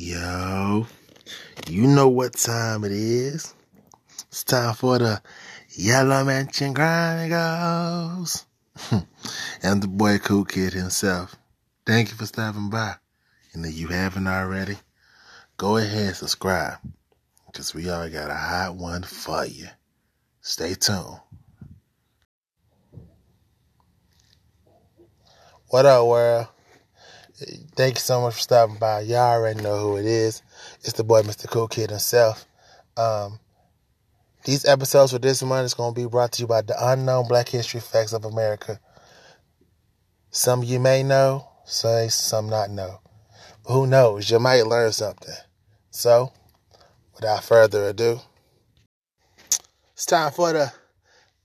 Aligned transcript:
Yo, 0.00 0.86
you 1.66 1.88
know 1.88 2.06
what 2.06 2.32
time 2.34 2.84
it 2.84 2.92
is. 2.92 3.52
It's 4.28 4.44
time 4.44 4.72
for 4.72 4.96
the 4.96 5.20
Yellow 5.70 6.22
Mansion 6.22 6.72
Chronicles. 6.72 8.46
and 9.60 9.82
the 9.82 9.88
boy 9.88 10.18
Cool 10.18 10.44
Kid 10.44 10.72
himself. 10.72 11.34
Thank 11.84 12.10
you 12.10 12.16
for 12.16 12.26
stopping 12.26 12.70
by. 12.70 12.94
And 13.52 13.66
if 13.66 13.74
you 13.74 13.88
haven't 13.88 14.28
already, 14.28 14.76
go 15.56 15.78
ahead 15.78 16.06
and 16.06 16.16
subscribe. 16.16 16.78
Because 17.46 17.74
we 17.74 17.90
all 17.90 18.08
got 18.08 18.30
a 18.30 18.36
hot 18.36 18.76
one 18.76 19.02
for 19.02 19.46
you. 19.46 19.66
Stay 20.40 20.74
tuned. 20.74 21.18
What 25.66 25.86
up, 25.86 26.06
world? 26.06 26.46
Thank 27.76 27.94
you 27.94 28.00
so 28.00 28.20
much 28.20 28.34
for 28.34 28.40
stopping 28.40 28.78
by. 28.78 29.02
Y'all 29.02 29.18
already 29.18 29.62
know 29.62 29.78
who 29.78 29.96
it 29.96 30.06
is. 30.06 30.42
It's 30.80 30.94
the 30.94 31.04
boy, 31.04 31.22
Mr. 31.22 31.48
Cool 31.48 31.68
Kid 31.68 31.90
himself. 31.90 32.44
Um, 32.96 33.38
these 34.44 34.64
episodes 34.64 35.12
for 35.12 35.20
this 35.20 35.40
month 35.44 35.66
is 35.66 35.74
going 35.74 35.94
to 35.94 36.00
be 36.00 36.08
brought 36.08 36.32
to 36.32 36.42
you 36.42 36.48
by 36.48 36.62
the 36.62 36.74
Unknown 36.76 37.28
Black 37.28 37.48
History 37.48 37.78
Facts 37.78 38.12
of 38.12 38.24
America. 38.24 38.80
Some 40.32 40.64
you 40.64 40.80
may 40.80 41.04
know, 41.04 41.48
some, 41.64 42.08
some 42.08 42.48
not 42.48 42.70
know. 42.70 42.98
But 43.64 43.72
who 43.72 43.86
knows? 43.86 44.28
You 44.28 44.40
might 44.40 44.66
learn 44.66 44.90
something. 44.90 45.34
So, 45.90 46.32
without 47.14 47.44
further 47.44 47.88
ado, 47.88 48.20
it's 49.92 50.06
time 50.06 50.32
for 50.32 50.52
the 50.52 50.72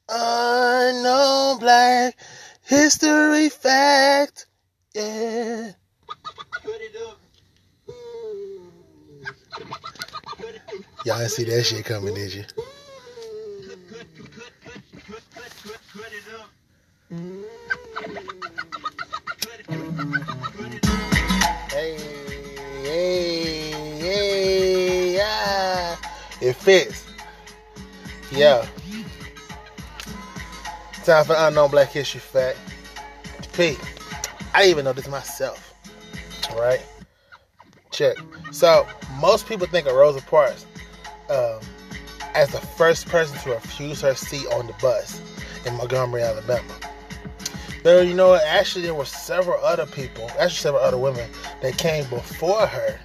Unknown 0.10 1.60
Black 1.60 2.16
History 2.63 3.49
Fact. 3.49 4.48
Yeah. 4.96 5.73
Y'all 11.05 11.18
didn't 11.18 11.32
see 11.32 11.43
that 11.43 11.63
shit 11.63 11.84
coming, 11.84 12.13
did 12.13 12.34
you? 12.34 12.43
Hey, 21.70 21.98
hey, 22.84 23.71
hey, 23.99 25.15
yeah. 25.15 25.95
It 26.40 26.54
fits. 26.54 27.05
Yeah. 28.32 28.65
Time 31.04 31.26
for 31.26 31.35
unknown 31.38 31.70
black 31.70 31.90
history 31.90 32.21
fact. 32.21 32.57
P. 33.51 33.76
I 34.54 34.67
even 34.67 34.85
know 34.85 34.93
this 34.93 35.10
myself. 35.10 35.73
Right? 36.52 36.86
Check. 37.91 38.18
So 38.52 38.88
most 39.20 39.48
people 39.48 39.68
think 39.68 39.88
of 39.88 39.94
Rosa 39.96 40.22
Parks 40.22 40.66
um, 41.30 41.60
as 42.35 42.50
the 42.52 42.60
first 42.60 43.08
person 43.08 43.38
to 43.40 43.52
refuse 43.52 44.02
her 44.02 44.16
seat 44.16 44.48
on 44.48 44.68
the 44.68 44.74
bus 44.82 45.22
in 45.66 45.76
Montgomery, 45.77 46.24
Alabama. 46.24 46.74
But 47.84 48.08
you 48.08 48.13
know? 48.13 48.35
Actually, 48.35 48.84
there 48.84 48.96
were 48.96 49.05
several 49.05 49.63
other 49.63 49.85
people, 49.85 50.30
actually 50.40 50.50
several 50.52 50.84
other 50.84 50.98
women 50.98 51.30
that 51.62 51.77
came 51.77 52.10
before 52.10 52.66
her. 52.66 53.00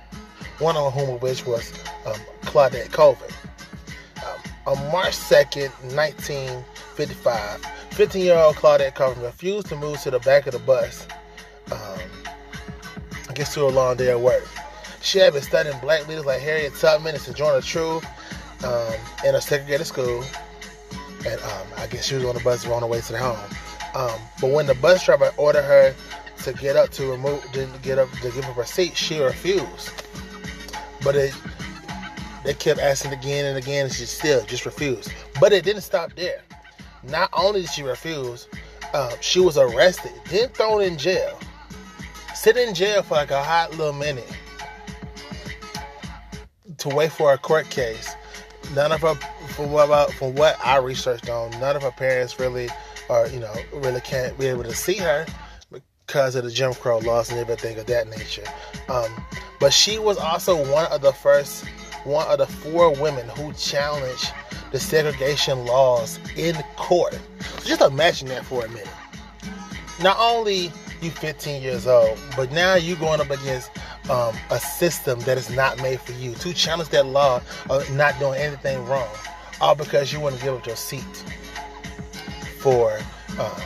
One 0.61 0.77
of 0.77 0.93
whom 0.93 1.11
of 1.11 1.23
which 1.23 1.47
was 1.47 1.73
um, 2.05 2.21
Claudette 2.43 2.91
Colvin. 2.91 3.31
Um, 4.17 4.77
on 4.77 4.93
March 4.93 5.17
2nd, 5.17 5.71
1955, 5.95 7.63
15-year-old 7.91 8.57
Claudette 8.57 8.95
Colvin 8.95 9.23
refused 9.23 9.69
to 9.69 9.77
move 9.77 10.01
to 10.01 10.11
the 10.11 10.19
back 10.21 10.47
of 10.47 10.53
the 10.53 10.59
bus. 10.61 11.07
Guess 13.39 13.55
to 13.55 13.63
a 13.63 13.71
long 13.71 13.97
day 13.97 14.11
at 14.11 14.21
work. 14.21 14.49
She 15.01 15.21
had 15.21 15.33
been 15.33 15.43
studying 15.43 15.79
black 15.79 16.09
leaders 16.09 16.25
like 16.25 16.41
Harriet 16.41 16.75
Tubman 16.75 17.15
and 17.15 17.23
Sojourner 17.23 17.61
Truth 17.61 18.05
um, 18.65 18.93
in 19.25 19.37
a 19.37 19.41
segregated 19.41 19.87
school, 19.87 20.25
and 21.25 21.41
um, 21.41 21.67
I 21.77 21.87
guess 21.87 22.07
she 22.07 22.17
was 22.17 22.25
on 22.25 22.35
the 22.35 22.41
bus 22.41 22.67
on 22.67 22.81
the 22.81 22.89
way 22.89 23.01
to 23.01 23.13
the 23.13 23.19
home. 23.19 23.39
Um, 23.95 24.21
but 24.41 24.51
when 24.51 24.67
the 24.67 24.75
bus 24.75 25.05
driver 25.05 25.31
ordered 25.37 25.63
her 25.63 25.95
to 26.43 26.53
get 26.55 26.75
up 26.75 26.91
to 26.95 27.13
remove, 27.13 27.41
to 27.53 27.69
get 27.81 28.01
up 28.01 28.11
to 28.11 28.31
give 28.33 28.45
up 28.45 28.57
her 28.57 28.65
seat, 28.65 28.97
she 28.97 29.21
refused. 29.21 29.93
But 31.05 31.15
it, 31.15 31.33
they 32.45 32.55
kept 32.55 32.81
asking 32.81 33.13
again 33.13 33.45
and 33.45 33.57
again, 33.57 33.85
and 33.85 33.95
she 33.95 34.07
still 34.07 34.45
just 34.47 34.67
refused. 34.67 35.13
But 35.41 35.53
it 35.53 35.65
didn't 35.65 35.83
stop 35.83 36.13
there. 36.17 36.43
Not 37.05 37.31
only 37.33 37.61
did 37.61 37.71
she 37.71 37.85
refuse, 37.85 38.49
um, 38.95 39.13
she 39.21 39.39
was 39.39 39.57
arrested, 39.57 40.11
then 40.29 40.49
thrown 40.49 40.83
in 40.83 40.99
jail, 40.99 41.39
sit 42.39 42.57
in 42.57 42.73
jail 42.73 43.03
for 43.03 43.15
like 43.15 43.33
a 43.33 43.43
hot 43.43 43.73
little 43.73 43.93
minute 43.93 44.31
to 46.77 46.89
wait 46.89 47.11
for 47.11 47.33
a 47.33 47.39
court 47.39 47.69
case. 47.69 48.15
None 48.77 48.93
of 48.93 49.01
her, 49.01 49.15
from 49.49 49.73
what 49.73 50.13
from 50.13 50.37
what 50.37 50.57
I 50.65 50.77
researched 50.77 51.29
on, 51.29 51.51
none 51.59 51.75
of 51.75 51.83
her 51.83 51.91
parents 51.91 52.39
really, 52.39 52.69
or 53.09 53.27
you 53.29 53.41
know, 53.41 53.53
really 53.73 54.01
can't 54.03 54.39
be 54.39 54.47
able 54.47 54.63
to 54.63 54.75
see 54.75 54.99
her 54.99 55.27
because 56.07 56.37
of 56.37 56.45
the 56.45 56.51
Jim 56.51 56.75
Crow 56.75 56.99
laws 56.99 57.29
and 57.29 57.41
everything 57.41 57.77
of 57.77 57.87
that 57.87 58.09
nature. 58.09 58.45
Um, 58.89 59.11
but 59.59 59.73
she 59.73 59.99
was 59.99 60.17
also 60.17 60.55
one 60.73 60.87
of 60.93 61.01
the 61.01 61.13
first, 61.13 61.65
one 62.05 62.29
of 62.29 62.39
the 62.39 62.47
four 62.47 62.95
women 63.01 63.29
who 63.31 63.53
challenged 63.55 64.33
the 64.71 64.79
segregation 64.79 65.67
laws 65.67 66.21
in 66.37 66.55
court. 66.77 67.19
So 67.59 67.69
just 67.69 67.81
imagine 67.81 68.29
that 68.29 68.45
for 68.45 68.65
a 68.65 68.69
minute. 68.69 68.89
Not 70.01 70.17
only 70.21 70.71
you 71.03 71.11
15 71.11 71.63
years 71.63 71.87
old, 71.87 72.19
but 72.37 72.51
now 72.53 72.75
you're 72.75 72.97
going 72.97 73.21
up 73.21 73.31
against 73.31 73.71
um, 74.11 74.35
a 74.51 74.59
system 74.59 75.21
that 75.21 75.39
is 75.39 75.51
not 75.51 75.81
made 75.83 76.01
for 76.01 76.13
you 76.13 76.35
to 76.37 76.53
challenge 76.53 76.91
that 76.91 77.07
law 77.07 77.41
of 77.71 77.91
not 77.95 78.19
doing 78.19 78.41
anything 78.41 78.85
wrong, 78.87 79.09
all 79.61 79.75
because 79.75 80.13
you 80.13 80.21
want 80.21 80.37
to 80.37 80.43
give 80.43 80.55
up 80.55 80.67
your 80.67 80.77
seat 80.77 81.03
for 82.59 82.99
um, 83.39 83.63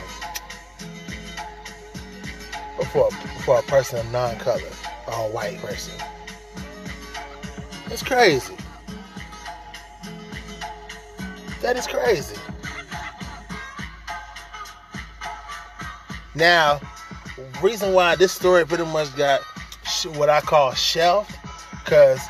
for 2.91 3.09
for 3.43 3.59
a 3.59 3.63
person 3.63 3.99
of 3.99 4.11
non-color, 4.11 4.61
or 5.07 5.13
a 5.13 5.29
white 5.31 5.57
person. 5.59 5.93
It's 7.87 8.03
crazy. 8.03 8.55
That 11.61 11.77
is 11.77 11.87
crazy. 11.87 12.35
Now, 16.35 16.81
reason 17.61 17.93
why 17.93 18.15
this 18.15 18.31
story 18.31 18.65
pretty 18.65 18.85
much 18.85 19.15
got 19.15 19.41
what 20.15 20.29
I 20.29 20.41
call 20.41 20.73
shelved, 20.73 21.35
because 21.83 22.21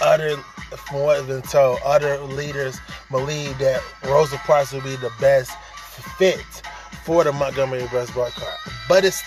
other, 0.00 0.36
from 0.36 1.00
what 1.00 1.18
has 1.18 1.26
been 1.26 1.42
told, 1.42 1.78
other 1.84 2.18
leaders 2.18 2.78
believe 3.10 3.58
that 3.58 3.82
Rosa 4.04 4.36
Parks 4.38 4.72
would 4.72 4.84
be 4.84 4.96
the 4.96 5.12
best 5.20 5.52
fit 6.18 6.62
for 7.04 7.24
the 7.24 7.32
Montgomery 7.32 7.86
bus 7.92 8.10
boycott. 8.10 8.58
But 8.88 9.04
it's 9.04 9.22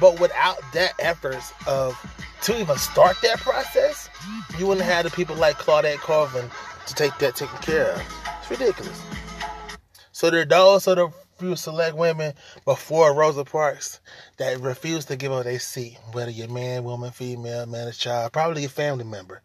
but 0.00 0.20
without 0.20 0.58
that 0.72 0.92
efforts 1.00 1.52
of 1.66 1.96
to 2.42 2.60
even 2.60 2.76
start 2.76 3.16
that 3.22 3.38
process, 3.38 4.08
you 4.58 4.66
wouldn't 4.66 4.86
have 4.86 5.04
the 5.04 5.10
people 5.10 5.34
like 5.36 5.56
Claudette 5.56 5.98
Colvin 5.98 6.48
to 6.86 6.94
take 6.94 7.16
that 7.18 7.34
taken 7.34 7.58
care 7.58 7.92
of. 7.92 8.02
It's 8.40 8.50
ridiculous. 8.50 9.02
So 10.12 10.30
there 10.30 10.42
are 10.42 10.44
those 10.44 10.86
are 10.86 10.94
the 10.94 11.08
few 11.38 11.54
select 11.56 11.96
women 11.96 12.34
before 12.64 13.14
Rosa 13.14 13.44
Parks 13.44 14.00
that 14.38 14.60
refused 14.60 15.08
to 15.08 15.16
give 15.16 15.32
up 15.32 15.44
their 15.44 15.58
seat, 15.58 15.96
whether 16.12 16.30
you're 16.30 16.48
man, 16.48 16.84
woman, 16.84 17.12
female, 17.12 17.66
man, 17.66 17.90
child, 17.92 18.32
probably 18.32 18.64
a 18.64 18.68
family 18.68 19.04
member. 19.04 19.40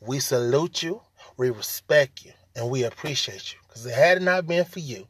We 0.00 0.20
salute 0.20 0.82
you, 0.82 1.00
we 1.36 1.50
respect 1.50 2.24
you, 2.24 2.32
and 2.54 2.70
we 2.70 2.84
appreciate 2.84 3.52
you. 3.52 3.58
Because 3.66 3.86
it 3.86 3.94
had 3.94 4.18
it 4.18 4.22
not 4.22 4.46
been 4.46 4.64
for 4.64 4.80
you, 4.80 5.08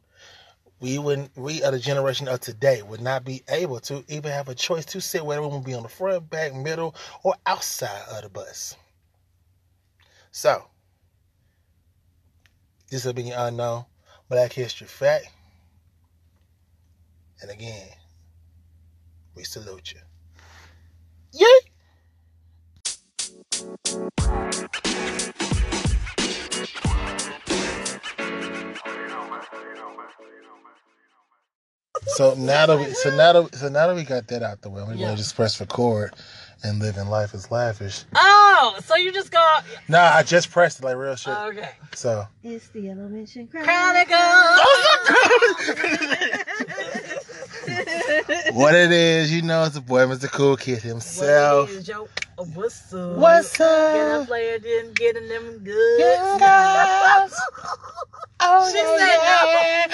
we 0.79 0.97
wouldn't 0.97 1.35
we 1.35 1.61
are 1.61 1.71
the 1.71 1.79
generation 1.79 2.29
of 2.29 2.39
today 2.39 2.81
would 2.81 3.01
not 3.01 3.25
be 3.25 3.43
able 3.49 3.81
to 3.81 4.03
even 4.07 4.31
have 4.31 4.47
a 4.47 4.55
choice 4.55 4.85
to 4.85 5.01
sit 5.01 5.25
whether 5.25 5.41
we 5.41 5.49
would 5.49 5.65
be 5.65 5.73
on 5.73 5.83
the 5.83 5.89
front, 5.89 6.29
back, 6.29 6.55
middle, 6.55 6.95
or 7.23 7.35
outside 7.45 8.01
of 8.11 8.23
the 8.23 8.29
bus. 8.29 8.77
So 10.31 10.63
this 12.89 13.03
will 13.03 13.13
be 13.13 13.23
your 13.23 13.35
unknown 13.39 13.85
Black 14.29 14.53
History 14.53 14.87
Fact. 14.87 15.27
And 17.41 17.51
again, 17.51 17.89
we 19.35 19.43
salute 19.43 19.93
you. 19.93 20.01
Yay! 21.31 21.59
So 32.15 32.33
now 32.35 32.65
that 32.65 32.77
we, 32.77 32.85
so 32.93 33.09
now 33.15 33.33
that, 33.33 33.55
so 33.55 33.67
now 33.69 33.87
that 33.87 33.95
we 33.95 34.03
got 34.03 34.27
that 34.27 34.43
out 34.43 34.61
the 34.61 34.69
way, 34.69 34.83
we're 34.83 34.93
Yeah. 34.93 35.15
just 35.15 35.35
press 35.35 35.59
record 35.59 36.13
and 36.63 36.79
living 36.79 37.07
life 37.07 37.33
is 37.33 37.49
lavish. 37.51 38.03
Oh, 38.15 38.77
so 38.83 38.95
you 38.95 39.11
just 39.11 39.31
got 39.31 39.65
Nah, 39.87 40.11
I 40.13 40.23
just 40.23 40.51
pressed 40.51 40.79
it 40.79 40.85
like 40.85 40.95
real 40.97 41.15
shit. 41.15 41.33
Oh, 41.35 41.47
okay. 41.49 41.71
So 41.95 42.27
It's 42.43 42.67
the 42.69 42.81
Yellow 42.81 43.07
Mansion 43.07 43.47
Chronicle. 43.47 44.15
Oh, 44.15 44.85
Chronicle. 47.85 48.53
what 48.55 48.75
it 48.75 48.91
is, 48.91 49.33
you 49.33 49.41
know, 49.41 49.63
it's 49.63 49.75
the 49.75 49.81
boy, 49.81 50.05
Mr. 50.05 50.29
Cool 50.31 50.57
Kid 50.57 50.81
himself. 50.81 51.69
What 51.69 51.77
is 51.77 51.87
yo? 51.87 52.07
Oh, 52.37 52.45
what's 52.53 52.93
up? 52.93 53.17
What's 53.17 53.57
Get 53.57 53.67
a 53.67 54.19
up? 54.21 54.27
player 54.27 54.59
didn't 54.59 54.95
getting 54.97 55.27
them 55.27 55.59
good. 55.63 55.99
Young 55.99 56.37
girls. 56.39 57.33
Oh, 58.41 58.69
She 58.71 58.77
yeah. 58.77 59.87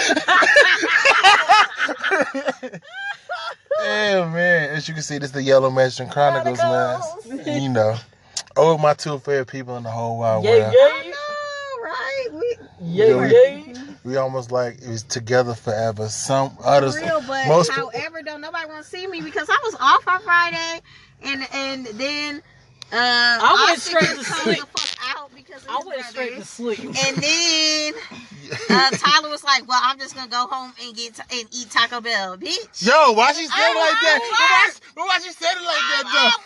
yeah, 3.82 4.30
man. 4.31 4.70
As 4.70 4.88
you 4.88 4.94
can 4.94 5.04
see, 5.04 5.18
this 5.18 5.30
is 5.30 5.31
the 5.34 5.42
Yellow 5.44 5.70
Mansion 5.72 6.10
Chronicles, 6.10 6.60
man. 6.60 7.02
You 7.62 7.70
know, 7.70 7.96
oh, 8.56 8.78
my 8.78 8.94
two 8.94 9.18
favorite 9.20 9.48
people 9.48 9.78
in 9.78 9.84
the 9.84 9.90
whole 9.90 10.20
wide 10.20 10.44
Yeah, 10.44 10.50
world. 10.52 10.74
yeah, 10.78 11.02
yeah, 11.04 11.84
right? 11.84 12.28
We 12.34 12.58
yeah, 12.80 13.06
Yeah, 13.06 13.26
yeah. 13.26 13.44
We 14.06 14.18
almost 14.18 14.52
like 14.52 14.75
it 14.84 14.88
was 14.88 15.02
together 15.04 15.56
forever. 15.56 16.07
Some 16.10 16.56
others, 16.63 16.96
real, 16.96 17.22
but 17.28 17.48
most- 17.48 17.72
however, 17.72 18.22
don't 18.22 18.40
nobody 18.42 18.68
want 18.68 18.84
to 18.84 18.90
see 18.90 19.07
me 19.07 19.19
because 19.22 19.50
I 19.50 19.60
was 19.63 19.75
off 19.80 20.07
on 20.07 20.22
Friday, 20.22 20.81
and 21.24 21.48
and 21.52 21.86
then 21.88 22.44
uh, 22.94 22.96
I 22.98 23.66
went 23.68 23.80
Austin 23.80 24.00
straight 24.00 24.19
to 24.19 24.24
come 24.24 24.44
sleep. 24.44 24.63
The 25.36 25.42
fuck 25.44 25.56
out 25.56 25.62
because 25.62 25.64
of 25.64 25.70
I 25.70 25.76
his 25.78 25.86
went 25.86 26.06
straight 26.06 26.36
to 26.36 26.46
sleep. 26.46 26.80
And 26.80 27.18
then 27.18 27.94
uh, 28.70 28.90
Tyler 28.92 29.30
was 29.30 29.44
like, 29.44 29.68
"Well, 29.68 29.80
I'm 29.84 29.98
just 30.00 30.16
gonna 30.16 30.30
go 30.30 30.48
home 30.48 30.74
and 30.84 30.96
get 30.96 31.20
and 31.20 31.48
eat 31.52 31.70
Taco 31.72 32.02
Bell, 32.02 32.38
bitch." 32.38 32.86
Yo, 32.86 33.12
why 33.14 33.32
she 33.34 33.46
said 33.48 33.56
it 33.58 33.70
I'm 33.70 33.76
like 33.76 34.02
that? 34.02 34.72
Why, 34.96 35.04
why 35.08 35.20
she 35.20 35.32
said 35.32 35.52
it 35.56 35.64
like 35.64 35.78
I'm 35.82 36.06
that 36.06 36.38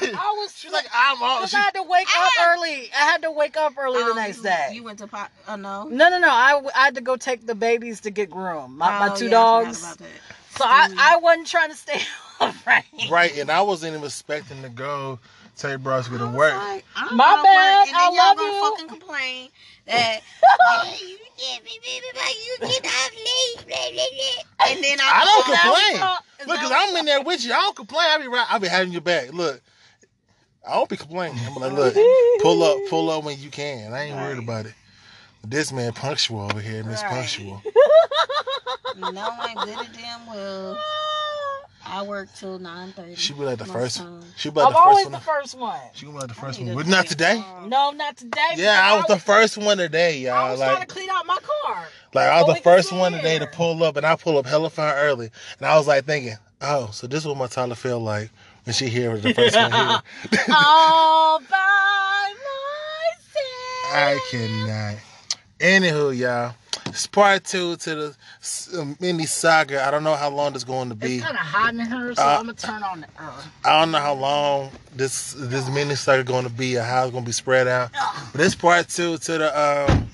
though? 0.00 0.18
I 0.18 0.34
was 0.38 0.54
She's 0.56 0.72
like, 0.72 0.86
I'm 0.94 1.22
all. 1.22 1.38
Because 1.38 1.50
She, 1.50 1.56
I 1.56 1.60
had 1.60 1.74
to 1.74 1.82
wake 1.82 2.06
I 2.08 2.26
up 2.26 2.32
had- 2.38 2.56
early. 2.58 2.90
I 2.92 3.04
had 3.10 3.22
to 3.22 3.30
wake 3.30 3.56
up 3.56 3.74
early 3.78 3.98
the 4.02 4.10
Oh, 4.10 4.14
next 4.14 4.38
you, 4.38 4.42
day. 4.44 4.68
You 4.72 4.82
went 4.82 4.98
to 5.00 5.06
pop? 5.06 5.30
Oh 5.48 5.56
no. 5.56 5.84
no, 5.84 6.08
no, 6.08 6.18
no. 6.18 6.30
I, 6.30 6.52
w- 6.52 6.70
I 6.74 6.84
had 6.86 6.94
to 6.96 7.00
go 7.00 7.16
take 7.16 7.46
the 7.46 7.54
babies 7.54 8.00
to 8.02 8.10
get 8.10 8.30
groomed. 8.30 8.76
My, 8.76 8.98
my 8.98 9.12
Oh, 9.12 9.16
two 9.16 9.26
yeah, 9.26 9.30
dogs. 9.32 9.82
about. 9.82 9.98
So 10.56 10.64
I. 10.66 10.88
I 10.96 11.16
wasn't 11.18 11.46
trying 11.48 11.70
to 11.70 11.76
stay 11.76 12.00
up 12.40 12.54
right. 12.66 12.84
right, 13.10 13.36
and 13.36 13.50
I 13.50 13.60
wasn't 13.62 13.92
even 13.94 14.04
expecting 14.04 14.62
to 14.62 14.68
go 14.68 15.18
take 15.56 15.80
bros 15.80 16.08
to 16.08 16.16
I 16.16 16.30
work. 16.36 16.54
like, 16.54 16.84
I'm 16.96 17.16
My 17.16 17.30
gonna 17.30 17.42
bad, 17.42 17.78
work, 17.80 17.88
and 17.88 17.94
then 17.96 18.00
I 18.00 18.04
y'all 18.04 18.16
love 18.16 18.36
gonna 18.36 18.52
you. 18.52 18.70
fucking 18.70 18.88
complain 18.88 19.48
that 19.86 20.20
oh, 20.60 20.84
"Yeah, 20.84 21.06
you 21.08 21.18
get 21.38 21.64
me, 21.64 21.78
baby, 21.82 22.06
but 22.14 22.34
you 22.34 22.56
get 22.60 22.86
off 22.86 23.10
late, 23.14 23.66
blah, 23.66 23.90
blah, 23.92 24.04
blah." 24.16 24.68
and 24.70 24.84
then 24.84 24.98
I, 25.00 25.10
I 25.12 25.24
don't 25.24 25.44
complain. 25.44 26.10
Is 26.40 26.46
Look, 26.46 26.60
cause 26.60 26.72
I'm 26.74 26.96
in 26.96 27.04
there 27.06 27.22
with 27.22 27.44
you. 27.44 27.52
I 27.52 27.56
don't 27.56 27.76
complain. 27.76 28.06
I 28.08 28.18
be 28.18 28.26
right. 28.28 28.46
I 28.50 28.58
be 28.58 28.68
having 28.68 28.92
your 28.92 29.00
back. 29.02 29.32
Look, 29.32 29.60
I 30.66 30.74
don't 30.74 30.88
be 30.88 30.96
complaining. 30.96 31.38
I'm 31.46 31.54
like, 31.54 31.72
look, 31.72 31.94
pull 32.40 32.62
up, 32.62 32.78
pull 32.88 33.10
up 33.10 33.24
when 33.24 33.38
you 33.38 33.50
can. 33.50 33.92
I 33.92 34.04
ain't 34.04 34.16
worried 34.16 34.38
about 34.38 34.66
it. 34.66 34.74
This 35.46 35.72
man 35.72 35.92
punctual 35.92 36.40
over 36.40 36.60
here, 36.60 36.82
Miss 36.84 37.02
Right. 37.02 37.10
Punctual. 37.10 37.62
You 38.96 39.12
know, 39.12 39.28
I'm 39.40 39.58
good 39.58 39.78
and 39.78 39.92
damn 39.92 40.26
well. 40.26 40.78
I 41.86 42.02
work 42.02 42.28
till 42.36 42.58
nine 42.58 42.92
thirty. 42.92 43.14
She 43.14 43.32
be 43.32 43.40
like 43.40 43.58
the 43.58 43.64
first. 43.64 43.98
times. 43.98 44.24
She 44.36 44.50
be 44.50 44.56
like 44.56 44.66
I'm 44.68 44.72
the 44.72 44.78
always 44.78 45.06
first 45.06 45.12
the 45.12 45.20
first 45.20 45.58
one. 45.58 45.80
She 45.92 46.06
gonna 46.06 46.16
be 46.16 46.20
like 46.22 46.28
the 46.28 46.34
first 46.34 46.58
one, 46.58 46.68
to 46.68 46.74
but 46.74 46.86
not 46.86 47.06
today. 47.06 47.36
off. 47.38 47.66
No, 47.68 47.90
not 47.90 48.16
today. 48.16 48.40
Yeah, 48.56 48.80
I 48.82 48.94
was 48.96 49.04
because 49.06 49.18
the 49.18 49.24
first 49.24 49.58
one 49.58 49.78
today, 49.78 50.18
y'all. 50.18 50.32
I 50.34 50.50
was 50.50 50.60
trying 50.60 50.74
Like, 50.78 50.88
to 50.88 50.94
clean 50.94 51.10
out 51.10 51.26
my 51.26 51.38
car. 51.64 51.84
like 52.14 52.28
I 52.28 52.42
was 52.42 52.48
we 52.48 52.54
the 52.54 52.60
first 52.62 52.88
see 52.90 52.96
one 52.98 53.12
today 53.12 53.38
to 53.38 53.46
pull 53.46 53.82
up, 53.84 53.96
and 53.96 54.06
I 54.06 54.16
pull 54.16 54.38
up 54.38 54.46
hella 54.46 54.70
far 54.70 54.94
early, 54.96 55.30
and 55.58 55.66
I 55.66 55.76
was 55.76 55.86
like 55.86 56.04
thinking, 56.04 56.34
oh, 56.62 56.90
so 56.92 57.06
this 57.06 57.20
is 57.20 57.26
what 57.26 57.36
my 57.36 57.46
Tyler 57.46 57.74
feel 57.74 58.00
like 58.00 58.30
when 58.64 58.72
she 58.74 58.88
here 58.88 59.10
was 59.10 59.22
the 59.22 59.34
first 59.34 59.54
one 59.54 59.70
here. 59.72 60.00
All 60.56 61.38
by 61.40 62.34
myself. 62.34 63.94
I 63.94 64.18
cannot. 64.30 64.96
Anywho, 65.60 66.16
y'all, 66.16 66.54
it's 66.94 67.08
part 67.08 67.42
two 67.42 67.74
to 67.76 67.94
the 67.96 68.16
uh, 68.78 68.84
mini 69.00 69.26
saga. 69.26 69.84
I 69.84 69.90
don't 69.90 70.04
know 70.04 70.14
how 70.14 70.30
long 70.30 70.52
this 70.52 70.62
going 70.62 70.88
to 70.90 70.94
be. 70.94 71.16
It's 71.16 71.24
kind 71.24 71.36
of 71.36 71.42
hot 71.42 71.74
in 71.74 71.80
here, 71.86 72.14
so 72.14 72.22
Uh, 72.22 72.26
I'm 72.38 72.46
gonna 72.46 72.52
turn 72.54 72.82
on 72.84 73.00
the. 73.00 73.06
Uh, 73.18 73.32
I 73.64 73.80
don't 73.80 73.90
know 73.90 73.98
how 73.98 74.14
long 74.14 74.70
this 74.94 75.34
this 75.36 75.68
mini 75.68 75.96
saga 75.96 76.22
going 76.22 76.44
to 76.44 76.50
be 76.52 76.78
or 76.78 76.82
how 76.82 77.02
it's 77.02 77.10
going 77.10 77.24
to 77.24 77.28
be 77.28 77.32
spread 77.32 77.66
out. 77.66 77.90
But 78.32 78.40
it's 78.42 78.54
part 78.54 78.88
two 78.88 79.18
to 79.18 79.38
the 79.38 79.90
um, 79.90 80.08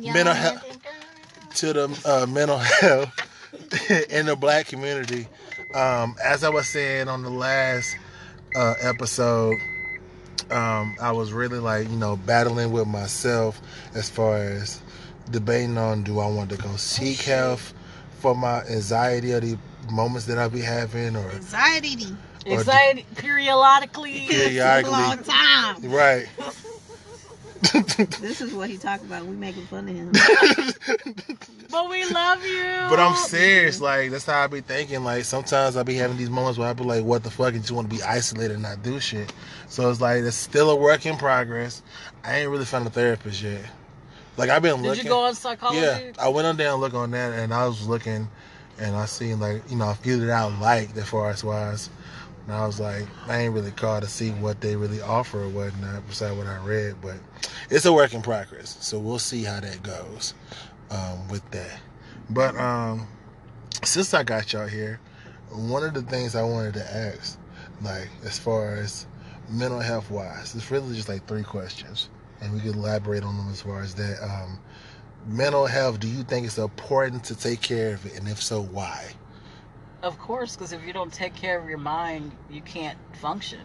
mental 0.00 0.34
health 0.34 0.78
to 1.54 1.72
the 1.72 2.00
uh, 2.04 2.26
mental 2.26 2.58
health 2.58 3.10
in 4.10 4.26
the 4.26 4.34
black 4.34 4.66
community. 4.66 5.28
Um, 5.72 6.16
as 6.24 6.42
I 6.42 6.48
was 6.50 6.68
saying 6.68 7.06
on 7.08 7.22
the 7.22 7.30
last 7.30 7.96
uh, 8.56 8.74
episode, 8.82 9.54
um, 10.50 10.96
I 11.00 11.12
was 11.12 11.32
really 11.32 11.58
like, 11.58 11.88
you 11.88 11.96
know, 11.96 12.16
battling 12.16 12.70
with 12.72 12.86
myself 12.88 13.60
as 13.94 14.10
far 14.10 14.36
as 14.36 14.80
debating 15.30 15.78
on 15.78 16.02
do 16.02 16.18
I 16.20 16.26
want 16.26 16.50
to 16.50 16.56
go 16.56 16.76
seek 16.76 17.20
help 17.22 17.60
for 18.20 18.34
my 18.34 18.62
anxiety 18.64 19.32
or 19.32 19.40
the 19.40 19.58
moments 19.90 20.26
that 20.26 20.38
I 20.38 20.48
be 20.48 20.60
having 20.60 21.16
or 21.16 21.30
Anxiety. 21.30 22.16
or 22.46 22.58
Anxiety 22.58 23.06
periodically. 23.16 24.26
Periodically. 24.30 24.92
Long 24.92 25.22
time. 25.22 25.90
right. 25.90 26.26
This 28.20 28.40
is 28.40 28.52
what 28.52 28.68
he 28.68 28.76
talked 28.76 29.04
about. 29.04 29.24
We 29.24 29.34
making 29.36 29.66
fun 29.66 29.88
of 29.88 29.94
him. 29.94 30.12
But 31.70 31.88
we 31.88 32.04
love 32.04 32.44
you. 32.44 32.62
But 32.90 33.00
I'm 33.00 33.16
serious, 33.16 33.80
like 33.80 34.10
that's 34.10 34.26
how 34.26 34.44
I 34.44 34.46
be 34.46 34.60
thinking. 34.60 35.02
Like 35.02 35.24
sometimes 35.24 35.76
I 35.76 35.82
be 35.82 35.94
having 35.94 36.16
these 36.16 36.30
moments 36.30 36.58
where 36.58 36.68
I 36.68 36.72
be 36.72 36.84
like, 36.84 37.04
"What 37.04 37.22
the 37.22 37.30
fuck?" 37.30 37.54
and 37.54 37.62
just 37.62 37.72
want 37.72 37.90
to 37.90 37.96
be 37.96 38.02
isolated 38.02 38.54
and 38.54 38.62
not 38.62 38.82
do 38.82 39.00
shit. 39.00 39.32
So 39.68 39.90
it's 39.90 40.00
like 40.00 40.18
it's 40.22 40.36
still 40.36 40.70
a 40.70 40.76
work 40.76 41.06
in 41.06 41.16
progress. 41.16 41.82
I 42.22 42.40
ain't 42.40 42.50
really 42.50 42.64
found 42.64 42.86
a 42.86 42.90
therapist 42.90 43.42
yet. 43.42 43.64
Like 44.36 44.50
I've 44.50 44.62
been 44.62 44.76
Did 44.76 44.82
looking. 44.82 44.96
Did 44.96 45.04
you 45.04 45.10
go 45.10 45.24
on 45.24 45.34
psychology? 45.34 45.80
yeah, 45.80 46.12
I 46.18 46.28
went 46.28 46.46
on 46.46 46.56
there 46.56 46.72
and 46.72 46.80
look 46.80 46.94
on 46.94 47.10
that, 47.12 47.32
and 47.32 47.52
I 47.54 47.66
was 47.66 47.86
looking, 47.86 48.28
and 48.78 48.96
I 48.96 49.06
seen 49.06 49.40
like 49.40 49.62
you 49.70 49.76
know 49.76 49.90
a 49.90 49.94
few 49.94 50.18
that 50.26 50.30
I 50.30 50.44
liked 50.58 50.96
as 50.96 51.08
far 51.08 51.30
as 51.30 51.44
wise. 51.44 51.90
And 52.46 52.54
I 52.54 52.66
was 52.66 52.78
like, 52.78 53.06
I 53.26 53.38
ain't 53.38 53.54
really 53.54 53.70
called 53.70 54.02
to 54.02 54.08
see 54.08 54.30
what 54.30 54.60
they 54.60 54.76
really 54.76 55.00
offer 55.00 55.44
or 55.44 55.48
whatnot, 55.48 56.06
besides 56.06 56.36
what 56.36 56.46
I 56.46 56.62
read. 56.62 56.96
But 57.00 57.16
it's 57.70 57.86
a 57.86 57.92
work 57.92 58.12
in 58.12 58.20
progress, 58.20 58.76
so 58.80 58.98
we'll 58.98 59.18
see 59.18 59.44
how 59.44 59.60
that 59.60 59.82
goes 59.82 60.34
um, 60.90 61.26
with 61.28 61.48
that. 61.52 61.80
But 62.28 62.56
um, 62.56 63.06
since 63.82 64.12
I 64.12 64.24
got 64.24 64.52
y'all 64.52 64.66
here, 64.66 65.00
one 65.50 65.84
of 65.84 65.94
the 65.94 66.02
things 66.02 66.34
I 66.34 66.42
wanted 66.42 66.74
to 66.74 66.94
ask, 66.94 67.38
like 67.82 68.08
as 68.24 68.38
far 68.38 68.74
as 68.74 69.06
mental 69.48 69.80
health 69.80 70.10
wise, 70.10 70.54
it's 70.54 70.70
really 70.70 70.94
just 70.94 71.08
like 71.08 71.26
three 71.26 71.42
questions, 71.42 72.08
and 72.44 72.52
we 72.54 72.60
can 72.60 72.74
elaborate 72.74 73.22
on 73.24 73.36
them 73.36 73.48
as 73.50 73.62
far 73.62 73.80
as 73.82 73.94
that. 73.94 74.22
Um, 74.22 74.58
mental 75.26 75.66
health, 75.66 76.00
do 76.00 76.06
you 76.08 76.22
think 76.22 76.46
it's 76.46 76.58
important 76.58 77.24
to 77.24 77.34
take 77.34 77.60
care 77.60 77.94
of 77.94 78.04
it, 78.06 78.18
and 78.18 78.28
if 78.28 78.42
so, 78.42 78.62
why? 78.62 79.12
Of 80.02 80.18
course, 80.18 80.54
because 80.54 80.72
if 80.72 80.84
you 80.84 80.92
don't 80.92 81.12
take 81.12 81.34
care 81.34 81.58
of 81.58 81.68
your 81.68 81.78
mind, 81.78 82.32
you 82.50 82.60
can't 82.60 82.98
function. 83.20 83.60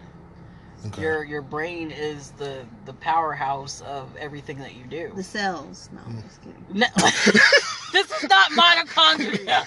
Okay. 0.87 1.01
Your 1.01 1.25
your 1.25 1.41
brain 1.41 1.91
is 1.91 2.31
the 2.37 2.63
the 2.85 2.93
powerhouse 2.93 3.81
of 3.81 4.15
everything 4.15 4.57
that 4.59 4.75
you 4.75 4.85
do. 4.85 5.11
The 5.13 5.23
cells. 5.23 5.89
No, 5.91 5.99
I'm 6.07 6.23
just 6.23 6.41
kidding. 6.41 6.65
No, 6.73 6.87
this 7.91 8.09
is 8.23 8.29
not 8.29 8.49
mitochondria 8.51 9.65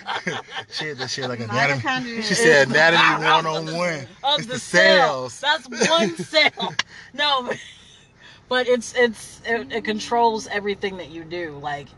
she 0.70 0.86
had 0.86 0.96
that 0.96 1.10
shit 1.10 1.28
like 1.28 1.40
anatomy. 1.40 1.80
Mitochondria 1.82 2.22
She 2.22 2.32
said 2.34 2.68
is- 2.68 2.72
anatomy 2.74 3.24
one 3.26 3.44
on 3.46 3.76
one. 3.76 4.06
of 4.24 4.38
It's 4.38 4.46
the, 4.46 4.52
the 4.54 4.58
cells. 4.58 5.34
cells. 5.34 5.66
That's 5.68 5.90
one 5.90 6.16
cell. 6.16 6.74
No, 7.12 7.52
but- 8.52 8.68
it's 8.68 8.94
it's 8.94 9.40
it, 9.46 9.72
it 9.72 9.84
controls 9.84 10.46
everything 10.48 10.98
that 10.98 11.10
you 11.10 11.24
do. 11.24 11.58
Like 11.62 11.88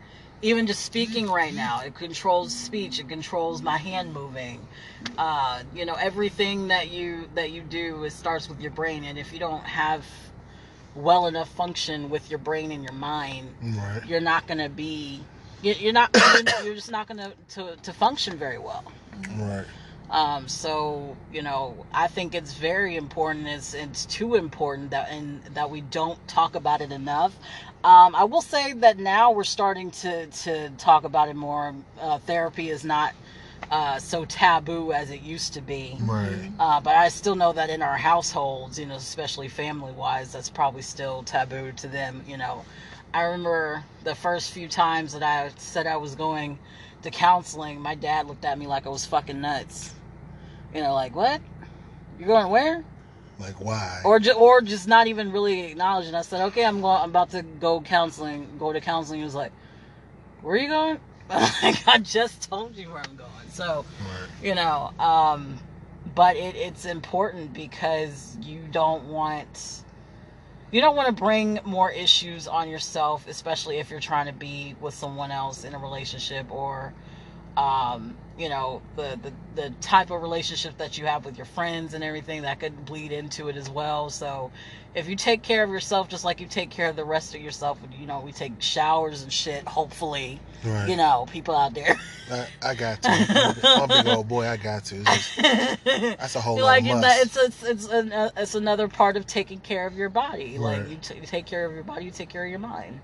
even 0.42 0.66
just 0.66 0.84
speaking 0.84 1.26
right 1.30 1.54
now, 1.54 1.80
it 1.80 1.94
controls 1.94 2.54
speech. 2.54 2.99
It 3.00 3.08
controls 3.08 3.61
my 3.62 3.76
hand 3.78 4.12
moving. 4.12 4.61
Uh, 5.18 5.62
you 5.75 5.84
know 5.84 5.94
everything 5.94 6.68
that 6.68 6.90
you 6.90 7.28
that 7.34 7.50
you 7.50 7.62
do. 7.62 8.04
It 8.04 8.12
starts 8.12 8.49
with 8.49 8.61
your 8.61 8.70
brain, 8.70 9.04
and 9.04 9.18
if 9.18 9.32
you 9.32 9.38
don't 9.40 9.64
have 9.64 10.04
well 10.94 11.26
enough 11.26 11.49
function 11.50 12.08
with 12.08 12.30
your 12.30 12.38
brain 12.38 12.70
and 12.70 12.84
your 12.84 12.92
mind, 12.92 13.49
Right. 13.62 14.02
you're 14.06 14.20
not 14.20 14.46
gonna 14.46 14.68
be. 14.68 15.23
you- 15.62 15.75
You're 15.75 15.92
not. 15.92 16.11
You're 16.64 16.75
just 16.76 16.90
not 16.90 17.08
gonna 17.08 17.32
to, 17.54 17.75
to 17.82 17.92
function 17.92 18.37
very 18.38 18.58
well. 18.58 18.84
Right. 19.37 19.64
Um, 20.14 20.47
so 20.47 21.16
you 21.33 21.42
know, 21.42 21.85
I 21.92 22.06
think 22.06 22.37
it's 22.37 22.54
very 22.54 22.94
important. 22.94 23.49
It's 23.49 23.75
it's 23.75 24.06
too 24.06 24.37
important 24.37 24.92
that 24.92 25.11
and 25.11 25.42
that 25.54 25.71
we 25.71 25.80
don't 25.80 26.26
talk 26.28 26.54
about 26.54 26.80
it 26.80 26.92
enough. 26.92 27.37
Um, 27.83 28.14
I 28.14 28.23
will 28.23 28.40
say 28.40 28.73
that 28.75 28.97
now 28.97 29.33
we're 29.33 29.42
starting 29.42 29.90
to 29.90 30.26
to 30.26 30.71
talk 30.78 31.02
about 31.02 31.28
it 31.28 31.35
more. 31.35 31.75
Uh, 32.00 32.18
therapy 32.18 32.71
is 32.71 32.85
not 32.85 33.12
uh, 33.73 33.99
so 33.99 34.25
taboo 34.25 34.92
as 34.92 35.11
it 35.11 35.21
used 35.21 35.52
to 35.54 35.61
be. 35.61 35.97
Right. 36.02 36.49
Uh, 36.61 36.80
but 36.80 36.94
I 36.94 37.09
still 37.09 37.35
know 37.35 37.52
that 37.52 37.68
in 37.68 37.83
our 37.83 37.97
households, 37.97 38.78
you 38.78 38.87
know, 38.87 38.94
especially 38.94 39.49
family 39.49 39.92
wise, 39.92 40.33
that's 40.33 40.49
probably 40.49 40.83
still 40.83 41.25
taboo 41.25 41.73
to 41.73 41.88
them. 41.88 42.23
You 42.28 42.37
know, 42.37 42.64
I 43.12 43.23
remember 43.23 43.83
the 44.04 44.14
first 44.14 44.52
few 44.52 44.68
times 44.68 45.12
that 45.12 45.25
I 45.25 45.50
said 45.56 45.88
I 45.88 45.97
was 45.97 46.14
going 46.14 46.56
to 47.02 47.11
counseling, 47.11 47.80
my 47.80 47.97
dad 47.97 48.28
looked 48.28 48.44
at 48.44 48.56
me 48.59 48.68
like 48.68 48.87
I 48.87 48.90
was 48.90 49.04
fucking 49.06 49.40
nuts. 49.40 49.92
You 50.75 50.83
know, 50.83 50.95
like 50.95 51.14
what? 51.14 51.40
You're 52.19 52.28
going 52.28 52.50
where? 52.50 52.85
Like 53.38 53.61
why? 53.61 54.02
Or 54.04 54.19
ju- 54.19 54.33
or 54.33 54.61
just 54.61 54.87
not 54.88 55.07
even 55.07 55.33
really 55.33 55.62
acknowledging. 55.71 56.14
I 56.14 56.23
said, 56.23 56.40
okay, 56.47 56.64
I'm 56.64 56.81
going. 56.81 57.00
I'm 57.02 57.11
about 57.11 57.31
to 57.31 57.43
go 57.43 57.81
counseling. 57.81 58.49
Go 58.59 58.73
to 58.73 58.81
counseling. 58.81 59.21
He 59.21 59.25
was 59.25 59.35
like, 59.35 59.52
where 60.43 60.54
are 60.54 60.59
you 60.59 60.69
going? 60.69 61.00
like 61.31 61.88
I 61.88 61.99
just 61.99 62.49
told 62.50 62.76
you 62.76 62.90
where 62.90 63.02
I'm 63.02 63.16
going. 63.16 63.31
So, 63.49 63.85
Right. 64.00 64.28
you 64.43 64.54
know, 64.54 64.93
um, 64.99 65.59
but 66.14 66.37
it, 66.37 66.54
it's 66.54 66.85
important 66.85 67.54
because 67.54 68.37
you 68.43 68.61
don't 68.71 69.04
want 69.04 69.83
you 70.71 70.81
don't 70.81 70.97
want 70.97 71.16
to 71.16 71.23
bring 71.23 71.61
more 71.64 71.90
issues 71.93 72.49
on 72.49 72.69
yourself, 72.69 73.28
especially 73.28 73.78
if 73.78 73.90
you're 73.90 74.00
trying 74.00 74.26
to 74.26 74.33
be 74.33 74.75
with 74.81 74.93
someone 74.93 75.31
else 75.31 75.64
in 75.64 75.73
a 75.73 75.78
relationship 75.78 76.50
or 76.50 76.93
um, 77.57 78.16
you 78.38 78.49
know, 78.49 78.83
the, 78.97 79.19
the 79.23 79.33
the 79.62 79.71
type 79.81 80.11
of 80.11 80.21
relationship 80.21 80.76
that 80.79 80.99
you 80.99 81.07
have 81.07 81.25
with 81.25 81.37
your 81.37 81.45
friends 81.47 81.95
and 81.95 82.03
everything 82.03 82.43
that 82.43 82.59
could 82.59 82.85
bleed 82.85 83.12
into 83.12 83.49
it 83.49 83.57
as 83.57 83.71
well. 83.71 84.11
So 84.11 84.50
if 84.95 85.09
you 85.09 85.14
take 85.14 85.43
care 85.43 85.62
of 85.62 85.71
yourself 85.71 86.09
just 86.09 86.25
like 86.25 86.41
you 86.41 86.47
take 86.49 86.71
care 86.71 86.88
of 86.88 86.97
the 86.97 87.05
rest 87.05 87.35
of 87.37 87.41
yourself, 87.41 87.79
you 87.99 88.07
know, 88.07 88.21
we 88.21 88.33
take 88.33 88.61
showers 88.61 89.23
and 89.23 89.33
shit, 89.33 89.67
hopefully, 89.69 90.41
Right. 90.64 90.88
you 90.88 90.97
know, 90.97 91.26
people 91.31 91.55
out 91.55 91.75
there. 91.75 91.97
I, 92.31 92.47
I 92.62 92.75
got 92.75 93.03
to. 93.03 93.62
I'm 93.64 93.91
a 93.91 94.03
big 94.03 94.07
old 94.09 94.26
boy. 94.29 94.47
I 94.49 94.57
got 94.57 94.85
to. 94.87 94.97
It's 94.97 95.37
just, 95.37 95.85
that's 95.85 96.35
a 96.35 96.41
whole 96.41 96.61
like 96.62 96.85
it's 96.87 97.37
it's 97.37 97.62
it's, 97.62 97.87
an, 97.87 98.12
uh, 98.12 98.31
it's 98.37 98.55
another 98.55 98.88
part 98.88 99.17
of 99.17 99.26
taking 99.26 99.61
care 99.61 99.87
of 99.87 99.95
your 99.95 100.09
body. 100.09 100.59
Like 100.59 100.88
you, 100.88 100.97
t- 100.97 101.14
you 101.17 101.26
take 101.26 101.47
care 101.47 101.67
of 101.67 101.73
your 101.73 101.85
body, 101.85 102.07
you 102.07 102.11
take 102.11 102.31
care 102.31 102.45
of 102.45 102.50
your 102.50 102.59
mind. 102.59 103.00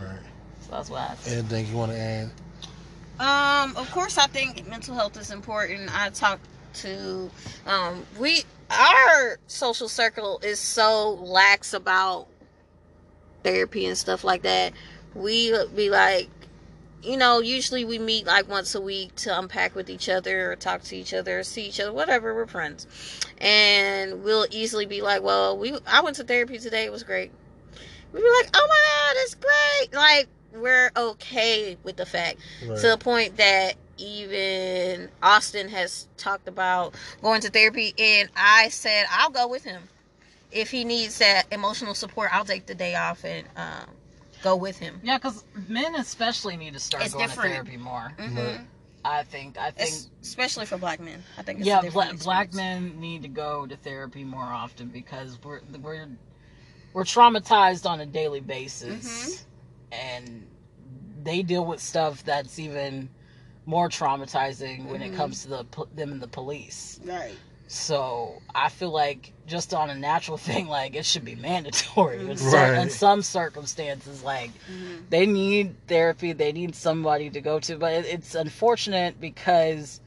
right. 0.00 0.20
So 0.62 0.72
that's 0.72 0.88
what 0.88 1.00
I 1.00 1.16
Anything 1.30 1.66
you 1.66 1.76
want 1.76 1.92
to 1.92 1.98
add? 1.98 2.30
Um, 3.20 3.76
of 3.76 3.90
course, 3.90 4.16
I 4.16 4.26
think 4.28 4.66
mental 4.66 4.94
health 4.94 5.18
is 5.18 5.30
important. 5.30 5.94
I 5.94 6.08
talk 6.08 6.40
to, 6.74 7.30
um, 7.66 8.06
we, 8.18 8.44
our 8.70 9.38
social 9.46 9.90
circle 9.90 10.40
is 10.42 10.58
so 10.58 11.16
lax 11.20 11.74
about 11.74 12.28
therapy 13.44 13.84
and 13.84 13.98
stuff 13.98 14.24
like 14.24 14.40
that. 14.42 14.72
We 15.14 15.54
be 15.76 15.90
like, 15.90 16.30
you 17.02 17.18
know, 17.18 17.40
usually 17.40 17.84
we 17.84 17.98
meet 17.98 18.26
like 18.26 18.48
once 18.48 18.74
a 18.74 18.80
week 18.80 19.14
to 19.16 19.38
unpack 19.38 19.74
with 19.74 19.90
each 19.90 20.08
other 20.08 20.52
or 20.52 20.56
talk 20.56 20.82
to 20.84 20.96
each 20.96 21.12
other, 21.12 21.40
or 21.40 21.42
see 21.42 21.66
each 21.66 21.78
other, 21.78 21.92
whatever. 21.92 22.34
We're 22.34 22.46
friends, 22.46 22.86
and 23.38 24.22
we'll 24.22 24.46
easily 24.50 24.84
be 24.84 25.00
like, 25.00 25.22
"Well, 25.22 25.56
we 25.56 25.78
I 25.86 26.02
went 26.02 26.16
to 26.16 26.24
therapy 26.24 26.58
today. 26.58 26.84
It 26.84 26.92
was 26.92 27.02
great." 27.02 27.32
We 28.12 28.20
be 28.20 28.28
like, 28.28 28.50
"Oh 28.54 28.66
my 28.68 29.14
god, 29.14 29.22
it's 29.22 29.34
great!" 29.34 29.94
Like 29.94 30.28
we're 30.54 30.90
okay 30.96 31.76
with 31.84 31.96
the 31.96 32.06
fact 32.06 32.38
Right. 32.66 32.78
to 32.80 32.88
the 32.88 32.98
point 32.98 33.36
that 33.36 33.74
even 33.98 35.08
Austin 35.22 35.68
has 35.68 36.08
talked 36.16 36.48
about 36.48 36.94
going 37.22 37.40
to 37.42 37.50
therapy, 37.50 37.94
and 37.98 38.28
I 38.36 38.68
said 38.70 39.06
I'll 39.10 39.30
go 39.30 39.46
with 39.48 39.64
him 39.64 39.82
if 40.50 40.70
he 40.70 40.84
needs 40.84 41.18
that 41.18 41.44
emotional 41.52 41.94
support. 41.94 42.30
I'll 42.32 42.44
take 42.44 42.66
the 42.66 42.74
day 42.74 42.94
off 42.96 43.24
and 43.24 43.46
um, 43.56 43.86
go 44.42 44.56
with 44.56 44.78
him. 44.78 45.00
Yeah, 45.02 45.18
because 45.18 45.44
men 45.68 45.94
especially 45.96 46.56
need 46.56 46.72
to 46.74 46.80
start 46.80 47.04
It's 47.04 47.14
going 47.14 47.28
different. 47.28 47.48
to 47.50 47.54
therapy 47.54 47.76
more. 47.76 48.12
hmm 48.18 48.36
Right. 48.38 48.60
I 49.02 49.22
think. 49.22 49.56
I 49.56 49.70
think. 49.70 49.88
Es- 49.90 50.10
especially 50.22 50.66
for 50.66 50.76
black 50.76 51.00
men. 51.00 51.22
I 51.38 51.42
think 51.42 51.60
it's 51.60 51.66
yeah, 51.68 51.80
bla- 51.90 52.12
black 52.22 52.52
men 52.52 53.00
need 53.00 53.22
to 53.22 53.28
go 53.28 53.66
to 53.66 53.74
therapy 53.76 54.24
more 54.24 54.42
often 54.44 54.88
because 54.88 55.38
we're 55.42 55.60
we're 55.80 56.06
we're 56.92 57.04
traumatized 57.04 57.88
on 57.88 58.00
a 58.00 58.06
daily 58.06 58.40
basis, 58.40 59.44
and 59.92 60.46
they 61.22 61.42
deal 61.42 61.64
with 61.64 61.80
stuff 61.80 62.24
that's 62.24 62.58
even 62.58 63.10
more 63.66 63.88
traumatizing 63.88 64.86
when 64.86 65.02
it 65.02 65.12
Mhm. 65.12 65.16
comes 65.16 65.42
to 65.42 65.48
the 65.48 65.66
them 65.94 66.12
and 66.12 66.22
the 66.22 66.28
police. 66.28 66.98
Right. 67.04 67.36
So 67.68 68.42
I 68.54 68.68
feel 68.68 68.90
like 68.90 69.32
just 69.46 69.72
on 69.74 69.90
a 69.90 69.94
natural 69.94 70.36
thing, 70.48 70.66
like 70.66 70.96
it 70.96 71.04
should 71.04 71.24
be 71.24 71.36
mandatory 71.36 72.18
in, 72.20 72.26
Mhm. 72.36 72.38
cer- 72.38 72.74
in 72.74 72.74
Right. 72.80 72.92
some 72.92 73.22
circumstances. 73.22 74.22
Like 74.22 74.50
hmm 74.66 74.96
they 75.10 75.26
need 75.26 75.74
therapy, 75.88 76.32
they 76.32 76.52
need 76.52 76.74
somebody 76.74 77.30
to 77.30 77.40
go 77.40 77.58
to, 77.60 77.76
but 77.76 77.92
it, 77.92 78.06
it's 78.06 78.34
unfortunate 78.34 79.20
because 79.20 80.00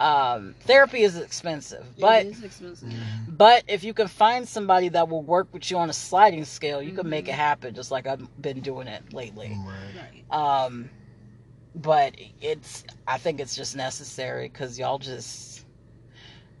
um, 0.00 0.54
therapy 0.60 1.02
is 1.02 1.16
expensive. 1.16 1.84
But 2.00 2.26
it 2.26 2.32
is 2.32 2.42
expensive. 2.42 2.88
But 3.28 3.64
if 3.68 3.84
you 3.84 3.92
can 3.92 4.08
find 4.08 4.48
somebody 4.48 4.88
that 4.88 5.08
will 5.08 5.22
work 5.22 5.48
with 5.52 5.70
you 5.70 5.76
on 5.76 5.90
a 5.90 5.92
sliding 5.92 6.44
scale, 6.46 6.82
you 6.82 6.92
can 6.92 7.08
make 7.08 7.28
it 7.28 7.32
Mhm. 7.32 7.36
happen. 7.36 7.74
Just 7.74 7.90
like 7.90 8.06
I've 8.06 8.26
been 8.40 8.60
doing 8.60 8.88
it 8.88 9.12
lately. 9.12 9.52
Right. 9.62 10.24
Right. 10.30 10.64
Um, 10.64 10.90
but 11.74 12.14
it's 12.40 12.82
I 13.06 13.18
think 13.18 13.40
it's 13.40 13.54
just 13.54 13.76
necessary 13.76 14.48
because 14.48 14.78
y'all 14.78 14.98
just 14.98 15.64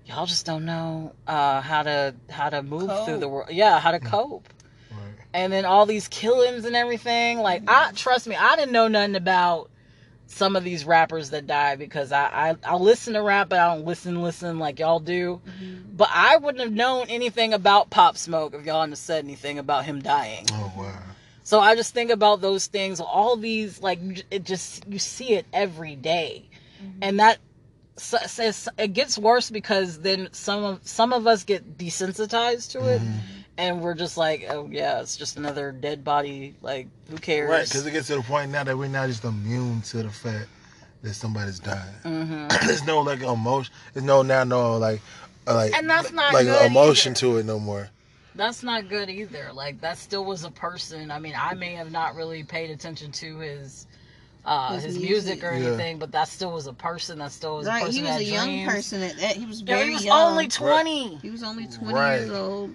y'all 0.04 0.26
just 0.26 0.44
don't 0.46 0.64
know 0.64 1.14
uh, 1.26 1.60
how 1.62 1.82
to 1.82 2.14
how 2.28 2.50
to 2.50 2.62
move 2.62 2.90
through 3.04 3.18
the 3.18 3.28
world. 3.28 3.48
Yeah, 3.50 3.80
how 3.80 3.90
to 3.92 4.00
cope. 4.00 4.48
Right. 4.90 4.98
And 5.32 5.52
then 5.52 5.64
all 5.64 5.86
these 5.86 6.08
killings 6.08 6.64
and 6.64 6.76
everything. 6.76 7.38
Like 7.38 7.62
I 7.66 7.92
trust 7.94 8.26
me, 8.26 8.36
I 8.36 8.56
didn't 8.56 8.72
know 8.72 8.88
nothing 8.88 9.16
about 9.16 9.70
some 10.32 10.54
of 10.56 10.62
these 10.64 10.84
rappers 10.84 11.30
that 11.30 11.46
die 11.46 11.74
because 11.76 12.12
I 12.12 12.50
I, 12.50 12.56
I 12.64 12.76
listen 12.76 13.14
to 13.14 13.22
rap, 13.22 13.48
but 13.48 13.58
I 13.58 13.74
don't 13.74 13.84
listen 13.84 14.22
listen 14.22 14.58
like 14.58 14.78
y'all 14.78 15.00
do. 15.00 15.40
Mhm. 15.46 15.96
But 15.96 16.08
I 16.12 16.36
wouldn't 16.36 16.62
have 16.62 16.72
known 16.72 17.06
anything 17.10 17.52
about 17.52 17.90
Pop 17.90 18.16
Smoke 18.16 18.54
if 18.54 18.64
y'all 18.64 18.80
hadn't 18.80 18.96
said 18.96 19.24
anything 19.24 19.58
about 19.58 19.84
him 19.84 20.00
dying. 20.00 20.46
Oh 20.52 20.72
wow. 20.76 20.94
So 21.42 21.58
I 21.58 21.74
just 21.74 21.92
think 21.92 22.10
about 22.10 22.40
those 22.40 22.68
things. 22.68 23.00
All 23.00 23.36
these, 23.36 23.82
like, 23.82 23.98
it 24.30 24.44
just 24.44 24.84
you 24.88 25.00
see 25.00 25.32
it 25.32 25.46
every 25.52 25.96
day, 25.96 26.44
and 27.02 27.18
that 27.18 27.38
s- 27.96 28.30
says 28.32 28.68
it 28.78 28.92
gets 28.92 29.18
worse 29.18 29.50
because 29.50 29.98
then 29.98 30.28
some 30.32 30.62
of 30.62 30.80
some 30.86 31.12
of 31.12 31.26
us 31.26 31.42
get 31.44 31.76
desensitized 31.76 32.70
to 32.72 32.86
it, 32.88 33.00
Mhm. 33.02 33.18
And 33.60 33.80
we're 33.82 33.94
just 33.94 34.16
like, 34.16 34.46
oh 34.50 34.68
yeah, 34.70 35.00
it's 35.00 35.16
just 35.16 35.36
another 35.36 35.70
dead 35.72 36.02
body. 36.04 36.54
Like, 36.62 36.88
who 37.10 37.16
cares? 37.16 37.50
Right, 37.50 37.64
because 37.64 37.86
it 37.86 37.90
gets 37.92 38.06
to 38.08 38.16
the 38.16 38.22
point 38.22 38.50
now 38.50 38.64
that 38.64 38.76
we're 38.76 38.88
not 38.88 39.08
just 39.08 39.24
immune 39.24 39.82
to 39.82 40.02
the 40.02 40.10
fact 40.10 40.48
that 41.02 41.14
somebody's 41.14 41.58
dying. 41.60 41.94
hmm 42.02 42.48
there's 42.66 42.84
no 42.86 43.00
like 43.00 43.20
emotion. 43.22 43.72
There's 43.92 44.04
no 44.04 44.22
now 44.22 44.44
no 44.44 44.76
like 44.78 45.00
uh, 45.46 45.54
like 45.54 45.76
And 45.76 45.88
that's 45.88 46.12
not 46.12 46.32
like 46.32 46.46
good 46.46 46.66
emotion 46.66 47.12
either. 47.12 47.20
to 47.20 47.36
it 47.38 47.46
no 47.46 47.58
more. 47.60 47.88
That's 48.34 48.62
not 48.62 48.88
good 48.88 49.10
either. 49.10 49.50
Like 49.52 49.80
that 49.82 49.98
still 49.98 50.24
was 50.24 50.44
a 50.44 50.50
person. 50.50 51.10
I 51.10 51.18
mean, 51.18 51.34
I 51.36 51.54
may 51.54 51.74
have 51.74 51.90
not 51.92 52.14
really 52.16 52.42
paid 52.44 52.70
attention 52.70 53.12
to 53.12 53.38
his. 53.38 53.86
Uh, 54.42 54.72
his, 54.76 54.84
His 54.84 54.98
music, 54.98 55.42
music. 55.42 55.44
or 55.44 55.52
Yeah. 55.52 55.66
anything, 55.68 55.98
but 55.98 56.12
that 56.12 56.26
still 56.26 56.50
was 56.52 56.66
a 56.66 56.72
person. 56.72 57.18
That 57.18 57.30
still 57.30 57.58
was 57.58 57.66
a 57.66 57.70
Right. 57.70 57.82
person 57.82 57.94
He 57.96 58.00
was 58.00 58.10
that 58.10 58.20
a 58.20 58.24
young 58.24 58.64
person 58.64 59.02
at 59.02 59.16
that. 59.18 59.36
He 59.36 59.44
was 59.44 59.60
Yeah, 59.60 59.76
very 59.76 59.88
he 59.88 59.94
was 59.96 60.04
young. 60.06 60.30
only 60.30 60.48
twenty. 60.48 61.16
He 61.16 61.28
was 61.28 61.42
only 61.42 61.66
20 61.66 61.92
Right. 61.92 62.20
years 62.20 62.30
old. 62.30 62.74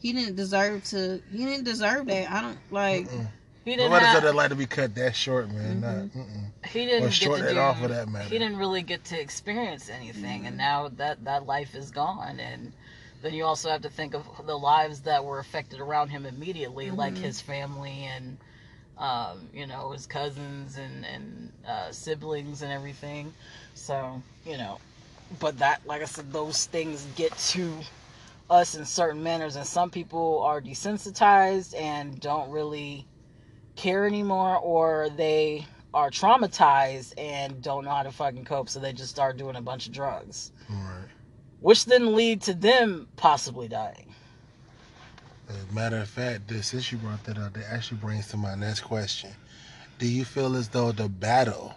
He 0.00 0.12
didn't 0.12 0.36
deserve 0.36 0.84
to. 0.84 1.20
He 1.30 1.44
didn't 1.44 1.64
deserve 1.64 2.06
that. 2.06 2.30
I 2.30 2.42
don't 2.42 2.58
like. 2.70 3.06
Mm-mm. 3.08 3.26
He 3.64 3.72
didn't 3.72 3.90
Nobody 3.90 4.06
have, 4.06 4.14
said 4.16 4.24
that 4.24 4.34
like 4.34 4.48
to 4.48 4.56
be 4.56 4.66
cut 4.66 4.94
that 4.94 5.14
short, 5.14 5.50
man. 5.50 5.82
Mhm. 5.82 6.14
Not, 6.14 6.70
he 6.70 6.86
didn't 6.86 7.04
Or 7.04 7.06
get 7.08 7.14
short 7.14 7.38
to 7.38 7.44
that 7.44 7.54
do, 7.54 7.60
off 7.60 7.78
for 7.80 7.88
that 7.88 8.08
matter. 8.08 8.28
he 8.28 8.38
didn't 8.38 8.56
really 8.58 8.82
get 8.82 9.04
to 9.06 9.20
experience 9.20 9.88
anything 9.88 10.42
Mhm. 10.42 10.48
and 10.48 10.56
now 10.56 10.88
that 10.88 11.24
that 11.24 11.46
life 11.46 11.74
is 11.74 11.90
gone 11.90 12.38
and 12.40 12.72
then 13.22 13.34
you 13.34 13.44
also 13.44 13.70
have 13.70 13.82
to 13.82 13.90
think 13.90 14.14
of 14.14 14.24
the 14.46 14.58
lives 14.58 15.00
that 15.00 15.24
were 15.24 15.38
affected 15.38 15.80
around 15.80 16.08
him 16.08 16.26
immediately 16.26 16.90
like 16.90 17.14
Mhm. 17.14 17.18
his 17.22 17.40
family 17.40 18.04
and 18.04 18.36
um, 18.98 19.48
you 19.54 19.66
know 19.66 19.92
his 19.92 20.06
cousins 20.06 20.76
and 20.76 21.04
and 21.06 21.52
uh, 21.66 21.90
siblings 21.90 22.60
and 22.62 22.70
everything 22.72 23.32
so 23.74 24.22
you 24.44 24.58
know 24.58 24.78
but 25.38 25.58
that 25.58 25.80
like 25.86 26.02
i 26.02 26.06
said 26.06 26.30
those 26.32 26.66
things 26.66 27.06
get 27.16 27.36
to 27.38 27.78
us 28.50 28.74
in 28.74 28.84
certain 28.84 29.22
manners 29.22 29.56
and 29.56 29.66
some 29.66 29.90
people 29.90 30.42
are 30.42 30.60
desensitized 30.60 31.74
and 31.80 32.20
don't 32.20 32.50
really 32.50 33.08
care 33.76 34.06
anymore 34.06 34.58
or 34.58 35.08
they 35.16 35.66
are 35.94 36.10
traumatized 36.10 37.14
and 37.18 37.62
don't 37.62 37.84
know 37.84 37.90
how 37.90 38.02
to 38.04 38.12
fucking 38.12 38.44
cope 38.44 38.68
so 38.68 38.80
they 38.80 38.92
just 38.92 39.10
start 39.10 39.36
doing 39.38 39.56
a 39.56 39.62
bunch 39.62 39.86
of 39.86 39.92
drugs 39.92 40.52
Right. 40.70 41.08
which 41.60 41.86
then 41.86 42.14
lead 42.16 42.42
to 42.42 42.54
them 42.54 43.08
possibly 43.16 43.68
dying 43.68 44.14
As 45.48 45.64
a 45.70 45.72
matter 45.74 45.98
of 45.98 46.08
fact, 46.08 46.48
this 46.48 46.68
since 46.68 46.92
you 46.92 46.98
brought 46.98 47.24
that 47.24 47.38
up, 47.38 47.54
that 47.54 47.66
actually 47.72 47.98
brings 47.98 48.28
to 48.28 48.36
my 48.36 48.54
next 48.54 48.80
question. 48.82 49.30
Do 49.98 50.06
you 50.08 50.24
feel 50.24 50.56
as 50.56 50.68
though 50.70 50.92
the 50.92 51.08
battle 51.08 51.74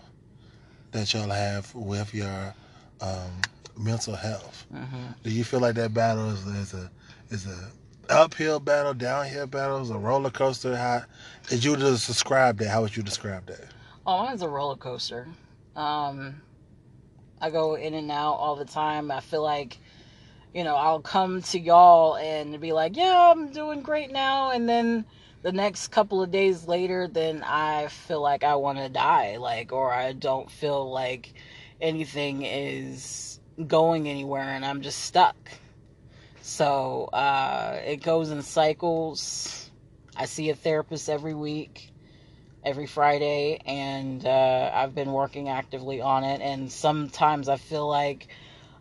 that 0.91 1.13
y'all 1.13 1.29
have 1.29 1.73
with 1.75 2.13
your 2.13 2.55
um, 3.01 3.49
mental 3.77 4.15
health, 4.15 4.65
mm-hmm. 4.73 5.11
do 5.23 5.29
you 5.29 5.43
feel 5.43 5.59
like 5.59 5.75
that 5.75 5.93
battle 5.93 6.29
is, 6.29 6.45
is 6.45 6.73
a 6.73 6.91
is 7.29 7.47
a 7.47 7.71
uphill 8.09 8.59
battle, 8.59 8.93
downhill 8.93 9.47
battle, 9.47 9.81
is 9.81 9.89
a 9.89 9.97
roller 9.97 10.29
coaster? 10.29 10.75
How 10.75 11.03
did 11.47 11.63
you 11.63 11.75
just 11.77 12.07
describe 12.07 12.57
that? 12.57 12.69
How 12.69 12.81
would 12.81 12.95
you 12.95 13.03
describe 13.03 13.45
that? 13.47 13.65
oh 14.05 14.23
mine's 14.23 14.41
a 14.41 14.49
roller 14.49 14.75
coaster 14.75 15.27
um 15.75 16.41
i 17.41 17.49
go 17.49 17.75
in 17.75 17.93
and 17.93 18.11
out 18.11 18.33
all 18.33 18.55
the 18.55 18.65
time 18.65 19.09
i 19.11 19.19
feel 19.19 19.41
like 19.41 19.77
you 20.53 20.63
know 20.63 20.75
i'll 20.75 21.01
come 21.01 21.41
to 21.41 21.59
y'all 21.59 22.17
and 22.17 22.59
be 22.59 22.73
like 22.73 22.97
yeah 22.97 23.31
i'm 23.31 23.51
doing 23.51 23.81
great 23.81 24.11
now 24.11 24.51
and 24.51 24.67
then 24.67 25.05
the 25.41 25.51
next 25.51 25.89
couple 25.89 26.21
of 26.21 26.31
days 26.31 26.67
later 26.67 27.07
then 27.07 27.43
i 27.43 27.87
feel 27.87 28.21
like 28.21 28.43
i 28.43 28.55
want 28.55 28.77
to 28.77 28.89
die 28.89 29.37
like 29.37 29.71
or 29.71 29.91
i 29.91 30.11
don't 30.11 30.51
feel 30.51 30.91
like 30.91 31.33
anything 31.81 32.43
is 32.43 33.32
going 33.67 34.07
anywhere 34.09 34.49
and 34.49 34.65
i'm 34.65 34.81
just 34.81 34.99
stuck 34.99 35.35
so 36.41 37.05
uh 37.13 37.79
it 37.85 37.97
goes 37.97 38.31
in 38.31 38.41
cycles 38.41 39.69
i 40.15 40.25
see 40.25 40.49
a 40.49 40.55
therapist 40.55 41.09
every 41.09 41.33
week 41.33 41.93
every 42.65 42.85
Friday, 42.85 43.59
and 43.65 44.25
uh, 44.25 44.71
I've 44.73 44.95
been 44.95 45.11
working 45.11 45.49
actively 45.49 46.01
on 46.01 46.23
it. 46.23 46.41
And 46.41 46.71
sometimes 46.71 47.49
I 47.49 47.57
feel 47.57 47.87
like 47.87 48.27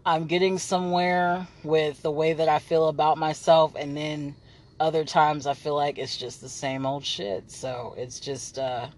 I'm 0.06 0.26
getting 0.26 0.58
somewhere 0.58 1.46
with 1.64 2.00
the 2.02 2.10
way 2.10 2.32
that 2.32 2.48
I 2.48 2.58
feel 2.58 2.88
about 2.88 3.18
myself, 3.18 3.74
and 3.76 3.96
then 3.96 4.34
other 4.80 5.04
times 5.04 5.46
I 5.46 5.54
feel 5.54 5.76
like 5.76 5.98
it's 5.98 6.16
just 6.16 6.40
the 6.40 6.48
same 6.48 6.86
old 6.86 7.04
shit. 7.04 7.50
So 7.50 7.94
it's 7.96 8.20
just 8.20 8.58
uh, 8.58 8.88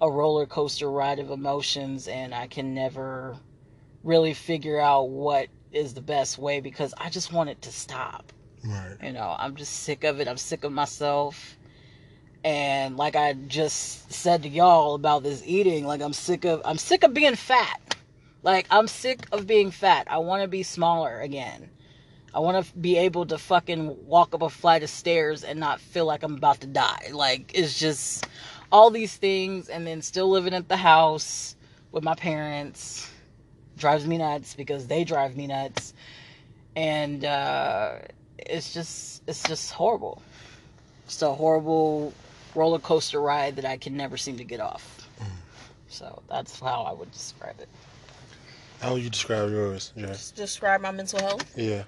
a 0.00 0.10
roller 0.10 0.46
coaster 0.46 0.90
ride 0.90 1.18
of 1.18 1.30
emotions, 1.30 2.08
and 2.08 2.34
I 2.34 2.46
can 2.46 2.74
never 2.74 3.36
really 4.08 4.32
figure 4.32 4.80
out 4.80 5.10
what 5.10 5.48
is 5.70 5.94
the 5.94 6.00
best 6.00 6.38
way 6.38 6.60
because 6.60 6.94
I 6.96 7.10
just 7.10 7.32
want 7.32 7.50
it 7.50 7.62
to 7.62 7.70
stop. 7.70 8.32
Right. 8.64 8.96
You 9.02 9.12
know, 9.12 9.36
I'm 9.38 9.54
just 9.54 9.80
sick 9.84 10.02
of 10.02 10.18
it. 10.18 10.26
I'm 10.26 10.38
sick 10.38 10.64
of 10.64 10.72
myself. 10.72 11.56
And 12.42 12.96
like 12.96 13.14
I 13.14 13.34
just 13.34 14.10
said 14.10 14.42
to 14.44 14.48
y'all 14.48 14.94
about 14.94 15.22
this 15.22 15.42
eating, 15.44 15.84
like 15.84 16.00
I'm 16.00 16.14
sick 16.14 16.44
of 16.44 16.62
I'm 16.64 16.78
sick 16.78 17.04
of 17.04 17.12
being 17.12 17.36
fat. 17.36 17.96
Like 18.42 18.66
I'm 18.70 18.88
sick 18.88 19.26
of 19.30 19.46
being 19.46 19.70
fat. 19.70 20.06
I 20.10 20.18
want 20.18 20.42
to 20.42 20.48
be 20.48 20.62
smaller 20.62 21.20
again. 21.20 21.68
I 22.34 22.40
want 22.40 22.64
to 22.64 22.76
be 22.78 22.96
able 22.96 23.26
to 23.26 23.38
fucking 23.38 24.06
walk 24.06 24.34
up 24.34 24.42
a 24.42 24.48
flight 24.48 24.82
of 24.82 24.90
stairs 24.90 25.44
and 25.44 25.60
not 25.60 25.80
feel 25.80 26.06
like 26.06 26.22
I'm 26.22 26.34
about 26.34 26.60
to 26.60 26.66
die. 26.66 27.10
Like 27.12 27.52
it's 27.54 27.78
just 27.78 28.26
all 28.72 28.90
these 28.90 29.16
things 29.16 29.68
and 29.68 29.86
then 29.86 30.00
still 30.00 30.30
living 30.30 30.54
at 30.54 30.68
the 30.68 30.76
house 30.76 31.56
with 31.92 32.04
my 32.04 32.14
parents 32.14 33.10
drives 33.78 34.06
me 34.06 34.18
nuts 34.18 34.54
because 34.54 34.86
they 34.86 35.04
drive 35.04 35.36
me 35.36 35.46
nuts. 35.46 35.94
And 36.76 37.24
uh 37.24 37.96
it's 38.38 38.72
just 38.72 39.22
it's 39.26 39.42
just 39.42 39.72
horrible. 39.72 40.22
It's 41.06 41.22
a 41.22 41.32
horrible 41.34 42.12
roller 42.54 42.78
coaster 42.78 43.20
ride 43.20 43.56
that 43.56 43.64
I 43.64 43.76
can 43.76 43.96
never 43.96 44.16
seem 44.16 44.36
to 44.38 44.44
get 44.44 44.60
off. 44.60 45.08
Mm. 45.20 45.26
So 45.88 46.22
that's 46.28 46.60
how 46.60 46.82
I 46.82 46.92
would 46.92 47.10
describe 47.12 47.58
it. 47.60 47.68
How 48.80 48.92
would 48.92 49.02
you 49.02 49.10
describe 49.10 49.50
yours, 49.50 49.92
Jay? 49.96 50.06
Just 50.06 50.36
describe 50.36 50.80
my 50.80 50.92
mental 50.92 51.20
health. 51.20 51.52
Yeah. 51.56 51.82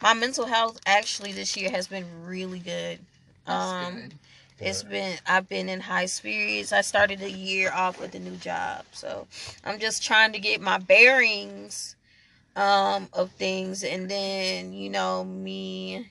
My 0.00 0.14
mental 0.14 0.46
health 0.46 0.80
actually 0.86 1.32
this 1.32 1.56
year 1.56 1.70
has 1.70 1.86
been 1.86 2.06
really 2.24 2.60
good. 2.60 2.98
That's 3.46 3.86
Um, 3.86 3.94
good. 3.94 4.14
It's 4.60 4.82
been 4.82 5.18
I've 5.26 5.48
been 5.48 5.68
in 5.68 5.80
high 5.80 6.06
spirits. 6.06 6.72
I 6.72 6.82
started 6.82 7.20
the 7.20 7.30
year 7.30 7.72
off 7.72 8.00
with 8.00 8.14
a 8.14 8.18
new 8.18 8.36
job, 8.36 8.84
so 8.92 9.26
I'm 9.64 9.78
just 9.78 10.04
trying 10.04 10.32
to 10.32 10.38
get 10.38 10.60
my 10.60 10.78
bearings 10.78 11.96
um 12.56 13.08
of 13.12 13.30
things, 13.32 13.84
and 13.84 14.10
then 14.10 14.72
you 14.72 14.90
know 14.90 15.24
me 15.24 16.10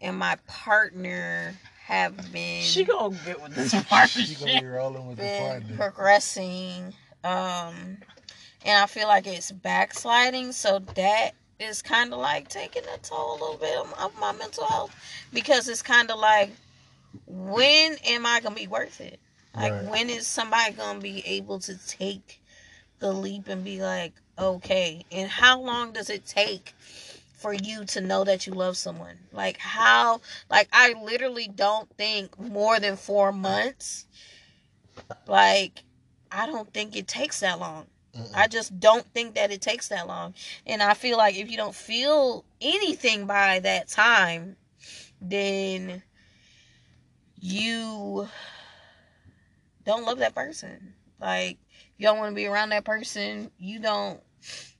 and 0.00 0.16
my 0.18 0.36
partner 0.46 1.54
have 1.86 2.16
been 2.32 2.62
She 2.62 2.84
gonna 2.84 3.16
get 3.24 3.42
with 3.42 3.54
this 3.54 3.74
part. 3.88 4.10
She 4.10 4.34
gonna 4.34 4.60
be 4.60 4.66
rolling 4.66 5.08
with 5.08 5.18
the 5.18 5.32
partner. 5.38 5.76
progressing, 5.76 6.94
um, 7.22 7.98
and 8.64 8.82
I 8.82 8.86
feel 8.86 9.08
like 9.08 9.26
it's 9.26 9.52
backsliding. 9.52 10.52
So 10.52 10.78
that 10.94 11.32
is 11.60 11.82
kind 11.82 12.12
of 12.12 12.18
like 12.18 12.48
taking 12.48 12.82
a 12.94 12.98
toll 12.98 13.32
a 13.32 13.38
little 13.40 13.56
bit 13.56 13.76
of 13.98 14.18
my 14.20 14.32
mental 14.32 14.64
health 14.66 14.94
because 15.32 15.68
it's 15.68 15.82
kind 15.82 16.10
of 16.10 16.18
like, 16.18 16.50
when 17.26 17.96
am 18.06 18.26
I 18.26 18.40
gonna 18.40 18.54
be 18.54 18.66
worth 18.66 19.00
it? 19.00 19.20
Like, 19.54 19.72
Right. 19.72 19.84
when 19.84 20.10
is 20.10 20.26
somebody 20.26 20.72
gonna 20.72 21.00
be 21.00 21.24
able 21.26 21.60
to 21.60 21.76
take 21.86 22.40
the 22.98 23.12
leap 23.12 23.48
and 23.48 23.64
be 23.64 23.80
like, 23.82 24.14
okay? 24.38 25.04
And 25.12 25.30
how 25.30 25.60
long 25.60 25.92
does 25.92 26.10
it 26.10 26.26
take? 26.26 26.74
For 27.36 27.52
you 27.52 27.84
to 27.84 28.00
know 28.00 28.24
that 28.24 28.46
you 28.46 28.54
love 28.54 28.74
someone, 28.78 29.18
like 29.30 29.58
how, 29.58 30.22
like 30.48 30.66
I 30.72 30.94
literally 30.94 31.46
don't 31.46 31.94
think 31.98 32.38
more 32.38 32.80
than 32.80 32.96
four 32.96 33.32
months 33.32 34.06
like 35.26 35.82
I 36.30 36.46
don't 36.46 36.72
think 36.72 36.96
it 36.96 37.06
takes 37.06 37.40
that 37.40 37.60
long. 37.60 37.86
Mm-mm. 38.16 38.30
I 38.34 38.48
just 38.48 38.78
don't 38.80 39.04
think 39.12 39.34
that 39.34 39.50
it 39.52 39.60
takes 39.60 39.88
that 39.88 40.06
long. 40.06 40.34
And 40.66 40.82
I 40.82 40.94
feel 40.94 41.16
like 41.16 41.36
if 41.36 41.50
you 41.50 41.56
don't 41.56 41.74
feel 41.74 42.44
anything 42.60 43.26
by 43.26 43.60
that 43.60 43.88
time, 43.88 44.56
then 45.20 46.02
you 47.44 48.26
don't 49.84 50.04
love 50.04 50.18
that 50.18 50.34
person. 50.34 50.94
Like 51.20 51.58
you 51.98 52.06
don't 52.06 52.18
want 52.18 52.30
to 52.30 52.34
be 52.34 52.46
around 52.46 52.70
that 52.70 52.84
person. 52.84 53.50
You 53.58 53.80
don't 53.80 54.20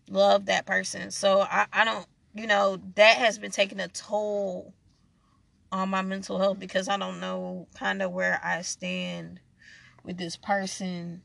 love 0.09 0.47
that 0.47 0.67
person. 0.67 1.11
So 1.11 1.43
I, 1.43 1.67
I 1.73 1.85
don't 1.85 2.07
you 2.35 2.47
know, 2.49 2.81
that 2.97 3.19
has 3.19 3.39
been 3.39 3.53
taking 3.53 3.81
a 3.81 3.89
toll 3.89 4.75
on 5.73 5.89
my 5.91 6.03
mental 6.03 6.39
health 6.39 6.59
because 6.59 6.89
I 6.89 6.97
don't 6.97 7.21
know 7.21 7.69
kind 7.75 8.03
of 8.03 8.13
where 8.13 8.41
I 8.45 8.63
stand 8.63 9.41
with 10.05 10.19
this 10.19 10.37
person 10.37 11.23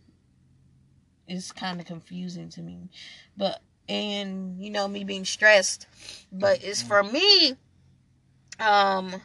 It's 1.27 1.51
kind 1.51 1.79
of 1.79 1.85
confusing 1.85 2.49
to 2.49 2.61
me. 2.61 2.89
But 3.37 3.61
and 3.87 4.61
you 4.63 4.69
know 4.69 4.87
me 4.87 5.03
being 5.03 5.25
stressed, 5.25 5.87
but 6.31 6.63
it's 6.63 6.81
for 6.81 7.03
me 7.03 7.55
um 8.59 9.21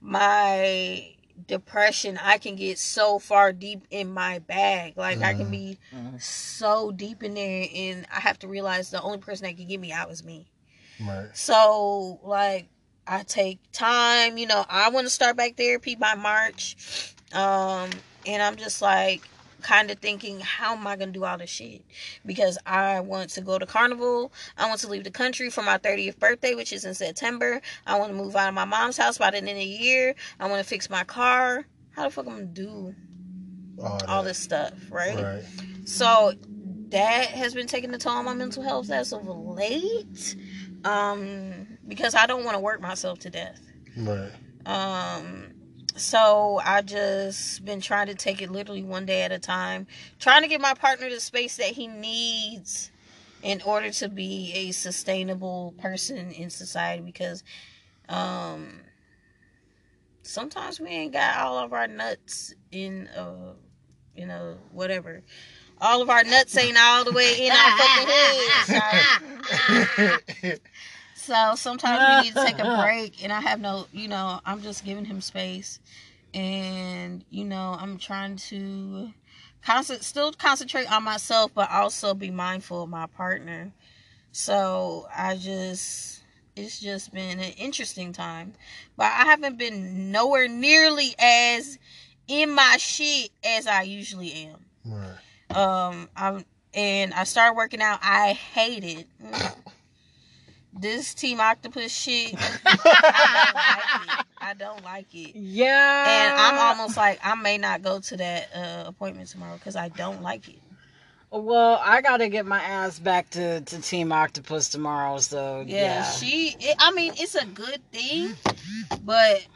my 0.00 1.11
depression 1.46 2.18
I 2.22 2.38
can 2.38 2.56
get 2.56 2.78
so 2.78 3.18
far 3.18 3.52
deep 3.52 3.86
in 3.90 4.12
my 4.12 4.38
bag. 4.40 4.94
Like 4.96 5.22
I 5.22 5.32
can 5.34 5.46
Mhm. 5.46 5.50
be 5.50 5.78
Mhm. 5.92 6.22
so 6.22 6.90
deep 6.92 7.22
in 7.22 7.34
there 7.34 7.66
and 7.74 8.06
I 8.14 8.20
have 8.20 8.38
to 8.40 8.48
realize 8.48 8.90
the 8.90 9.00
only 9.02 9.18
person 9.18 9.44
that 9.46 9.56
can 9.56 9.66
get 9.66 9.80
me 9.80 9.92
out 9.92 10.10
is 10.10 10.22
me. 10.24 10.46
Right. 11.00 11.28
So, 11.36 12.20
like, 12.22 12.68
I 13.06 13.22
take 13.24 13.58
time, 13.72 14.38
you 14.38 14.46
know, 14.46 14.64
I 14.68 14.90
want 14.90 15.06
to 15.06 15.10
start 15.10 15.36
back 15.36 15.56
therapy 15.56 15.94
by 15.96 16.14
March. 16.14 16.76
Um, 17.32 17.90
and 18.26 18.42
I'm 18.42 18.56
just 18.56 18.80
like, 18.82 19.22
kind 19.62 19.90
of 19.90 19.98
thinking, 19.98 20.40
how 20.40 20.74
am 20.76 20.86
I 20.86 20.96
going 20.96 21.12
to 21.12 21.18
do 21.18 21.24
all 21.24 21.38
this 21.38 21.50
shit? 21.50 21.84
Because 22.26 22.58
I 22.66 23.00
want 23.00 23.30
to 23.30 23.40
go 23.40 23.58
to 23.58 23.66
Carnival. 23.66 24.32
I 24.58 24.68
want 24.68 24.80
to 24.80 24.88
leave 24.88 25.04
the 25.04 25.10
country 25.10 25.50
for 25.50 25.62
my 25.62 25.78
30th 25.78 26.18
birthday, 26.18 26.54
which 26.54 26.72
is 26.72 26.84
in 26.84 26.94
September. 26.94 27.60
I 27.86 27.98
want 27.98 28.10
to 28.12 28.16
move 28.16 28.36
out 28.36 28.48
of 28.48 28.54
my 28.54 28.64
mom's 28.64 28.96
house 28.96 29.18
by 29.18 29.30
the 29.30 29.38
end 29.38 29.48
of 29.48 29.54
the 29.54 29.64
year. 29.64 30.14
I 30.38 30.48
want 30.48 30.62
to 30.62 30.68
fix 30.68 30.90
my 30.90 31.04
car. 31.04 31.64
How 31.92 32.04
the 32.04 32.10
fuck 32.10 32.26
am 32.26 32.32
I'm 32.32 32.38
going 32.38 32.54
to 32.54 32.62
do 32.62 32.94
All, 33.82 34.00
all 34.08 34.22
this 34.22 34.38
stuff, 34.38 34.72
right? 34.90 35.16
Right. 35.16 35.44
So 35.84 36.32
that 36.90 37.26
has 37.26 37.54
been 37.54 37.66
taking 37.66 37.92
a 37.94 37.98
toll 37.98 38.14
on 38.14 38.24
my 38.24 38.34
mental 38.34 38.62
health 38.62 38.90
as 38.90 39.12
of 39.12 39.26
late. 39.26 40.36
Um, 40.84 41.78
because 41.86 42.14
I 42.14 42.26
don't 42.26 42.44
want 42.44 42.56
to 42.56 42.60
work 42.60 42.80
myself 42.80 43.20
to 43.20 43.30
death. 43.30 43.60
Right. 43.96 44.30
Um, 44.66 45.51
so 45.96 46.60
I 46.64 46.82
just 46.82 47.64
been 47.64 47.80
trying 47.80 48.06
to 48.06 48.14
take 48.14 48.40
it 48.42 48.50
literally 48.50 48.82
one 48.82 49.06
day 49.06 49.22
at 49.22 49.32
a 49.32 49.38
time, 49.38 49.86
trying 50.18 50.42
to 50.42 50.48
give 50.48 50.60
my 50.60 50.74
partner 50.74 51.08
the 51.10 51.20
space 51.20 51.56
that 51.56 51.68
he 51.68 51.86
needs 51.86 52.90
in 53.42 53.60
order 53.62 53.90
to 53.90 54.08
be 54.08 54.52
a 54.54 54.70
sustainable 54.72 55.74
person 55.78 56.30
in 56.30 56.48
society 56.48 57.02
because 57.02 57.42
um 58.08 58.80
sometimes 60.22 60.80
we 60.80 60.88
ain't 60.88 61.12
got 61.12 61.36
all 61.38 61.58
of 61.58 61.72
our 61.72 61.88
nuts 61.88 62.54
in 62.70 63.08
uh 63.08 63.52
you 64.16 64.26
know 64.26 64.56
whatever. 64.70 65.22
All 65.80 66.00
of 66.00 66.10
our 66.10 66.22
nuts 66.22 66.56
ain't 66.56 66.76
all 66.78 67.04
the 67.04 67.12
way 67.12 67.46
in 67.46 67.50
our 67.52 67.78
fucking 67.78 68.08
heads 70.40 70.60
so 71.22 71.54
sometimes 71.54 72.04
we 72.04 72.22
need 72.24 72.34
to 72.34 72.42
take 72.42 72.58
a 72.58 72.64
break, 72.80 73.22
and 73.22 73.32
I 73.32 73.40
have 73.40 73.60
no, 73.60 73.86
you 73.92 74.08
know, 74.08 74.40
I'm 74.44 74.60
just 74.60 74.84
giving 74.84 75.04
him 75.04 75.20
space, 75.20 75.78
and 76.34 77.24
you 77.30 77.44
know, 77.44 77.76
I'm 77.78 77.98
trying 77.98 78.36
to 78.36 79.12
concent- 79.64 80.02
still 80.04 80.32
concentrate 80.32 80.90
on 80.90 81.04
myself, 81.04 81.52
but 81.54 81.70
also 81.70 82.14
be 82.14 82.30
mindful 82.30 82.82
of 82.82 82.90
my 82.90 83.06
partner. 83.06 83.72
So 84.32 85.06
I 85.14 85.36
just, 85.36 86.22
it's 86.56 86.80
just 86.80 87.12
been 87.12 87.38
an 87.38 87.52
interesting 87.52 88.12
time, 88.12 88.54
but 88.96 89.04
I 89.06 89.24
haven't 89.24 89.58
been 89.58 90.10
nowhere 90.10 90.48
nearly 90.48 91.14
as 91.18 91.78
in 92.28 92.54
my 92.54 92.76
shit 92.78 93.30
as 93.44 93.66
I 93.66 93.82
usually 93.82 94.32
am. 94.32 94.64
right. 94.84 95.56
Um, 95.56 96.08
I'm 96.16 96.44
and 96.74 97.12
I 97.12 97.24
started 97.24 97.54
working 97.54 97.82
out. 97.82 97.98
I 98.02 98.32
hate 98.32 98.84
it. 98.84 99.06
Mm. 99.22 99.54
This 100.72 101.14
Team 101.14 101.40
Octopus 101.40 101.92
shit. 101.92 102.34
I 102.64 104.54
don't 104.58 104.82
like 104.84 105.14
it. 105.14 105.36
Yeah. 105.36 106.04
And 106.08 106.34
I'm 106.38 106.58
almost 106.58 106.96
like 106.96 107.20
I 107.22 107.34
may 107.34 107.58
not 107.58 107.82
go 107.82 108.00
to 108.00 108.16
that 108.16 108.48
uh, 108.54 108.84
appointment 108.86 109.28
tomorrow 109.28 109.56
because 109.56 109.76
I 109.76 109.88
don't 109.88 110.22
like 110.22 110.48
it. 110.48 110.58
Well, 111.30 111.80
I 111.82 112.02
gotta 112.02 112.28
get 112.28 112.44
my 112.44 112.60
ass 112.62 112.98
back 112.98 113.30
to, 113.30 113.62
to 113.62 113.80
Team 113.80 114.12
Octopus 114.12 114.68
tomorrow, 114.68 115.18
so 115.18 115.64
Yeah, 115.66 115.76
yeah. 115.76 116.10
she. 116.10 116.56
It, 116.60 116.76
I 116.78 116.90
mean, 116.92 117.14
it's 117.16 117.34
a 117.34 117.46
good 117.46 117.80
thing, 117.90 118.34
but 119.02 119.46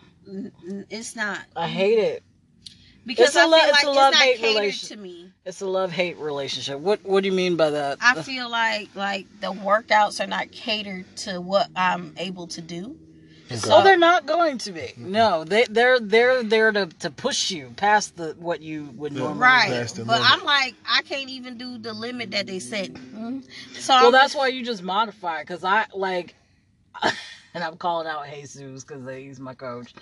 it's 0.88 1.14
not 1.14 1.40
I 1.54 1.68
hate 1.68 1.98
it. 1.98 2.22
Because 3.06 3.28
It's 3.28 3.36
a 3.36 3.40
I 3.40 3.44
lo- 3.46 3.58
feel 3.58 3.64
it's 3.68 3.72
like 3.72 3.84
a 3.84 3.88
it's, 3.88 3.96
love-hate 3.96 4.30
not 4.32 4.40
catered 4.40 4.54
relation- 4.60 4.88
to 4.88 5.02
me. 5.02 5.32
It's 5.44 5.60
a 5.60 5.66
love 5.66 5.92
hate 5.92 6.18
relationship. 6.18 6.78
What 6.80 7.04
What 7.04 7.22
do 7.22 7.28
you 7.28 7.34
mean 7.34 7.56
by 7.56 7.70
that? 7.70 7.98
I 8.00 8.20
feel 8.22 8.50
like 8.50 8.88
like 8.96 9.26
the 9.40 9.52
workouts 9.52 10.20
are 10.22 10.26
not 10.26 10.50
catered 10.50 11.04
to 11.18 11.40
what 11.40 11.68
I'm 11.76 12.14
able 12.18 12.48
to 12.48 12.60
do. 12.60 12.96
Okay. 13.48 13.60
Oh, 13.70 13.84
they're 13.84 13.96
not 13.96 14.26
going 14.26 14.58
to 14.58 14.72
be. 14.72 14.92
No, 14.96 15.44
they 15.44 15.66
they're 15.70 16.00
they're 16.00 16.42
there 16.42 16.72
to, 16.72 16.86
to 16.98 17.10
push 17.12 17.52
you 17.52 17.72
past 17.76 18.16
the 18.16 18.34
what 18.40 18.60
you 18.60 18.86
would 18.96 19.12
Yeah. 19.12 19.20
normally. 19.20 19.38
Right. 19.40 19.92
But 19.96 20.04
limit. 20.04 20.20
I'm 20.32 20.42
like, 20.42 20.74
I 20.84 21.02
can't 21.02 21.30
even 21.30 21.56
do 21.56 21.78
the 21.78 21.92
limit 21.92 22.32
that 22.32 22.48
they 22.48 22.58
set. 22.58 22.88
Mhm. 22.92 23.44
So 23.74 23.94
Well, 23.94 24.06
I'm 24.06 24.12
that's 24.12 24.34
why 24.34 24.48
you 24.48 24.64
just 24.64 24.82
modify. 24.82 25.44
Cause 25.44 25.62
I 25.62 25.86
like, 25.94 26.34
and 27.54 27.62
I'm 27.62 27.76
calling 27.76 28.08
out 28.08 28.26
Jesus 28.34 28.82
because 28.82 29.06
he's 29.16 29.38
my 29.38 29.54
coach. 29.54 29.94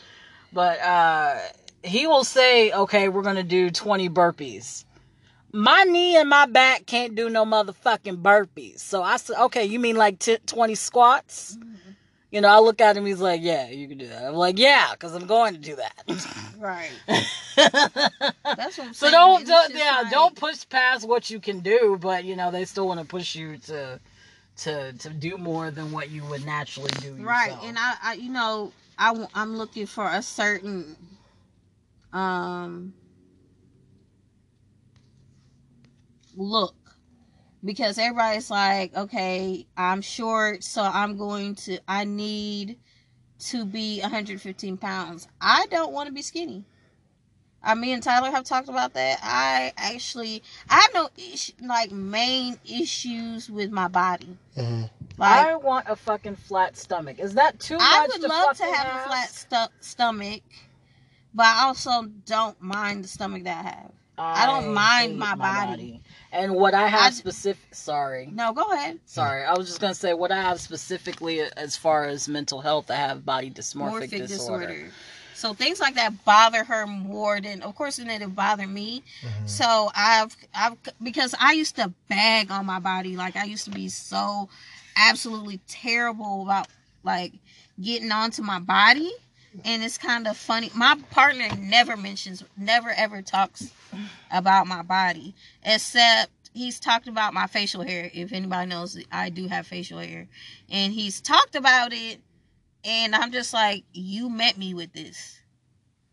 But 0.50 0.80
uh 0.80 1.38
he 1.84 2.06
will 2.06 2.24
say, 2.24 2.72
"Okay, 2.72 3.08
we're 3.08 3.22
gonna 3.22 3.42
do 3.42 3.70
20 3.70 4.08
burpees." 4.08 4.84
My 5.52 5.84
knee 5.84 6.16
and 6.16 6.28
my 6.28 6.46
back 6.46 6.86
can't 6.86 7.14
do 7.14 7.30
no 7.30 7.44
motherfucking 7.44 8.22
burpees. 8.22 8.80
So 8.80 9.02
I 9.02 9.18
said, 9.18 9.36
"Okay, 9.36 9.64
you 9.64 9.78
mean 9.78 9.96
like 9.96 10.18
t- 10.18 10.38
20 10.46 10.74
squats?" 10.74 11.56
Mm-hmm. 11.56 11.70
You 12.32 12.40
know, 12.40 12.48
I 12.48 12.58
look 12.58 12.80
at 12.80 12.96
him. 12.96 13.06
He's 13.06 13.20
like, 13.20 13.40
"Yeah, 13.42 13.68
you 13.68 13.86
can 13.86 13.98
do 13.98 14.08
that." 14.08 14.24
I'm 14.24 14.34
like, 14.34 14.58
"Yeah, 14.58 14.88
because 14.92 15.14
I'm 15.14 15.26
going 15.26 15.54
to 15.54 15.60
do 15.60 15.76
that. 15.76 16.52
right. 16.58 16.90
That's 17.56 18.78
what 18.78 18.88
I'm 18.88 18.94
so 18.94 19.10
don't, 19.10 19.46
don't 19.46 19.74
yeah, 19.74 20.00
like- 20.02 20.10
don't 20.10 20.34
push 20.34 20.68
past 20.68 21.06
what 21.06 21.30
you 21.30 21.38
can 21.38 21.60
do. 21.60 21.96
But 22.00 22.24
you 22.24 22.34
know, 22.34 22.50
they 22.50 22.64
still 22.64 22.88
want 22.88 22.98
to 23.00 23.06
push 23.06 23.36
you 23.36 23.58
to 23.58 24.00
to 24.56 24.92
to 24.92 25.10
do 25.10 25.36
more 25.36 25.70
than 25.70 25.92
what 25.92 26.10
you 26.10 26.24
would 26.24 26.44
naturally 26.44 26.90
do. 27.00 27.14
Right. 27.14 27.56
And 27.62 27.78
I, 27.78 27.94
I, 28.02 28.14
you 28.14 28.30
know, 28.30 28.72
I, 28.98 29.26
i'm 29.34 29.56
looking 29.56 29.86
for 29.86 30.06
a 30.06 30.22
certain, 30.22 30.96
um, 32.14 32.94
look 36.36 36.74
because 37.64 37.98
everybody's 37.98 38.50
like, 38.50 38.94
okay, 38.96 39.66
I'm 39.76 40.02
short, 40.02 40.62
so 40.64 40.82
I'm 40.82 41.16
going 41.16 41.54
to, 41.56 41.78
I 41.88 42.04
need 42.04 42.78
to 43.50 43.64
be 43.64 44.00
115 44.00 44.76
pounds. 44.76 45.28
I 45.40 45.66
don't 45.70 45.92
want 45.92 46.06
to 46.08 46.12
be 46.12 46.22
skinny. 46.22 46.64
I, 47.62 47.74
me 47.74 47.92
and 47.92 48.02
Tyler 48.02 48.30
have 48.30 48.44
talked 48.44 48.68
about 48.68 48.92
that. 48.92 49.18
I 49.22 49.72
actually, 49.78 50.42
I 50.68 50.80
have 50.80 50.90
no 50.94 51.08
ish, 51.16 51.52
like 51.66 51.90
main 51.90 52.58
issues 52.66 53.48
with 53.48 53.70
my 53.70 53.88
body. 53.88 54.36
Mhm. 54.56 54.90
Like, 55.16 55.46
I 55.46 55.54
want 55.56 55.86
a 55.88 55.96
fucking 55.96 56.36
flat 56.36 56.76
stomach. 56.76 57.18
Is 57.18 57.34
that 57.34 57.58
too 57.60 57.78
I 57.80 58.00
much? 58.00 58.10
would 58.12 58.20
to 58.22 58.28
love 58.28 58.56
to 58.56 58.62
fucking 58.64 58.74
have 58.74 58.86
a 59.06 59.08
flat 59.08 59.28
stu- 59.30 59.72
stomach, 59.80 60.42
but 61.34 61.46
I 61.46 61.64
also 61.64 61.90
don't 62.26 62.60
mind 62.62 63.04
the 63.04 63.08
stomach 63.08 63.44
that 63.44 63.64
I 63.64 63.68
have. 63.68 63.90
I 64.16 64.46
don't 64.46 64.72
mind 64.72 65.12
hate 65.12 65.18
my 65.18 65.34
body. 65.34 66.00
And 66.30 66.54
what 66.54 66.72
I 66.74 66.86
have 66.86 67.06
I- 67.06 67.10
specific, 67.10 67.74
sorry, 67.74 68.28
No, 68.32 68.52
go 68.52 68.70
ahead. 68.72 69.00
sorry, 69.06 69.44
I 69.44 69.54
was 69.54 69.66
just 69.66 69.80
gonna 69.80 69.94
say 69.94 70.14
what 70.14 70.30
I 70.30 70.40
have 70.40 70.60
specifically 70.60 71.40
as 71.56 71.76
far 71.76 72.04
as 72.06 72.28
mental 72.28 72.60
health. 72.60 72.90
I 72.90 72.96
have 72.96 73.24
body 73.24 73.50
dysmorphic 73.50 74.10
Morphic 74.10 74.26
disorder. 74.28 74.66
disorder. 74.68 74.90
So 75.36 75.52
things 75.52 75.80
like 75.80 75.96
that 75.96 76.24
bother 76.24 76.62
her 76.62 76.86
more 76.86 77.40
than, 77.40 77.62
of 77.62 77.74
course, 77.74 77.96
than 77.96 78.08
it 78.08 78.34
bother 78.36 78.68
me. 78.68 79.02
Mhm. 79.22 79.48
So 79.48 79.90
I've, 79.94 80.34
I've, 80.54 80.76
because 81.02 81.34
I 81.40 81.52
used 81.54 81.74
to 81.76 81.92
bag 82.08 82.52
on 82.52 82.64
my 82.66 82.78
body. 82.78 83.16
Like 83.16 83.34
I 83.34 83.44
used 83.44 83.64
to 83.64 83.70
be 83.72 83.88
so 83.88 84.48
absolutely 84.96 85.58
terrible 85.66 86.42
about 86.44 86.68
like 87.02 87.32
getting 87.82 88.12
onto 88.12 88.42
my 88.42 88.60
body. 88.60 89.10
And 89.64 89.84
it's 89.84 89.98
kind 89.98 90.26
of 90.26 90.36
funny. 90.36 90.70
My 90.74 90.98
partner 91.10 91.48
never 91.58 91.96
mentions, 91.96 92.42
never 92.56 92.90
ever 92.90 93.22
talks 93.22 93.70
about 94.32 94.66
my 94.66 94.82
body, 94.82 95.34
except 95.62 96.30
he's 96.52 96.80
talked 96.80 97.08
about 97.08 97.34
my 97.34 97.46
facial 97.46 97.82
hair. 97.82 98.10
If 98.12 98.32
anybody 98.32 98.68
knows, 98.68 98.98
I 99.12 99.28
do 99.30 99.46
have 99.48 99.66
facial 99.66 99.98
hair, 99.98 100.26
and 100.70 100.92
he's 100.92 101.20
talked 101.20 101.54
about 101.54 101.92
it. 101.92 102.20
And 102.84 103.14
I'm 103.14 103.32
just 103.32 103.54
like, 103.54 103.84
you 103.92 104.28
met 104.28 104.58
me 104.58 104.74
with 104.74 104.92
this. 104.92 105.40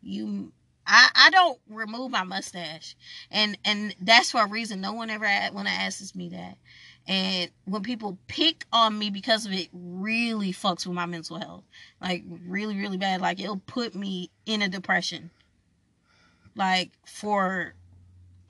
You, 0.02 0.54
I, 0.88 1.10
I 1.14 1.30
don't 1.30 1.60
remove 1.70 2.12
my 2.12 2.24
mustache, 2.24 2.96
and 3.30 3.58
and 3.66 3.96
that's 4.02 4.32
for 4.32 4.44
a 4.44 4.48
reason. 4.48 4.82
No 4.82 4.94
one 4.94 5.10
ever 5.10 5.28
when 5.52 5.68
I 5.68 5.72
asks 5.72 6.16
me 6.16 6.30
that. 6.30 6.58
And 7.08 7.50
when 7.66 7.82
people 7.82 8.18
pick 8.28 8.66
on 8.72 8.98
me 8.98 9.10
because 9.10 9.46
of 9.46 9.54
it, 9.54 9.70
really 9.74 10.52
fucks 10.54 10.86
with 10.86 10.96
my 10.96 11.06
mental 11.06 11.40
health. 11.40 11.64
Like 12.00 12.24
really, 12.28 12.78
really 12.78 12.98
bad. 12.98 13.22
Like 13.22 13.40
it'll 13.40 13.62
put 13.66 13.96
me 13.96 14.30
in 14.46 14.62
a 14.62 14.70
depression. 14.70 15.32
Like 16.56 16.92
for 17.06 17.74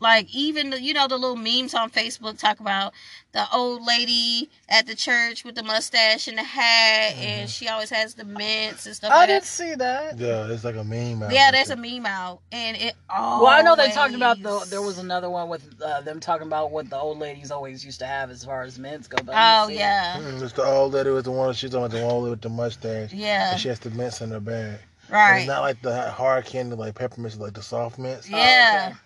like 0.02 0.34
even 0.36 0.72
the, 0.72 0.82
you 0.82 0.94
know 0.94 1.08
the 1.08 1.18
little 1.18 1.38
memes 1.38 1.74
on 1.74 1.90
Facebook 1.90 2.38
talk 2.38 2.60
about 2.60 2.92
the 3.34 3.46
old 3.54 3.86
lady 3.86 4.50
at 4.68 4.86
the 4.88 4.96
church 4.96 5.46
with 5.46 5.56
the 5.56 5.64
mustache 5.64 6.28
and 6.28 6.38
the 6.38 6.44
hat, 6.44 7.14
and 7.18 7.50
she 7.50 7.70
always 7.70 7.90
has 7.92 8.16
the 8.16 8.26
mints 8.26 8.86
and 8.86 8.94
stuff 8.96 9.12
I 9.12 9.20
like 9.20 9.28
didn't 9.30 9.44
that. 9.44 9.48
see 9.48 9.76
that. 9.76 10.18
Yeah, 10.20 10.52
it's 10.52 10.66
like 10.66 10.76
a 10.76 10.84
meme. 10.84 11.24
out 11.24 11.32
Yeah, 11.32 11.52
there. 11.52 11.64
there's 11.64 11.70
a 11.70 11.78
meme 11.78 12.06
out, 12.06 12.42
and 12.52 12.76
it. 12.76 12.96
All 13.10 13.44
Well, 13.44 13.52
I 13.52 13.62
know 13.62 13.76
they 13.78 13.92
talked 13.92 14.16
about 14.16 14.42
the. 14.44 14.66
There 14.70 14.82
was 14.82 14.98
another 14.98 15.30
one 15.30 15.48
with 15.48 15.64
uh, 15.82 16.02
them 16.02 16.20
talking 16.20 16.48
about 16.48 16.72
what 16.72 16.90
the 16.90 16.98
old 16.98 17.20
ladies 17.20 17.52
always 17.52 17.86
used 17.86 18.00
to 18.00 18.06
have 18.06 18.30
as 18.32 18.44
far 18.44 18.64
as 18.64 18.78
mints 18.80 19.08
go. 19.08 19.18
But 19.24 19.36
Oh 19.38 19.68
didn't 19.68 19.78
it. 19.78 19.80
yeah, 19.82 20.18
Mm, 20.20 20.42
It's 20.42 20.54
the 20.54 20.66
old 20.66 20.94
lady 20.94 21.12
with 21.12 21.26
the 21.26 21.32
one. 21.32 21.54
She's 21.54 21.74
on 21.76 21.90
the 21.90 22.02
old 22.04 22.24
lady 22.24 22.32
with 22.32 22.42
the 22.42 22.50
mustache. 22.50 23.14
yeah, 23.14 23.52
And 23.52 23.62
she 23.62 23.68
has 23.70 23.80
the 23.80 23.92
mints 23.92 24.20
in 24.22 24.32
her 24.32 24.40
bag. 24.40 24.80
And 25.08 25.14
right. 25.14 25.38
It's 25.40 25.48
not 25.48 25.62
like 25.62 25.82
the 25.82 26.10
hard 26.12 26.46
candy 26.46 26.76
like 26.76 26.96
peppermints, 26.96 27.38
like 27.38 27.54
the 27.54 27.62
soft 27.62 28.00
mints. 28.00 28.30
Yeah. 28.30 28.88
okay. 28.92 28.98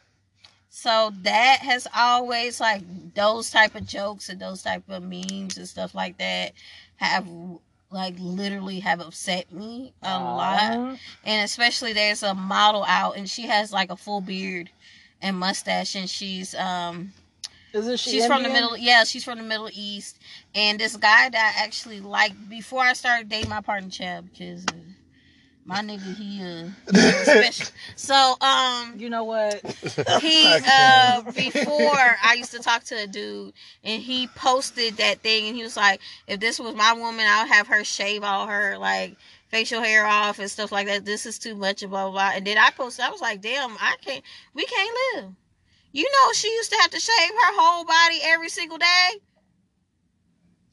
So 0.77 1.13
that 1.21 1.59
has 1.61 1.88
always 1.95 2.59
like 2.59 2.81
those 3.13 3.49
type 3.49 3.75
of 3.75 3.88
jokes 3.88 4.27
and 4.27 4.41
those 4.41 4.61
type 4.61 4.83
of 4.89 5.03
memes 5.03 5.57
and 5.57 5.65
stuff 5.65 5.95
like 5.95 6.17
that 6.17 6.51
have 6.97 7.25
like 7.91 8.15
literally 8.19 8.81
have 8.81 8.99
upset 8.99 9.49
me 9.53 9.93
a 10.03 10.19
lot. 10.19 10.97
And 11.23 11.45
especially 11.45 11.93
there's 11.93 12.23
a 12.23 12.33
model 12.33 12.83
out 12.83 13.15
and 13.15 13.29
she 13.29 13.43
has 13.43 13.71
like 13.71 13.89
a 13.89 13.95
full 13.95 14.19
beard 14.19 14.69
and 15.21 15.38
mustache 15.38 15.95
and 15.95 16.09
she's 16.09 16.53
um 16.55 17.13
Isn't 17.71 17.97
she? 17.97 18.09
she's 18.11 18.25
from 18.25 18.43
the 18.43 18.49
middle 18.49 18.75
yeah, 18.75 19.05
she's 19.05 19.23
from 19.23 19.38
the 19.38 19.45
Middle 19.45 19.69
East. 19.71 20.19
And 20.53 20.77
this 20.77 20.97
guy 20.97 21.29
that 21.29 21.55
I 21.57 21.63
actually 21.63 22.01
liked 22.01 22.49
before 22.49 22.81
I 22.81 22.91
started 22.91 23.29
dating 23.29 23.49
my 23.49 23.61
partner 23.61 23.89
Chad 23.89 24.29
because 24.29 24.65
uh, 24.65 24.73
my 25.65 25.82
nigga 25.82 26.13
he 26.15 26.41
uh 26.41 26.69
he 26.93 27.12
special. 27.23 27.67
So 27.95 28.36
um 28.41 28.95
You 28.97 29.10
know 29.10 29.23
what? 29.23 29.62
he 30.21 30.45
uh 30.67 31.21
before 31.34 32.17
I 32.23 32.36
used 32.38 32.51
to 32.51 32.60
talk 32.60 32.84
to 32.86 32.95
a 33.04 33.08
dude 33.08 33.54
and 33.84 34.01
he 34.01 34.28
posted 34.28 34.97
that 34.97 35.21
thing 35.21 35.47
and 35.47 35.56
he 35.56 35.63
was 35.63 35.75
like, 35.78 35.99
if 36.28 36.39
this 36.39 36.60
was 36.60 36.75
my 36.75 36.93
woman, 36.93 37.25
I 37.28 37.43
would 37.43 37.51
have 37.54 37.67
her 37.67 37.84
shave 37.84 38.23
all 38.23 38.47
her 38.47 38.78
like 38.78 39.17
facial 39.49 39.82
hair 39.82 40.06
off 40.06 40.39
and 40.39 40.49
stuff 40.51 40.71
like 40.71 40.88
that. 40.88 41.06
This 41.06 41.25
is 41.25 41.39
too 41.39 41.56
much 41.56 41.82
and 41.82 41.89
blah 41.91 42.04
blah 42.04 42.12
blah. 42.12 42.32
And 42.36 42.45
then 42.45 42.58
I 42.58 42.69
posted, 42.71 43.06
I 43.06 43.10
was 43.10 43.21
like, 43.21 43.41
damn, 43.41 43.71
I 43.80 43.95
can't 44.01 44.23
we 44.54 44.65
can't 44.65 44.97
live. 45.15 45.32
You 45.91 46.04
know 46.04 46.34
she 46.34 46.49
used 46.51 46.71
to 46.71 46.78
have 46.82 46.91
to 46.91 46.99
shave 46.99 47.30
her 47.30 47.54
whole 47.60 47.86
body 47.86 48.19
every 48.23 48.49
single 48.49 48.78
day. 48.78 49.10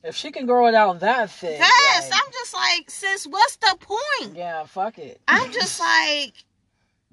If 0.05 0.17
she 0.17 0.33
can 0.33 0.47
grow 0.47 0.67
it 0.67 0.75
out 0.75 1.01
that 1.01 1.31
thick. 1.31 1.59
Yes, 1.59 2.11
like, 2.11 2.21
I'm 2.21 2.33
just 2.33 2.55
like, 2.55 2.91
sis, 2.91 3.27
what's 3.27 3.57
the 3.57 3.77
point? 3.79 4.37
yeah, 4.37 4.65
fuck 4.65 4.99
it. 4.99 5.21
I'm 5.29 5.53
just 5.53 5.79
like, 5.81 6.33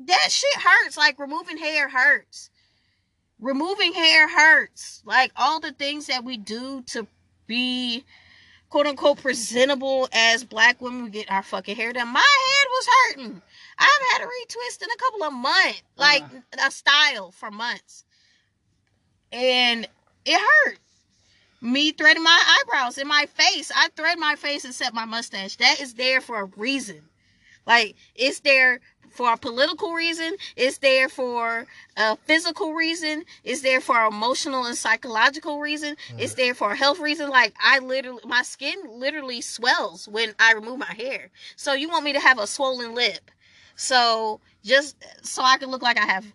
that 0.06 0.28
shit 0.32 0.56
hurts. 0.56 0.98
Like 0.98 1.20
removing 1.20 1.58
hair 1.58 1.90
hurts. 1.90 2.50
Removing 3.40 3.94
hair 3.94 4.28
hurts. 4.28 5.04
Like 5.06 5.32
all 5.36 5.60
the 5.60 5.72
things 5.72 6.08
that 6.08 6.24
we 6.24 6.38
do 6.38 6.84
to 6.88 7.08
be 7.48 8.04
quote 8.70 8.88
unquote 8.88 9.22
presentable 9.22 10.08
as 10.12 10.44
black 10.44 10.82
women, 10.82 11.04
we 11.04 11.10
get 11.10 11.32
our 11.32 11.44
fucking 11.44 11.76
hair 11.76 11.94
done. 11.94 12.08
My 12.08 12.20
head 12.20 12.68
was 12.70 12.88
hurting. 12.88 13.42
I've 13.78 14.12
had 14.12 14.22
a 14.22 14.26
retwist 14.26 14.82
in 14.82 14.90
a 14.90 14.98
couple 14.98 15.24
of 15.24 15.34
months, 15.34 15.84
like 15.96 16.24
uh-huh. 16.24 16.68
a 16.68 16.72
style 16.72 17.32
for 17.32 17.52
months. 17.52 18.06
And 19.32 19.88
it 20.26 20.40
hurt. 20.40 20.80
Me 21.62 21.92
threading 21.92 22.24
my 22.24 22.62
eyebrows 22.62 22.98
in 22.98 23.08
my 23.08 23.26
face. 23.26 23.72
I 23.76 23.90
thread 23.96 24.18
my 24.18 24.36
face 24.36 24.66
and 24.66 24.74
set 24.74 24.94
my 24.94 25.06
mustache. 25.06 25.58
That 25.58 25.80
is 25.80 25.96
there 25.96 26.22
for 26.22 26.42
a 26.42 26.46
reason. 26.46 27.02
Like 27.66 27.96
it's 28.16 28.40
there 28.40 28.80
for 29.12 29.34
a 29.34 29.38
political 29.38 29.94
reason. 29.94 30.36
It's 30.56 30.78
there 30.78 31.10
for 31.10 31.66
a 31.98 32.16
physical 32.16 32.74
reason. 32.74 33.26
It's 33.44 33.62
there 33.62 33.82
for 33.82 34.06
emotional 34.06 34.66
and 34.66 34.78
psychological 34.78 35.60
reason. 35.60 35.96
Mm-hmm. 35.96 36.20
It's 36.20 36.36
there 36.36 36.54
for 36.54 36.72
a 36.72 36.76
health 36.76 37.00
reason. 37.00 37.30
Like 37.30 37.54
I 37.60 37.80
literally, 37.80 38.22
my 38.26 38.44
skin 38.44 38.78
literally 38.90 39.42
swells 39.42 40.08
when 40.08 40.34
I 40.40 40.54
remove 40.54 40.80
my 40.80 40.94
hair. 40.94 41.30
So 41.56 41.74
you 41.74 41.90
want 41.90 42.06
me 42.06 42.14
to 42.14 42.20
have 42.20 42.40
a 42.40 42.48
swollen 42.48 42.96
lip? 42.96 43.32
So 43.76 44.42
just 44.64 44.96
so 45.22 45.42
I 45.44 45.58
can 45.58 45.70
look 45.70 45.82
like 45.82 46.00
I 46.00 46.06
have 46.06 46.26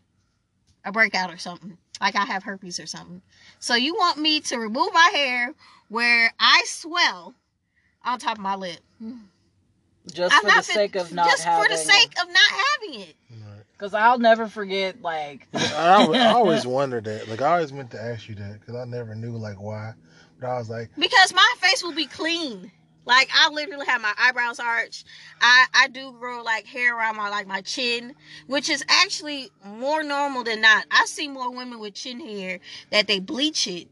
a 0.84 0.92
breakout 0.92 1.32
or 1.32 1.38
something, 1.38 1.78
like 2.00 2.16
I 2.16 2.24
have 2.24 2.42
herpes 2.42 2.78
or 2.80 2.86
something. 2.86 3.22
So 3.58 3.74
you 3.74 3.94
want 3.94 4.18
me 4.18 4.40
to 4.40 4.58
remove 4.58 4.92
my 4.92 5.10
hair 5.14 5.54
where 5.88 6.32
I 6.38 6.62
swell 6.66 7.34
on 8.04 8.18
top 8.18 8.38
of 8.38 8.42
my 8.42 8.54
lip? 8.56 8.78
Just 10.12 10.34
I'm 10.34 10.42
for 10.42 10.46
the 10.56 10.62
sake 10.62 10.96
of 10.96 11.12
not 11.12 11.26
just 11.30 11.44
having. 11.44 11.64
for 11.64 11.70
the 11.70 11.78
sake 11.78 12.12
of 12.22 12.28
not 12.28 12.60
having 12.82 13.00
it. 13.00 13.16
Because 13.72 13.94
I'll 13.94 14.18
never 14.18 14.46
forget, 14.48 15.02
like, 15.02 15.48
I, 15.54 15.94
always- 16.02 16.20
I 16.20 16.26
always 16.32 16.66
wondered 16.66 17.04
that. 17.04 17.26
Like 17.28 17.42
I 17.42 17.54
always 17.54 17.72
meant 17.72 17.90
to 17.92 18.00
ask 18.02 18.28
you 18.28 18.34
that 18.36 18.60
because 18.60 18.76
I 18.76 18.84
never 18.84 19.14
knew 19.14 19.36
like 19.36 19.60
why. 19.60 19.92
But 20.40 20.48
I 20.48 20.58
was 20.58 20.68
like, 20.70 20.90
Because 20.98 21.32
my 21.34 21.54
face 21.60 21.82
will 21.82 21.94
be 21.94 22.06
clean. 22.06 22.70
Like 23.06 23.28
I 23.34 23.50
literally 23.50 23.86
have 23.86 24.00
my 24.00 24.12
eyebrows 24.18 24.58
arched. 24.58 25.06
I 25.40 25.66
I 25.74 25.88
do 25.88 26.12
grow 26.12 26.42
like 26.42 26.66
hair 26.66 26.96
around 26.96 27.16
my 27.16 27.28
like 27.28 27.46
my 27.46 27.60
chin, 27.60 28.14
which 28.46 28.68
is 28.68 28.84
actually 28.88 29.50
more 29.64 30.02
normal 30.02 30.44
than 30.44 30.60
not. 30.60 30.86
I 30.90 31.04
see 31.06 31.28
more 31.28 31.50
women 31.54 31.78
with 31.80 31.94
chin 31.94 32.20
hair 32.20 32.60
that 32.90 33.06
they 33.06 33.20
bleach 33.20 33.66
it 33.66 33.88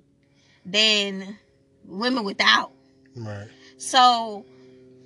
than 0.65 1.39
women 1.85 2.25
without. 2.25 2.73
Right. 3.17 3.49
So 3.77 4.47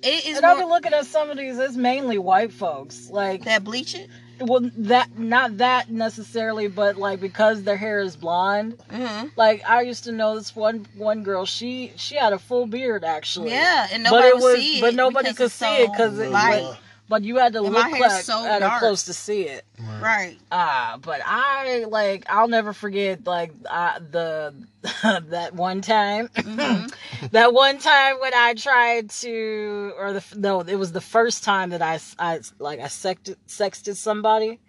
it 0.03 0.27
is 0.27 0.37
And 0.37 0.45
I've 0.45 0.57
been 0.57 0.69
looking 0.69 0.93
at 0.93 1.05
some 1.05 1.29
of 1.29 1.37
these. 1.37 1.57
It's 1.57 1.75
mainly 1.75 2.17
white 2.17 2.53
folks. 2.53 3.09
Like, 3.09 3.45
that 3.45 3.63
bleach 3.63 3.95
it. 3.95 4.09
Well, 4.41 4.69
that 4.77 5.17
not 5.17 5.57
that 5.57 5.89
necessarily, 5.89 6.67
but 6.67 6.97
like 6.97 7.19
because 7.19 7.63
their 7.63 7.77
hair 7.77 7.99
is 7.99 8.15
blonde. 8.15 8.77
Mm-hmm. 8.89 9.27
Like 9.35 9.63
I 9.67 9.81
used 9.81 10.03
to 10.05 10.11
know 10.11 10.35
this 10.35 10.55
one 10.55 10.85
one 10.95 11.23
girl. 11.23 11.45
She 11.45 11.93
she 11.95 12.15
had 12.15 12.33
a 12.33 12.39
full 12.39 12.67
beard 12.67 13.03
actually. 13.03 13.51
Yeah, 13.51 13.87
and 13.91 14.03
but 14.03 14.11
nobody 14.11 14.27
it 14.27 14.35
was 14.35 14.55
see 14.55 14.81
but 14.81 14.93
nobody 14.95 15.33
could 15.33 15.47
it's 15.47 15.55
see 15.55 15.83
it 15.83 15.91
because 15.91 16.19
it 16.19 16.31
light. 16.31 16.77
But, 17.07 17.15
but 17.15 17.23
you 17.23 17.37
had 17.37 17.53
to 17.53 17.59
And 17.63 17.73
my 17.73 17.79
look 17.81 17.95
hair's 17.95 17.99
like 18.13 18.23
so 18.23 18.45
at 18.45 18.61
her 18.61 18.67
dark. 18.67 18.79
close 18.79 19.03
to 19.05 19.13
see 19.13 19.43
it. 19.43 19.63
Right. 19.79 20.01
Right. 20.01 20.37
Ah, 20.51 20.97
but 21.01 21.21
I 21.25 21.85
like 21.89 22.25
I'll 22.29 22.47
never 22.47 22.73
forget 22.73 23.25
like 23.25 23.51
uh, 23.69 23.99
the 23.99 24.53
that 25.29 25.53
one 25.55 25.81
time 25.81 26.27
Mhm. 26.29 26.93
that 27.31 27.53
one 27.53 27.77
time 27.79 28.19
when 28.19 28.33
I 28.33 28.53
tried 28.53 29.09
to 29.21 29.93
or 29.97 30.13
the 30.13 30.23
no 30.35 30.61
it 30.61 30.75
was 30.75 30.91
the 30.91 31.01
first 31.01 31.43
time 31.43 31.69
that 31.71 31.81
I 31.81 31.99
I 32.19 32.39
like 32.59 32.79
I 32.79 32.83
sexted, 32.85 33.35
sexted 33.47 33.95
somebody 33.95 34.59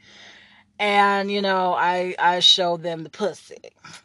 and 0.78 1.30
you 1.30 1.42
know 1.42 1.74
I 1.74 2.14
I 2.18 2.40
showed 2.40 2.82
them 2.82 3.02
the 3.02 3.10
pussy 3.10 3.56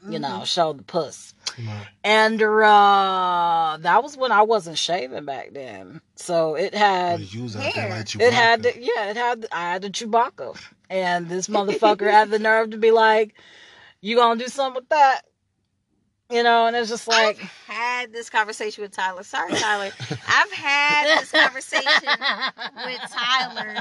you 0.09 0.19
know 0.19 0.43
showed 0.45 0.79
the 0.79 0.83
puss 0.83 1.32
Right. 1.57 1.87
and 2.03 2.41
uh 2.41 3.77
that 3.81 4.01
was 4.03 4.17
when 4.17 4.31
I 4.31 4.41
wasn't 4.41 4.77
shaving 4.77 5.25
back 5.25 5.51
then 5.53 6.01
so 6.15 6.55
it 6.55 6.73
had 6.73 7.19
But 7.19 7.33
you 7.33 7.43
was 7.43 7.55
out 7.55 7.61
there 7.61 7.71
hair. 7.71 7.89
like 7.91 8.15
it 8.15 8.33
had 8.33 8.61
Chewbacca. 8.61 8.73
the, 8.73 8.79
yeah, 8.81 9.09
it 9.11 9.17
had 9.17 9.45
I 9.51 9.61
had 9.73 9.81
the 9.83 9.89
Chewbacca, 9.89 10.59
and 10.89 11.29
this 11.29 11.47
motherfucker 11.55 12.09
had 12.09 12.29
the 12.31 12.39
nerve 12.39 12.71
to 12.71 12.77
be 12.77 12.91
like, 12.91 13.35
"You 14.01 14.15
gonna 14.15 14.39
do 14.39 14.47
something 14.47 14.75
with 14.81 14.89
that?" 14.89 15.21
You 16.31 16.41
know, 16.41 16.65
and 16.67 16.75
it's 16.75 16.89
just 16.89 17.07
like, 17.07 17.37
I've 17.39 17.49
had 17.67 18.13
this 18.13 18.29
conversation 18.29 18.81
with 18.81 18.91
Tyler. 18.91 19.23
Sorry, 19.23 19.53
Tyler. 19.53 19.91
I've 20.27 20.51
had 20.51 21.19
this 21.21 21.31
conversation 21.31 22.09
with 22.85 23.01
Tyler, 23.11 23.75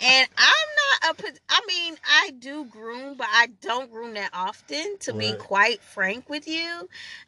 and 0.00 0.28
I'm 0.36 0.68
not 1.06 1.18
a. 1.20 1.32
I 1.48 1.60
mean, 1.66 1.94
I 2.06 2.32
do 2.38 2.64
groom, 2.66 3.14
but 3.16 3.28
I 3.32 3.46
don't 3.62 3.90
groom 3.90 4.14
that 4.14 4.30
often. 4.34 4.98
To 5.00 5.14
be 5.14 5.32
quite 5.34 5.80
frank 5.80 6.28
with 6.28 6.46
you, 6.48 6.68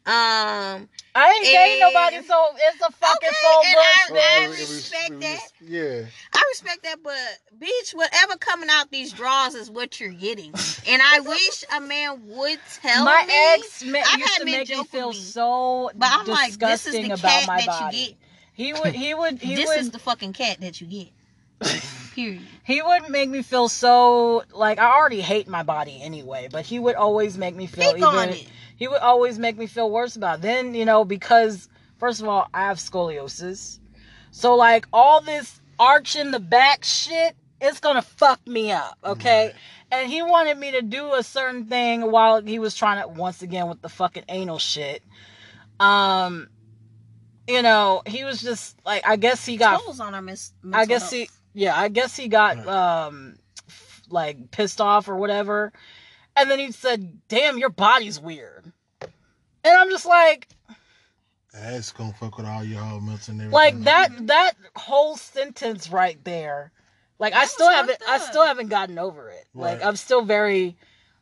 um, 0.05 0.87
I 1.15 1.33
ain't 1.33 1.45
dating 1.45 1.79
nobody, 1.79 2.17
so 2.27 2.47
it's 2.69 2.81
a 2.81 2.91
fucking 2.91 3.29
Okay, 3.29 3.35
full 3.41 3.61
and 3.65 3.75
I- 3.77 4.09
bullshit. 4.09 4.23
I 4.25 4.39
Well, 4.39 4.49
we- 4.51 4.55
we- 4.55 4.61
respect 4.75 5.09
we- 5.11 5.15
that. 5.17 5.47
Yeah. 5.61 6.05
I 6.33 6.43
respect 6.51 6.83
that, 6.83 7.01
but 7.01 7.17
bitch, 7.57 7.93
whatever 7.95 8.35
coming 8.37 8.69
out 8.69 8.91
these 8.91 9.13
draws 9.13 9.55
is 9.55 9.71
what 9.71 9.99
you're 9.99 10.09
getting, 10.11 10.53
and 10.87 11.01
I 11.01 11.19
wish 11.25 11.63
a 11.73 11.79
man 11.79 12.21
would 12.27 12.59
tell 12.81 13.05
my 13.05 13.25
me. 13.25 13.33
ex 13.55 13.83
ma- 13.83 14.16
I've 14.23 14.27
used 14.27 14.39
to 14.39 14.45
make 14.45 14.69
me 14.69 14.83
feel 14.85 15.09
me. 15.09 15.15
so 15.15 15.91
But 15.95 16.09
I'm 16.11 16.25
like, 16.27 16.57
this 16.59 16.87
is 16.87 16.93
disgusting 16.93 17.07
the 17.09 17.13
about 17.15 17.21
cat 17.31 17.47
my 17.47 17.57
that 17.57 17.61
you 17.65 17.67
body. 17.85 18.05
get. 18.07 18.15
He 18.53 18.73
would, 18.73 18.95
he 18.95 19.13
would, 19.13 19.39
he 19.39 19.55
this 19.55 19.67
would, 19.67 19.77
is 19.79 19.91
the 19.91 19.99
fucking 19.99 20.33
cat 20.33 20.61
that 20.61 20.81
you 20.81 20.87
get. 20.87 21.09
Period. 22.15 22.41
he 22.63 22.81
would 22.81 23.09
make 23.09 23.29
me 23.29 23.41
feel 23.41 23.67
so 23.69 24.43
like 24.53 24.79
I 24.79 24.95
already 24.95 25.21
hate 25.21 25.47
my 25.47 25.63
body 25.63 25.99
anyway, 26.01 26.49
but 26.51 26.65
he 26.65 26.79
would 26.79 26.95
always 26.95 27.37
make 27.37 27.55
me 27.55 27.67
feel 27.67 27.95
even 27.95 28.35
he 28.77 28.87
would 28.87 29.01
always 29.01 29.39
make 29.39 29.57
me 29.57 29.65
feel 29.67 29.89
worse 29.89 30.15
about 30.15 30.39
it. 30.39 30.41
Then, 30.43 30.75
you 30.75 30.85
know, 30.85 31.03
because 31.03 31.67
first 31.97 32.21
of 32.21 32.27
all, 32.27 32.47
I 32.53 32.65
have 32.65 32.77
scoliosis. 32.77 33.79
So 34.31 34.55
like 34.55 34.87
all 34.93 35.21
this 35.21 35.59
arch 35.79 36.15
in 36.15 36.31
the 36.31 36.39
back 36.39 36.83
shit, 36.83 37.35
it's 37.61 37.79
gonna 37.79 38.01
fuck 38.01 38.45
me 38.47 38.71
up, 38.71 38.97
okay? 39.03 39.47
Right. 39.47 39.55
And 39.91 40.11
he 40.11 40.21
wanted 40.21 40.57
me 40.57 40.71
to 40.71 40.81
do 40.81 41.13
a 41.13 41.23
certain 41.23 41.65
thing 41.65 42.11
while 42.11 42.41
he 42.41 42.59
was 42.59 42.75
trying 42.75 43.01
to 43.01 43.07
once 43.07 43.41
again 43.41 43.67
with 43.69 43.81
the 43.81 43.89
fucking 43.89 44.25
anal 44.29 44.59
shit. 44.59 45.01
Um 45.79 46.49
you 47.47 47.61
know, 47.61 48.01
he 48.05 48.25
was 48.25 48.41
just 48.41 48.77
like 48.85 49.07
I 49.07 49.15
guess 49.15 49.45
he 49.45 49.57
got 49.57 49.79
Skulls 49.79 49.99
on 49.99 50.13
our 50.13 50.21
miss. 50.21 50.51
I 50.73 50.85
guess 50.85 51.09
he, 51.09 51.29
yeah, 51.53 51.79
I 51.79 51.87
guess 51.87 52.15
he 52.15 52.27
got 52.27 52.67
um 52.67 53.37
f- 53.69 54.01
like 54.09 54.51
pissed 54.51 54.81
off 54.81 55.07
or 55.07 55.15
whatever, 55.15 55.71
and 56.35 56.51
then 56.51 56.59
he 56.59 56.71
said, 56.73 57.21
"Damn, 57.29 57.57
your 57.57 57.69
body's 57.69 58.19
weird," 58.19 58.71
and 59.01 59.11
I'm 59.63 59.89
just 59.89 60.05
like, 60.05 60.49
That's 61.53 61.91
gonna 61.93 62.13
fuck 62.13 62.37
with 62.37 62.45
all 62.45 62.65
your 62.65 62.81
whole 62.81 62.99
melts 62.99 63.29
and 63.29 63.39
everything. 63.39 63.53
like 63.53 63.83
that 63.85 64.27
that 64.27 64.53
whole 64.75 65.15
sentence 65.15 65.89
right 65.89 66.21
there, 66.25 66.73
like 67.19 67.33
I 67.33 67.45
still 67.45 67.69
haven't, 67.69 67.99
fucked 67.99 68.09
I 68.09 68.17
still 68.19 68.43
haven't 68.43 68.67
gotten 68.69 68.97
over 68.99 69.29
it. 69.29 69.45
Like 69.53 69.83
I'm 69.83 69.95
still 69.95 70.21
very 70.23 70.75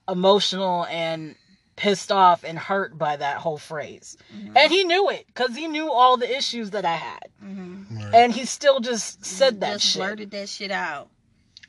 emotional 0.07 0.85
and 0.85 1.35
pissed 1.75 2.11
off 2.11 2.43
and 2.43 2.57
hurt 2.57 2.97
by 2.97 3.17
that 3.17 3.37
whole 3.37 3.57
phrase, 3.57 4.17
Mm-hmm. 4.33 4.55
and 4.57 4.71
he 4.71 4.83
knew 4.85 5.09
it 5.09 5.25
because 5.27 5.55
he 5.55 5.67
knew 5.67 5.91
all 5.91 6.15
the 6.17 6.37
issues 6.37 6.71
that 6.71 6.85
I 6.85 6.95
had, 6.95 7.27
Mm-hmm. 7.43 7.97
Right. 7.97 8.13
and 8.13 8.33
he 8.33 8.45
still 8.45 8.79
just 8.79 9.25
said 9.25 9.59
that 9.61 9.73
Just 9.73 9.85
shit. 9.87 9.99
blurted 10.01 10.31
that 10.31 10.47
shit 10.49 10.71
out. 10.71 11.09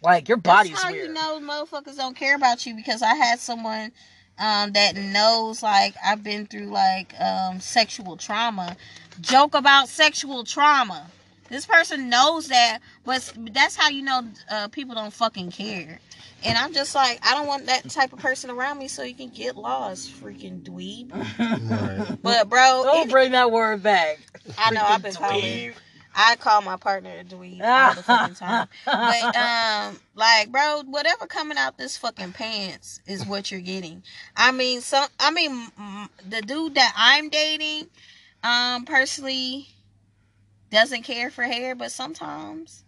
Like 0.03 0.29
your 0.29 0.37
body's 0.37 0.73
That's 0.73 0.83
how 0.85 0.93
weird. 0.93 1.09
you 1.09 1.13
know 1.15 1.41
motherfuckers 1.41 1.97
don't 1.97 2.15
care 2.17 2.37
about 2.37 2.65
you 2.67 2.77
because 2.77 3.03
I 3.03 3.15
had 3.15 3.41
someone 3.41 3.91
um, 4.39 4.73
that 4.73 4.95
knows 4.95 5.63
like 5.63 5.95
I've 6.05 6.23
been 6.23 6.47
through 6.47 6.67
like 6.67 7.19
um, 7.21 7.59
sexual 7.61 8.17
trauma. 8.17 8.77
Joke 9.21 9.55
about 9.55 9.89
sexual 9.89 10.45
trauma. 10.45 11.11
This 11.49 11.67
person 11.67 12.09
knows 12.09 12.49
that, 12.49 12.79
but 13.05 13.33
that's 13.53 13.77
how 13.77 13.89
you 13.89 14.03
know 14.03 14.23
uh, 14.51 14.69
people 14.69 14.95
don't 14.95 15.13
fucking 15.13 15.51
care. 15.53 15.99
And 16.45 16.59
I'm 16.59 16.73
just 16.73 16.95
like, 16.95 17.19
I 17.27 17.35
don't 17.35 17.47
want 17.47 17.67
that 17.67 17.89
type 17.91 18.13
of 18.13 18.19
person 18.19 18.51
around 18.51 18.79
me, 18.79 18.89
so 18.89 19.03
you 19.03 19.15
can 19.15 19.31
get 19.31 19.57
lost, 19.57 20.13
freaking 20.23 20.63
dweeb. 20.63 21.11
right. 21.11 22.19
But 22.23 22.49
bro, 22.49 22.83
Don't 22.85 23.09
it- 23.09 23.11
bring 23.11 23.33
that 23.33 23.51
word 23.51 23.83
back. 23.83 24.19
I 24.59 24.71
know 24.73 24.83
I've 24.85 25.03
been 25.03 25.13
Freaking 25.13 25.19
calling. 25.41 25.73
I 26.19 26.37
call 26.37 26.63
my 26.63 26.77
partner 26.77 27.11
a 27.21 27.25
dweeb 27.25 27.61
all 27.63 27.95
the 27.95 28.03
fucking 28.03 28.35
time. 28.37 28.69
But 28.87 29.37
um, 29.37 30.01
like, 30.15 30.51
bro, 30.51 30.83
whatever 30.87 31.27
coming 31.27 31.59
out 31.59 31.77
this 31.77 31.97
fucking 31.99 32.33
pants 32.33 33.01
is 33.07 33.27
what 33.27 33.51
you're 33.51 33.61
getting. 33.61 34.03
I 34.37 34.51
mean, 34.53 34.81
some. 34.81 35.09
I 35.21 35.31
mean, 35.31 35.69
the 36.29 36.41
dude 36.43 36.75
that 36.77 36.93
I'm 36.97 37.29
dating, 37.29 37.89
um, 38.43 38.85
personally, 38.87 39.69
doesn't 40.71 41.03
care 41.03 41.31
for 41.31 41.45
hair, 41.45 41.75
but 41.75 41.91
sometimes. 41.93 42.83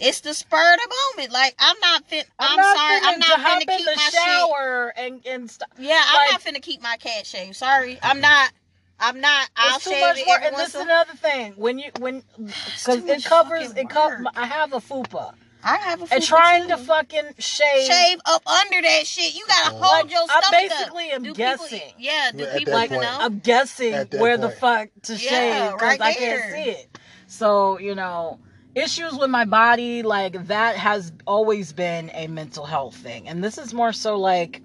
It's 0.00 0.20
the 0.20 0.32
spur 0.32 0.74
of 0.74 0.78
the 0.78 0.94
moment. 1.16 1.32
Like 1.32 1.56
I'm 1.58 1.76
not 1.80 2.04
fit. 2.08 2.26
I'm, 2.38 2.56
sorry. 2.56 3.00
I'm 3.02 3.14
finna 3.14 3.18
not 3.28 3.40
hop 3.40 3.62
finna 3.62 3.76
keep 3.76 3.84
the 3.84 3.92
my 3.96 4.02
shit. 4.02 4.12
shower 4.14 4.92
and 4.96 5.26
and 5.26 5.50
stuff. 5.50 5.68
Yeah, 5.78 6.00
I'm 6.06 6.14
Like- 6.14 6.30
not 6.32 6.54
finna 6.54 6.62
keep 6.62 6.80
my 6.82 6.96
cat 6.98 7.26
shaved. 7.26 7.56
Sorry, 7.56 7.98
I'm 8.02 8.20
not. 8.20 8.52
I'm 9.00 9.20
not. 9.20 9.48
I'll 9.56 9.76
It's 9.76 9.84
too 9.84 9.90
shave 9.90 10.00
much 10.00 10.18
it 10.18 10.26
work. 10.28 10.40
And 10.44 10.56
this 10.56 10.68
is 10.68 10.80
another 10.80 11.14
thing. 11.14 11.52
When 11.56 11.78
you 11.80 11.90
when 11.98 12.22
because 12.38 13.04
it 13.08 13.24
covers 13.24 13.72
it 13.74 13.88
covers. 13.88 14.24
I 14.36 14.46
have 14.46 14.72
a 14.72 14.76
fupa 14.78 15.34
I 15.64 15.76
have 15.78 16.00
a 16.02 16.04
fupa 16.04 16.12
and 16.12 16.22
fupa 16.22 16.26
trying 16.28 16.68
to 16.68 16.76
fucking 16.76 17.30
shave. 17.38 17.86
shave 17.86 18.18
up 18.26 18.46
under 18.46 18.80
that 18.82 19.04
shit. 19.04 19.34
You 19.34 19.44
gotta 19.48 19.74
Oh. 19.74 19.78
hold 19.78 20.04
Like, 20.04 20.10
your 20.12 20.20
I 20.30 20.40
stomach 20.40 20.70
basically 20.70 21.08
up. 21.10 21.14
am 21.16 21.22
do 21.24 21.34
guessing. 21.34 21.78
People, 21.80 21.94
yeah, 21.98 22.30
do 22.32 22.38
Yeah, 22.38 22.44
at 22.50 22.58
people 22.58 22.72
that 22.74 22.84
even 22.84 22.98
point. 22.98 23.10
know? 23.10 23.18
I'm 23.20 23.38
guessing 23.40 23.94
At 23.94 24.10
that 24.12 24.20
where 24.20 24.36
the 24.36 24.50
fuck 24.50 24.88
to 25.02 25.14
Yeah, 25.14 25.18
shave 25.18 25.72
because 25.72 25.82
right 25.82 26.00
I 26.00 26.14
can't 26.14 26.52
see 26.52 26.70
it. 26.70 26.97
So 27.38 27.78
you 27.78 27.94
know, 27.94 28.40
issues 28.74 29.14
with 29.16 29.30
my 29.30 29.44
body 29.44 30.02
like 30.02 30.46
that 30.48 30.76
has 30.76 31.12
always 31.26 31.72
been 31.72 32.10
a 32.14 32.26
mental 32.26 32.66
health 32.66 32.96
thing, 32.96 33.28
and 33.28 33.42
this 33.42 33.58
is 33.58 33.72
more 33.72 33.92
so 33.92 34.18
like 34.18 34.62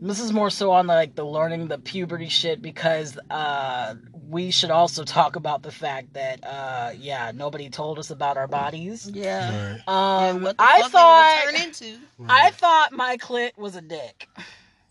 this 0.00 0.20
is 0.20 0.32
more 0.34 0.50
so 0.50 0.70
on 0.72 0.86
like 0.86 1.14
the 1.14 1.24
learning 1.24 1.68
the 1.68 1.78
puberty 1.78 2.28
shit 2.28 2.60
because 2.60 3.18
uh 3.30 3.94
we 4.28 4.50
should 4.50 4.70
also 4.70 5.02
talk 5.04 5.36
about 5.36 5.62
the 5.62 5.70
fact 5.70 6.12
that 6.12 6.44
uh 6.44 6.90
yeah 6.98 7.32
nobody 7.34 7.70
told 7.70 7.98
us 7.98 8.10
about 8.10 8.36
our 8.36 8.48
bodies 8.48 9.10
Yeah. 9.14 9.78
Right. 9.86 9.88
um 9.88 10.34
and 10.36 10.42
what 10.44 10.58
the 10.58 10.62
i 10.64 10.80
fuck 10.82 10.92
thought 10.92 11.42
turn 11.44 11.56
into? 11.56 11.96
i 12.28 12.50
thought 12.50 12.92
my 12.92 13.16
clit 13.16 13.56
was 13.56 13.76
a 13.76 13.80
dick 13.80 14.28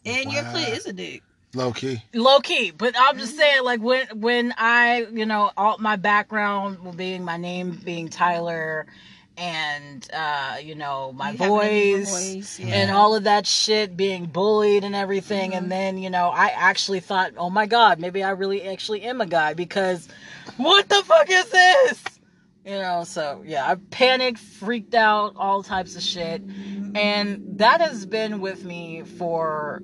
And 0.05 0.31
your 0.31 0.43
clit 0.43 0.75
is 0.77 0.85
a 0.87 0.93
dick. 0.93 1.21
Low 1.55 1.71
key. 1.71 2.01
low 2.15 2.39
key 2.39 2.71
but 2.71 2.95
i'm 2.97 3.15
Mm-hmm. 3.15 3.19
just 3.19 3.35
saying 3.37 3.63
like 3.63 3.81
when 3.81 4.07
when 4.19 4.53
i 4.57 5.05
you 5.13 5.25
know 5.25 5.51
all 5.55 5.77
my 5.79 5.95
background 5.95 6.97
being 6.97 7.23
my 7.23 7.37
name 7.37 7.79
being 7.83 8.09
tyler 8.09 8.85
and 9.37 10.07
uh 10.13 10.57
you 10.61 10.75
know 10.75 11.11
my 11.11 11.31
You 11.31 11.37
having 11.37 11.57
a 11.59 11.69
deeper 11.69 11.97
voice 12.03 12.11
voice, 12.11 12.59
and 12.59 12.91
all 12.91 13.15
of 13.15 13.23
that 13.25 13.45
shit 13.47 13.95
being 13.97 14.25
bullied 14.25 14.83
and 14.83 14.95
everything 14.95 15.51
Mhm. 15.51 15.57
and 15.57 15.71
then 15.71 15.97
you 15.97 16.09
know 16.09 16.29
i 16.29 16.47
actually 16.55 16.99
thought 16.99 17.33
oh 17.37 17.49
my 17.49 17.65
god 17.67 17.99
maybe 17.99 18.23
i 18.23 18.31
really 18.31 18.63
actually 18.63 19.01
am 19.03 19.21
a 19.21 19.25
guy 19.27 19.53
because 19.53 20.07
what 20.57 20.87
the 20.89 21.01
fuck 21.03 21.29
is 21.29 21.49
this 21.49 22.03
you 22.65 22.71
know 22.79 23.03
so 23.03 23.43
yeah 23.45 23.69
i 23.69 23.75
panicked 23.91 24.39
freaked 24.39 24.93
out 24.95 25.33
all 25.35 25.61
types 25.63 25.95
of 25.95 26.01
shit 26.03 26.41
and 26.95 27.57
that 27.59 27.81
has 27.81 28.05
been 28.05 28.39
with 28.39 28.63
me 28.65 29.01
for 29.03 29.81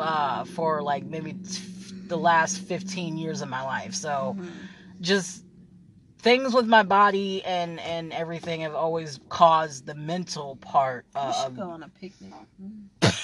uh 0.00 0.44
for 0.44 0.82
like 0.82 1.04
maybe 1.04 1.32
t- 1.32 1.62
the 2.06 2.16
last 2.18 2.58
15 2.58 3.16
years 3.16 3.40
of 3.40 3.48
my 3.48 3.62
life 3.62 3.94
so 3.94 4.36
Mhm. 4.38 4.50
just 5.00 5.42
things 6.18 6.54
with 6.54 6.66
my 6.66 6.82
body 6.82 7.42
and 7.44 7.78
and 7.80 8.12
everything 8.12 8.60
have 8.62 8.74
always 8.74 9.20
caused 9.28 9.86
the 9.86 9.94
mental 9.94 10.56
part 10.56 11.06
We 11.14 11.20
uh, 11.20 11.32
should 11.32 11.46
of 11.52 11.56
go 11.56 11.70
on 11.70 11.82
a 11.82 11.88
picnic. 11.88 12.32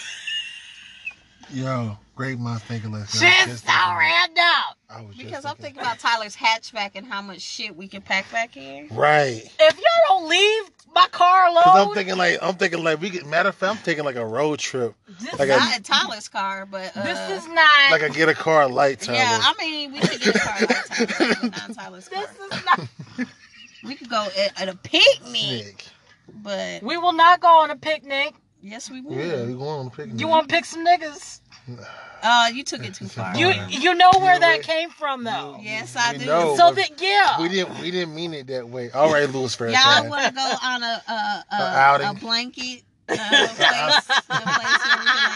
Yo, 1.52 1.98
great 2.14 2.38
minds 2.38 2.62
thinking 2.62 2.92
like 2.92 3.08
shit's 3.08 3.62
so 3.62 3.72
random. 3.72 4.44
I 4.88 5.00
was 5.00 5.16
just 5.16 5.18
Because 5.18 5.44
I'm 5.44 5.56
thinking 5.56 5.80
about 5.80 5.98
Tyler's 5.98 6.36
hatchback 6.36 6.92
and 6.94 7.04
how 7.06 7.22
much 7.22 7.40
shit 7.40 7.74
we 7.74 7.88
can 7.88 8.02
pack 8.02 8.30
back 8.30 8.56
in. 8.56 8.88
Right. 8.90 9.42
If 9.58 9.76
y'all 9.76 10.20
don't 10.20 10.28
leave 10.28 10.64
my 10.94 11.06
car 11.12 11.48
Cause 11.52 11.88
I'm 11.88 11.94
thinking 11.94 12.16
like 12.16 12.38
I'm 12.42 12.54
thinking 12.54 12.82
like 12.84 13.00
we 13.00 13.10
get 13.10 13.26
matter 13.26 13.48
of 13.50 13.54
fact 13.54 13.76
I'm 13.78 13.82
taking 13.84 14.04
like 14.04 14.16
a 14.16 14.24
road 14.26 14.58
trip. 14.58 14.94
this, 15.20 15.38
like 15.38 15.48
a- 15.48 15.56
Not 15.56 15.76
in 15.76 15.82
Tyler's 15.82 16.28
car, 16.28 16.66
but 16.66 16.96
uh, 16.96 17.02
this 17.04 17.42
is 17.42 17.48
not. 17.48 17.90
Like 17.90 18.02
I 18.02 18.08
get 18.08 18.28
a 18.28 18.34
car 18.34 18.68
light 18.68 19.00
time. 19.00 19.16
yeah. 19.16 19.40
I 19.42 19.54
mean, 19.58 19.92
we 19.92 20.00
could 20.00 20.20
get 20.20 20.36
a 20.36 20.38
car 20.38 20.56
like 20.60 20.86
Tyler, 21.16 21.50
not 21.50 21.74
Tyler's 21.74 22.08
car. 22.12 22.26
this 22.26 22.58
is 22.58 22.64
not. 22.64 22.80
We 23.82 23.94
could 23.94 24.10
go 24.10 24.26
at, 24.38 24.60
at 24.60 24.68
a 24.68 24.76
picnic, 24.76 25.32
Nick. 25.32 25.84
but 26.42 26.82
We 26.82 26.98
will 26.98 27.14
not 27.14 27.40
go 27.40 27.48
on 27.60 27.70
a 27.70 27.76
picnic. 27.76 28.34
yes, 28.60 28.90
we 28.90 29.00
will. 29.00 29.14
Yeah, 29.14 29.44
we 29.46 29.54
going 29.54 29.62
on 29.80 29.86
a 29.86 29.90
picnic. 29.90 30.20
You 30.20 30.28
want 30.28 30.50
to 30.50 30.54
pick 30.54 30.66
some 30.66 30.84
niggas? 30.86 31.40
Uh, 32.22 32.50
you 32.52 32.62
took 32.62 32.84
it 32.84 32.92
too 32.94 33.06
far. 33.08 33.34
You 33.34 33.50
you 33.68 33.94
know 33.94 34.10
where 34.18 34.34
Yeah, 34.34 34.38
that 34.40 34.56
wait. 34.58 34.66
came 34.66 34.90
from 34.90 35.24
though. 35.24 35.58
yes, 35.62 35.96
I 35.96 36.12
We 36.12 36.18
do. 36.18 36.26
know. 36.26 36.56
So 36.56 36.70
that 36.72 36.90
yeah. 37.00 37.40
we 37.40 37.48
didn't 37.48 37.80
we 37.80 37.90
didn't 37.90 38.14
mean 38.14 38.34
it 38.34 38.46
that 38.48 38.68
way. 38.68 38.90
All 38.90 39.10
right, 39.10 39.28
Louis 39.30 39.54
Fair. 39.54 39.70
Y'all 39.70 40.08
want 40.08 40.26
to 40.26 40.32
go 40.34 40.54
on 40.62 40.82
a 40.82 41.02
a, 41.08 41.12
a, 41.12 41.44
A 41.56 41.76
outing. 41.78 42.06
a 42.08 42.14
blanket 42.14 42.82
uh, 43.08 43.14
place, 43.14 44.06
place 44.06 44.84
where 44.84 44.98
we 44.98 45.06
can 45.06 45.30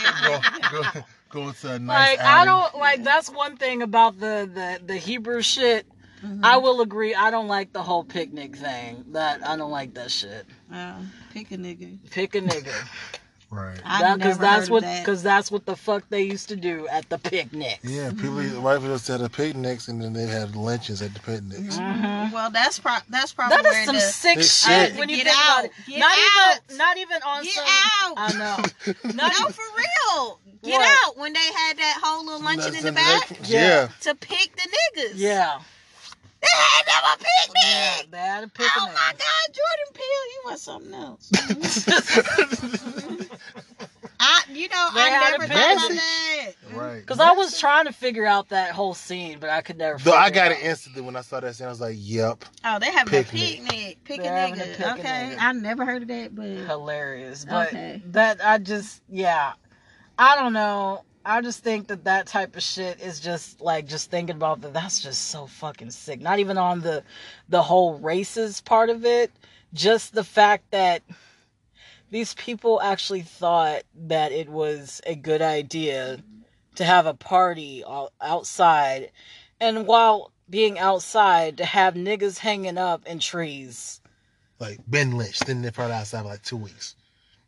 lay 0.53 0.69
a 0.69 0.71
go, 0.71 0.93
go, 0.93 1.05
go 1.47 1.53
to 1.53 1.73
a 1.73 1.79
nice 1.79 2.19
like 2.19 2.21
I 2.21 2.45
don't 2.45 2.75
like 2.79 3.03
that's 3.03 3.31
one 3.31 3.57
thing 3.57 3.81
about 3.83 4.21
the 4.21 4.49
the 4.53 4.81
the 4.85 4.97
Hebrew 4.97 5.41
shit. 5.41 5.87
Mhm. 6.23 6.41
I 6.43 6.57
will 6.59 6.81
agree. 6.83 7.15
I 7.15 7.31
don't 7.31 7.49
like 7.49 7.73
the 7.73 7.83
whole 7.83 8.05
picnic 8.05 8.57
thing. 8.57 9.05
That 9.13 9.47
I 9.47 9.57
don't 9.57 9.71
like 9.71 9.95
that 9.95 10.11
shit. 10.11 10.47
Uh, 10.73 11.01
pick 11.33 11.51
a 11.51 11.57
nigga. 11.57 11.99
Pick 12.11 12.35
a 12.35 12.41
nigga. 12.43 12.73
Right. 13.55 13.77
Because 13.77 14.19
never 14.19 14.35
that's 14.41 14.69
what 14.71 14.79
of 14.83 14.89
that. 14.89 15.01
because 15.05 15.23
that's 15.23 15.51
what 15.51 15.65
the 15.65 15.77
fuck 15.77 16.03
they 16.11 16.23
used 16.23 16.49
to 16.49 16.57
do 16.57 16.89
at 16.89 17.09
the 17.09 17.19
picnics. 17.19 17.85
Yeah, 17.85 18.11
people 18.11 18.31
mm-hmm. 18.31 18.63
white 18.63 18.81
people 18.81 18.95
just 18.97 19.07
had 19.09 19.21
the 19.21 19.31
picnics 19.31 19.87
and 19.89 20.03
then 20.03 20.13
they 20.13 20.27
had 20.27 20.57
lunches 20.57 21.01
at 21.03 21.15
the 21.15 21.21
picnics. 21.21 21.77
Mhm. 21.79 22.33
Well, 22.33 22.51
that's 22.51 22.79
pro- 22.81 22.97
that's 23.09 23.33
probably 23.33 23.57
That 23.57 23.65
where 23.65 23.79
is 23.81 23.87
some 23.87 23.95
the, 23.97 24.01
sick 24.01 24.39
shit 24.39 24.91
shit. 24.91 24.97
when 24.99 25.09
you 25.09 25.17
Get 25.19 25.27
think 25.27 25.39
out. 25.39 25.69
Get 25.87 25.99
not 26.01 26.11
out. 26.19 26.59
even 26.67 26.77
not 26.79 26.97
even 26.99 27.23
on 27.23 27.43
Get 27.45 27.53
some. 27.55 27.65
out. 28.03 28.15
I 28.17 28.33
know. 28.39 28.93
no 29.15 29.27
Not 29.29 29.55
for 29.55 29.63
real. 29.77 30.41
Get 30.65 30.79
What? 30.79 30.99
out 31.07 31.17
when 31.19 31.33
they 31.33 31.39
had 31.41 31.77
that 31.77 32.01
whole 32.03 32.25
little 32.25 32.43
luncheon 32.43 32.75
in 32.75 32.83
the 32.83 32.91
That's- 32.91 33.29
back 33.31 33.39
Yeah. 33.49 33.89
to 34.01 34.15
pick 34.17 34.57
the 34.57 34.63
niggas. 34.63 35.13
yeah. 35.15 35.61
They 36.41 36.49
had 36.51 36.85
them 36.87 37.05
a 37.05 37.17
Yeah, 37.21 37.95
picnic. 37.97 38.11
they 38.11 38.19
had 38.19 38.45
a 38.45 38.49
picnic. 38.49 38.71
Oh 38.77 38.87
my 38.89 39.13
God, 39.13 39.47
Jordan 39.49 39.91
Peele, 39.95 40.27
you 40.35 40.41
want 40.45 40.59
something 40.59 40.95
else? 40.95 41.31
Mm-hmm. 42.35 43.23
I, 44.27 44.43
you 44.53 44.69
know, 44.69 44.89
They 44.95 45.01
I 45.03 45.09
had 45.09 45.35
a 45.35 45.39
never 45.39 45.53
thought 45.53 45.75
of 45.77 45.81
picnic. 45.83 45.99
that. 45.99 46.53
Mm-hmm. 46.69 46.79
Right. 46.79 47.01
Because 47.01 47.21
I 47.21 47.33
was 47.33 47.59
trying 47.61 47.85
to 47.87 47.93
figure 47.93 48.25
out 48.27 48.49
that 48.49 48.71
whole 48.73 48.95
scene, 48.95 49.39
but 49.39 49.51
I 49.51 49.61
could 49.61 49.77
never. 49.79 49.99
Though 49.99 50.15
I 50.15 50.27
figure 50.27 50.43
got 50.43 50.53
out. 50.53 50.59
it 50.59 50.65
instantly 50.65 51.03
when 51.03 51.17
I 51.17 51.21
saw 51.21 51.41
that 51.41 51.55
scene. 51.55 51.67
I 51.67 51.71
was 51.71 51.81
like, 51.81 51.97
"Yep." 51.99 52.45
Oh, 52.65 52.79
they 52.79 52.87
having 52.91 53.11
Picnic. 53.11 53.43
a 53.43 53.63
picnic. 53.63 53.99
Pick 54.05 54.21
a 54.21 54.29
having 54.29 54.61
a 54.61 54.65
nigga. 54.65 54.77
picnic. 54.77 54.99
okay, 55.01 55.37
I 55.39 55.53
never 55.53 55.85
heard 55.85 56.03
of 56.03 56.09
that, 56.09 56.35
but 56.35 56.47
hilarious. 56.47 57.45
But 57.45 57.69
Okay. 57.69 58.03
that 58.07 58.41
I 58.45 58.59
just 58.59 59.03
yeah, 59.09 59.53
I 60.19 60.37
don't 60.37 60.53
know. 60.55 61.05
I 61.27 61.41
just 61.41 61.63
think 61.65 61.87
that 61.89 62.05
that 62.05 62.27
type 62.27 62.55
of 62.57 62.63
shit 62.63 63.01
is 63.01 63.19
just 63.21 63.61
like 63.61 63.87
just 63.87 64.11
thinking 64.11 64.37
about 64.37 64.61
that. 64.63 64.73
That's 64.75 65.01
just 65.01 65.29
so 65.29 65.47
fucking 65.47 65.91
sick. 65.91 66.21
Not 66.21 66.39
even 66.39 66.59
on 66.59 66.81
the 66.81 67.03
the 67.49 67.63
whole 67.63 67.99
races 67.99 68.61
part 68.61 68.91
of 68.91 69.05
it. 69.05 69.31
Just 69.73 70.15
the 70.15 70.25
fact 70.25 70.71
that 70.71 71.03
these 72.15 72.33
people 72.35 72.81
actually 72.81 73.23
thought 73.23 73.83
that 74.07 74.31
it 74.31 74.49
was 74.49 75.01
a 75.05 75.17
good 75.17 75.43
idea 75.43 76.23
to 76.77 76.85
have 76.85 77.07
a 77.07 77.15
party 77.15 77.83
outside, 78.23 79.11
and 79.59 79.85
while 79.85 80.31
being 80.49 80.79
outside, 80.79 81.57
to 81.57 81.65
have 81.65 81.95
niggas 81.95 82.39
hanging 82.39 82.79
up 82.79 83.05
in 83.05 83.19
trees. 83.19 84.01
Like 84.61 84.79
Ben 84.87 85.17
Lynch 85.17 85.39
sitting 85.39 85.63
there 85.63 85.73
front 85.73 85.93
outside 85.93 86.23
for 86.23 86.29
like 86.29 86.45
two 86.45 86.57
weeks, 86.57 86.95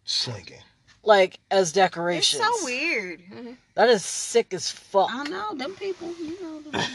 swinging. 0.05 0.59
like 1.05 1.39
as 1.53 1.71
decorations. 1.71 2.43
it's 2.43 2.59
decorations. 2.65 3.21
so 3.31 3.45
weird. 3.45 3.57
That 3.77 3.89
is 3.89 4.05
sick 4.05 4.53
as 4.53 4.69
fuck. 4.69 5.11
I 5.13 5.23
know 5.29 5.55
them 5.55 5.77
people. 5.77 6.13
You 6.19 6.43
know 6.43 6.61
them. 6.63 6.91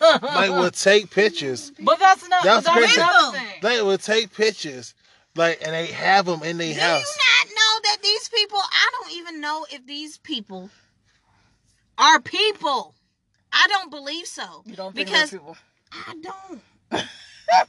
Like 0.00 0.50
would 0.50 0.74
take 0.74 1.10
pictures. 1.10 1.72
but 1.78 1.98
that's 1.98 2.26
not. 2.28 2.42
That's 2.42 2.64
That's, 2.64 2.76
crazy. 2.76 3.00
another 3.00 3.36
thing. 3.36 3.46
They 3.60 3.82
would 3.82 4.00
take 4.00 4.34
pictures, 4.34 4.94
like, 5.34 5.60
and 5.64 5.72
they 5.74 5.86
have 5.86 6.26
them 6.26 6.42
in 6.42 6.58
their 6.58 6.74
house. 6.74 7.02
Do 7.02 7.08
you 7.08 7.48
not 7.48 7.54
know 7.54 7.80
that 7.84 7.98
these 8.02 8.28
people? 8.28 8.58
I 8.58 8.90
don't 9.00 9.12
even 9.14 9.40
know 9.40 9.66
if 9.70 9.86
these 9.86 10.18
people 10.18 10.70
are 11.98 12.20
people. 12.20 12.94
I 13.52 13.66
don't 13.68 13.90
believe 13.90 14.26
so. 14.26 14.62
You 14.66 14.76
don't 14.76 14.94
think 14.94 15.08
Because- 15.08 15.30
those 15.30 15.40
people? 15.40 15.56
I 15.92 16.14
don't. 16.22 16.62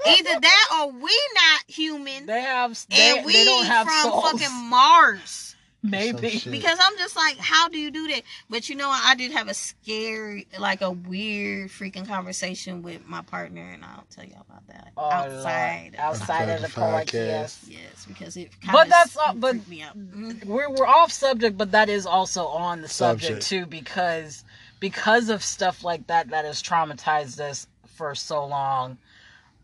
Either 0.07 0.39
that 0.39 0.67
or 0.79 0.91
we 0.93 1.21
not 1.35 1.63
human, 1.67 2.25
They 2.25 2.41
have. 2.41 2.77
They, 2.89 3.17
and 3.17 3.25
we 3.25 3.33
they 3.33 3.43
don't 3.45 3.65
have 3.65 3.85
from 3.85 4.11
souls. 4.11 4.31
fucking 4.31 4.69
Mars. 4.69 5.52
Maybe. 5.83 6.41
Because 6.49 6.79
I'm 6.81 6.97
just 6.97 7.15
like, 7.15 7.37
how 7.37 7.67
do 7.67 7.77
you 7.77 7.91
do 7.91 8.07
that? 8.07 8.21
But 8.49 8.69
you 8.69 8.75
know. 8.75 8.89
I 8.89 9.15
did 9.15 9.31
have 9.33 9.49
a 9.49 9.53
scary, 9.53 10.47
like 10.57 10.81
a 10.81 10.91
weird 10.91 11.69
freaking 11.69 12.07
conversation 12.07 12.81
with 12.83 13.05
my 13.05 13.21
partner, 13.21 13.61
and 13.61 13.83
I'll 13.83 14.05
tell 14.09 14.23
y'all 14.23 14.45
about 14.49 14.65
that 14.67 14.91
Oh, 14.95 15.09
outside. 15.09 15.91
Lord. 15.93 15.95
outside 15.99 16.49
of 16.49 16.61
the 16.61 16.67
Podcast. 16.67 17.05
podcast. 17.05 17.59
Yes, 17.67 18.05
because 18.07 18.37
it. 18.37 18.49
But 18.71 18.83
kinda 18.83 18.89
that's 18.89 19.17
uh, 19.17 19.33
but 19.33 19.51
freaked 19.55 19.67
me 19.69 19.81
out. 19.81 19.97
Mhm. 19.97 20.45
we're 20.45 20.69
we're 20.69 20.87
off 20.87 21.11
subject, 21.11 21.57
but 21.57 21.71
that 21.71 21.89
is 21.89 22.05
also 22.05 22.45
on 22.47 22.81
the 22.81 22.87
subject, 22.87 23.43
Subject. 23.43 23.47
too 23.47 23.65
because 23.65 24.45
because 24.79 25.27
of 25.29 25.43
stuff 25.43 25.83
like 25.83 26.07
that 26.07 26.29
that 26.29 26.45
has 26.45 26.63
traumatized 26.63 27.39
us 27.41 27.67
for 27.95 28.15
so 28.15 28.45
long, 28.45 28.97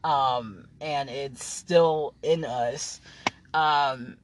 um, 0.04 0.66
and 0.82 1.10
it's 1.10 1.44
still 1.46 2.14
in 2.24 2.44
us. 2.46 3.00
Um, 3.54 4.18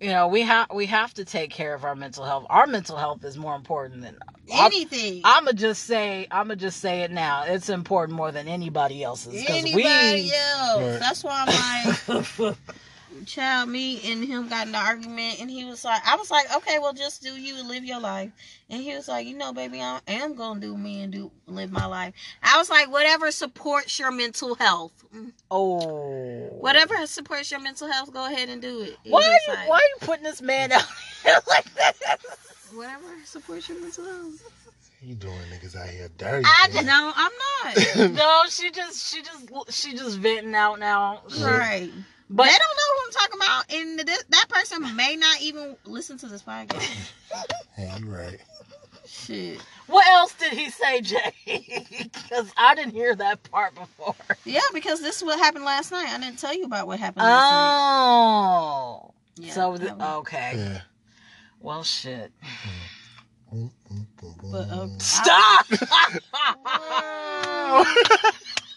you 0.00 0.08
know, 0.08 0.28
we 0.28 0.42
have 0.42 0.68
we 0.74 0.86
have 0.86 1.12
to 1.14 1.24
take 1.24 1.50
care 1.50 1.74
of 1.74 1.84
our 1.84 1.94
mental 1.94 2.24
health. 2.24 2.46
Our 2.48 2.66
mental 2.66 2.96
health 2.96 3.24
is 3.24 3.36
more 3.36 3.54
important 3.54 4.02
than 4.02 4.16
Anything. 4.52 5.20
I'ma 5.24 5.52
just 5.52 5.84
say 5.84 6.26
I'ma 6.30 6.54
just 6.54 6.80
say 6.80 7.02
it 7.02 7.10
now. 7.10 7.44
It's 7.44 7.68
important 7.68 8.16
more 8.16 8.32
than 8.32 8.48
anybody 8.48 9.02
else's 9.04 9.34
because 9.40 9.56
Anybody 9.56 9.82
we. 9.82 10.32
else. 10.34 10.82
Right. 10.82 10.98
That's 11.00 11.22
why 11.22 11.44
I'm 11.46 12.26
like, 12.46 12.56
child, 13.26 13.68
me 13.68 14.00
and 14.10 14.24
him 14.24 14.48
got 14.48 14.66
in 14.66 14.74
an 14.74 14.80
argument, 14.80 15.40
and 15.40 15.50
he 15.50 15.64
was 15.64 15.84
like, 15.84 16.00
I 16.06 16.16
was 16.16 16.30
like, 16.30 16.54
okay, 16.56 16.78
well, 16.78 16.92
just 16.92 17.22
do 17.22 17.30
you 17.30 17.62
live 17.62 17.84
your 17.84 18.00
life. 18.00 18.30
And 18.68 18.82
he 18.82 18.94
was 18.94 19.08
like, 19.08 19.26
you 19.26 19.36
know, 19.36 19.52
baby, 19.52 19.80
I 19.80 20.00
am 20.06 20.34
gonna 20.34 20.60
do 20.60 20.76
me 20.76 21.02
and 21.02 21.12
do 21.12 21.30
live 21.46 21.70
my 21.72 21.86
life. 21.86 22.14
I 22.42 22.56
was 22.58 22.70
like, 22.70 22.90
whatever 22.90 23.30
supports 23.30 23.98
your 23.98 24.10
mental 24.10 24.54
health, 24.54 24.92
oh, 25.50 26.48
whatever 26.60 27.06
supports 27.06 27.50
your 27.50 27.60
mental 27.60 27.90
health, 27.90 28.12
go 28.12 28.26
ahead 28.26 28.48
and 28.48 28.62
do 28.62 28.82
it. 28.82 28.96
He 29.02 29.10
Why 29.10 29.22
are 29.22 29.32
you 29.32 29.54
like, 29.54 29.68
Why 29.68 29.76
are 29.76 29.78
you 29.78 29.96
putting 30.00 30.24
this 30.24 30.40
man 30.40 30.72
out 30.72 30.86
here 31.24 31.38
like 31.48 31.74
that? 31.74 32.20
Whatever 32.72 33.06
supports 33.24 33.68
your 33.68 33.80
mental 33.80 34.04
health. 34.04 34.42
You 35.02 35.14
doing 35.14 35.34
niggas 35.50 35.76
out 35.76 35.88
here 35.88 36.10
dirty. 36.18 36.44
I 36.46 36.68
man. 36.74 36.86
no, 36.86 37.12
I'm 37.16 37.32
not. 37.32 38.10
No, 38.12 38.42
she 38.50 38.70
just 38.70 39.12
she 39.12 39.22
just 39.22 39.72
she 39.72 39.96
just 39.96 40.18
venting 40.18 40.54
out 40.54 40.78
now. 40.78 41.22
right. 41.40 41.90
But 42.32 42.44
they 42.44 42.50
don't 42.52 42.60
know 42.60 42.94
who 42.96 43.02
I'm 43.06 43.12
talking 43.12 43.40
about, 43.40 43.72
and 43.72 44.06
th- 44.06 44.26
that 44.28 44.46
person 44.48 44.94
may 44.96 45.16
not 45.16 45.40
even 45.42 45.76
listen 45.84 46.16
to 46.18 46.26
this 46.28 46.42
podcast. 46.42 46.86
Hey, 47.76 47.90
you're 47.98 48.10
right. 48.10 48.38
Shit. 49.06 49.58
what 49.86 50.06
else 50.08 50.34
did 50.34 50.52
he 50.52 50.68
say, 50.70 51.00
Jay? 51.00 51.32
Because 51.46 52.52
I 52.58 52.74
didn't 52.74 52.92
hear 52.92 53.14
that 53.14 53.42
part 53.50 53.74
before. 53.74 54.14
Yeah, 54.44 54.60
because 54.74 55.00
this 55.00 55.16
is 55.18 55.24
what 55.24 55.38
happened 55.38 55.64
last 55.64 55.90
night. 55.92 56.08
I 56.08 56.18
didn't 56.18 56.38
tell 56.38 56.54
you 56.54 56.64
about 56.64 56.86
what 56.86 56.98
happened 56.98 57.24
last 57.24 57.50
night. 57.50 57.70
Oh, 57.72 59.14
Yeah, 59.36 59.52
so 59.52 59.76
the, 59.78 59.94
was- 59.94 60.02
okay. 60.20 60.52
Yeah. 60.56 60.80
Well, 61.60 61.82
shit. 61.84 62.32
Mm, 63.54 63.70
mm, 63.92 64.06
mm. 64.22 64.52
But, 64.52 64.68
uh, 64.70 64.88
Stop. 64.98 65.66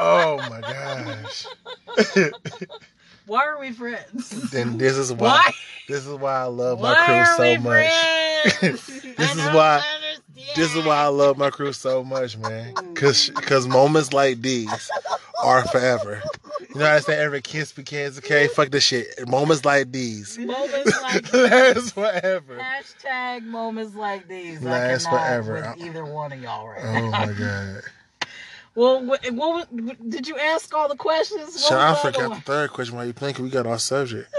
oh 0.00 0.36
my 0.50 0.60
gosh. 0.60 1.46
Why 3.26 3.44
are 3.44 3.58
we 3.58 3.72
friends? 3.72 4.30
then 4.52 4.78
this 4.78 4.96
is 4.96 5.12
why 5.12 5.28
Why? 5.28 5.50
this 5.88 6.06
is 6.06 6.14
why 6.14 6.34
I 6.34 6.44
love 6.44 6.78
Why 6.78 6.92
my 6.94 7.04
crew 7.06 7.14
are 7.16 7.36
so 7.36 7.42
we 7.42 7.58
much. 7.58 7.92
This 8.60 8.88
is 9.34 9.36
why- 9.52 9.82
understand. 9.94 10.22
This 10.54 10.74
is 10.76 10.84
why 10.84 10.96
I 10.96 11.06
love 11.08 11.36
my 11.36 11.50
crew 11.50 11.72
so 11.72 12.04
much, 12.04 12.36
man. 12.38 12.72
Cause, 12.94 13.30
cause 13.34 13.66
moments 13.66 14.12
like 14.12 14.40
these 14.42 14.90
are 15.42 15.64
forever. 15.66 16.22
You 16.60 16.76
know 16.76 16.82
what 16.82 16.92
I 16.92 17.00
say 17.00 17.16
every 17.18 17.42
kiss 17.42 17.72
begins, 17.72 18.16
okay? 18.18 18.46
Fuck 18.48 18.70
this 18.70 18.84
shit. 18.84 19.06
Moments 19.28 19.64
like 19.64 19.90
these. 19.92 20.38
Moments 20.38 21.02
like 21.02 21.32
Last 21.32 21.94
forever. 21.94 22.58
Hashtag 22.58 23.42
moments 23.42 23.94
like 23.96 24.28
these. 24.28 24.62
Last 24.62 25.08
forever. 25.10 25.74
with 25.76 25.84
either 25.86 26.04
one 26.04 26.32
of 26.32 26.40
y'all 26.40 26.68
right 26.68 26.80
Oh 26.84 27.10
now. 27.10 27.26
my 27.26 27.32
god. 27.32 27.80
Well, 28.76 29.04
what, 29.04 29.24
what, 29.32 29.72
what- 29.72 30.10
did 30.10 30.28
you 30.28 30.36
ask 30.38 30.72
all 30.74 30.88
the 30.88 30.96
questions? 30.96 31.40
What 31.40 31.50
So 31.60 31.74
was 31.76 31.98
I 31.98 32.12
forgot 32.12 32.34
the 32.36 32.40
third 32.42 32.70
question. 32.70 32.94
Why 32.96 33.04
you 33.04 33.12
thinking 33.12 33.44
we 33.44 33.50
got 33.50 33.66
off 33.66 33.80
subject? 33.80 34.28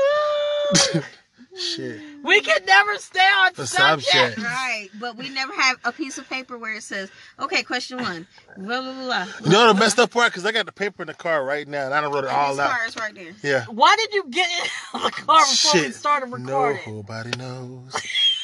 Shit. 1.60 2.00
we 2.24 2.40
can 2.42 2.64
never 2.68 2.98
stay 3.00 3.20
on 3.20 3.52
The 3.56 3.66
subject. 3.66 4.12
subject. 4.12 4.38
Right, 4.38 4.90
but 5.00 5.18
we 5.18 5.30
never 5.30 5.52
have 5.54 5.78
a 5.86 5.92
piece 5.92 6.20
of 6.20 6.30
paper 6.30 6.56
where 6.56 6.76
it 6.76 6.84
says, 6.84 7.10
"Okay, 7.40 7.64
question 7.64 7.98
one." 8.00 8.28
Blah 8.58 8.82
blah 8.82 8.94
blah. 8.94 9.04
blah. 9.06 9.28
You 9.44 9.50
know 9.50 9.74
the 9.74 9.80
messed 9.80 9.98
up 9.98 10.12
part? 10.12 10.32
Because 10.32 10.46
I 10.46 10.52
got 10.52 10.68
the 10.68 10.72
paper 10.72 11.02
in 11.02 11.08
the 11.08 11.16
car 11.16 11.44
right 11.44 11.68
now 11.68 11.86
and 11.86 11.96
I 11.96 12.02
don't 12.02 12.14
wrote 12.14 12.26
it 12.26 12.28
And 12.28 12.38
all 12.38 12.50
his 12.50 12.60
out. 12.60 12.70
car 12.70 12.86
is 12.88 12.96
right 12.96 13.16
there. 13.16 13.34
Yeah. 13.42 13.66
Why 13.72 13.96
did 13.98 14.14
you 14.14 14.26
get 14.30 14.48
in 14.94 15.02
the 15.02 15.10
car 15.10 15.40
before 15.50 15.82
we 15.82 15.92
started 15.92 16.32
recording? 16.32 16.82
nobody 16.86 17.32
knows. 17.40 17.96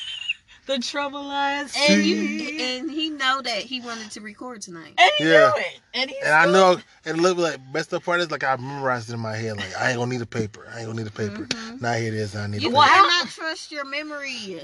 The 0.66 0.80
trouble 0.80 1.24
lies. 1.24 1.74
And 1.78 1.94
And, 2.02 2.06
you 2.06 2.64
and 2.64 2.90
he 2.92 3.10
know 3.10 3.42
that 3.42 3.58
he 3.64 3.82
wanted 3.82 4.12
to 4.12 4.22
record 4.22 4.62
tonight. 4.62 4.94
and 4.98 5.12
he 5.18 5.26
Yeah. 5.26 5.52
knew 5.56 5.62
it. 5.62 5.80
And 5.94 6.10
he 6.10 6.18
And 6.24 6.34
I 6.34 6.46
know, 6.46 6.78
and 7.06 7.22
look 7.22 7.38
like 7.38 7.58
best 7.74 7.94
up 7.94 8.06
part 8.06 8.22
is 8.22 8.32
like 8.32 8.44
I 8.46 8.56
memorized 8.56 9.10
it 9.10 9.14
in 9.14 9.20
my 9.20 9.36
head. 9.36 9.58
Like 9.58 9.76
I 9.78 9.90
ain't 9.90 10.00
gonna 10.00 10.12
need 10.12 10.22
a 10.22 10.26
paper. 10.26 10.66
I 10.74 10.80
ain't 10.80 10.88
gonna 10.88 11.00
need 11.02 11.08
a 11.08 11.12
paper. 11.12 11.46
Mhm. 11.48 11.82
Now 11.82 11.94
here 11.94 12.08
it 12.08 12.14
is. 12.14 12.36
I 12.36 12.48
need 12.48 12.62
You 12.62 12.70
a 12.70 12.72
Well, 12.72 12.84
paper. 12.84 12.96
how- 12.96 13.10
cannot 13.20 13.30
trust 13.32 13.72
your 13.72 13.84
memory. 13.86 14.62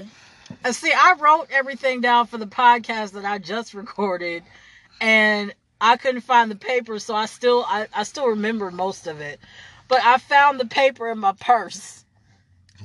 And 0.64 0.74
see, 0.74 0.90
I 0.92 1.14
wrote 1.18 1.48
everything 1.50 2.00
down 2.00 2.26
for 2.26 2.38
the 2.38 2.46
podcast 2.46 3.12
that 3.12 3.24
I 3.26 3.38
just 3.38 3.74
recorded, 3.74 4.42
and 5.00 5.54
I 5.82 5.96
couldn't 5.96 6.22
find 6.22 6.50
the 6.50 6.56
paper, 6.56 6.98
so 6.98 7.14
I 7.14 7.26
still 7.26 7.64
I, 7.68 7.86
I 7.94 8.02
still 8.04 8.26
remember 8.28 8.70
most 8.70 9.06
of 9.06 9.20
it. 9.20 9.38
But 9.88 10.02
I 10.02 10.16
found 10.18 10.58
the 10.58 10.66
paper 10.66 11.10
in 11.10 11.18
my 11.18 11.32
purse. 11.32 12.04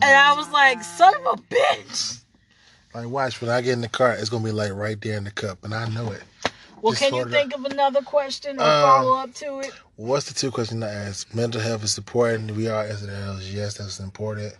And 0.02 0.04
I 0.18 0.34
was 0.34 0.50
like, 0.50 0.84
son 0.84 1.14
of 1.16 1.40
a 1.40 1.42
bitch. 1.44 2.20
Like 2.96 3.08
watch 3.10 3.42
when 3.42 3.50
I 3.50 3.60
get 3.62 3.74
in 3.74 3.82
the 3.82 3.90
car, 3.90 4.14
it's 4.14 4.30
gonna 4.30 4.44
be 4.44 4.52
like 4.52 4.72
right 4.74 5.00
there 5.02 5.18
in 5.18 5.26
the 5.26 5.32
cup, 5.32 5.64
and 5.64 5.74
I 5.74 5.88
know 5.90 6.12
it. 6.12 6.24
Well, 6.82 6.94
Just 6.94 7.04
can 7.04 7.14
you 7.16 7.24
of- 7.24 7.32
think 7.32 7.54
of 7.54 7.66
another 7.66 8.02
question 8.02 8.58
or 8.60 8.64
Uh, 8.64 8.82
follow 8.84 9.18
up 9.18 9.34
to 9.36 9.60
it? 9.60 9.72
What's 9.98 10.28
the 10.28 10.34
two 10.34 10.52
questions 10.52 10.84
I 10.84 10.90
asked? 10.90 11.34
Mental 11.36 11.60
health 11.60 11.84
is 11.84 11.98
important. 11.98 12.52
We 12.52 12.68
are 12.70 12.84
as 12.84 13.04
it 13.04 13.10
is. 13.10 13.54
Yes, 13.54 13.76
that's 13.76 14.00
important 14.00 14.54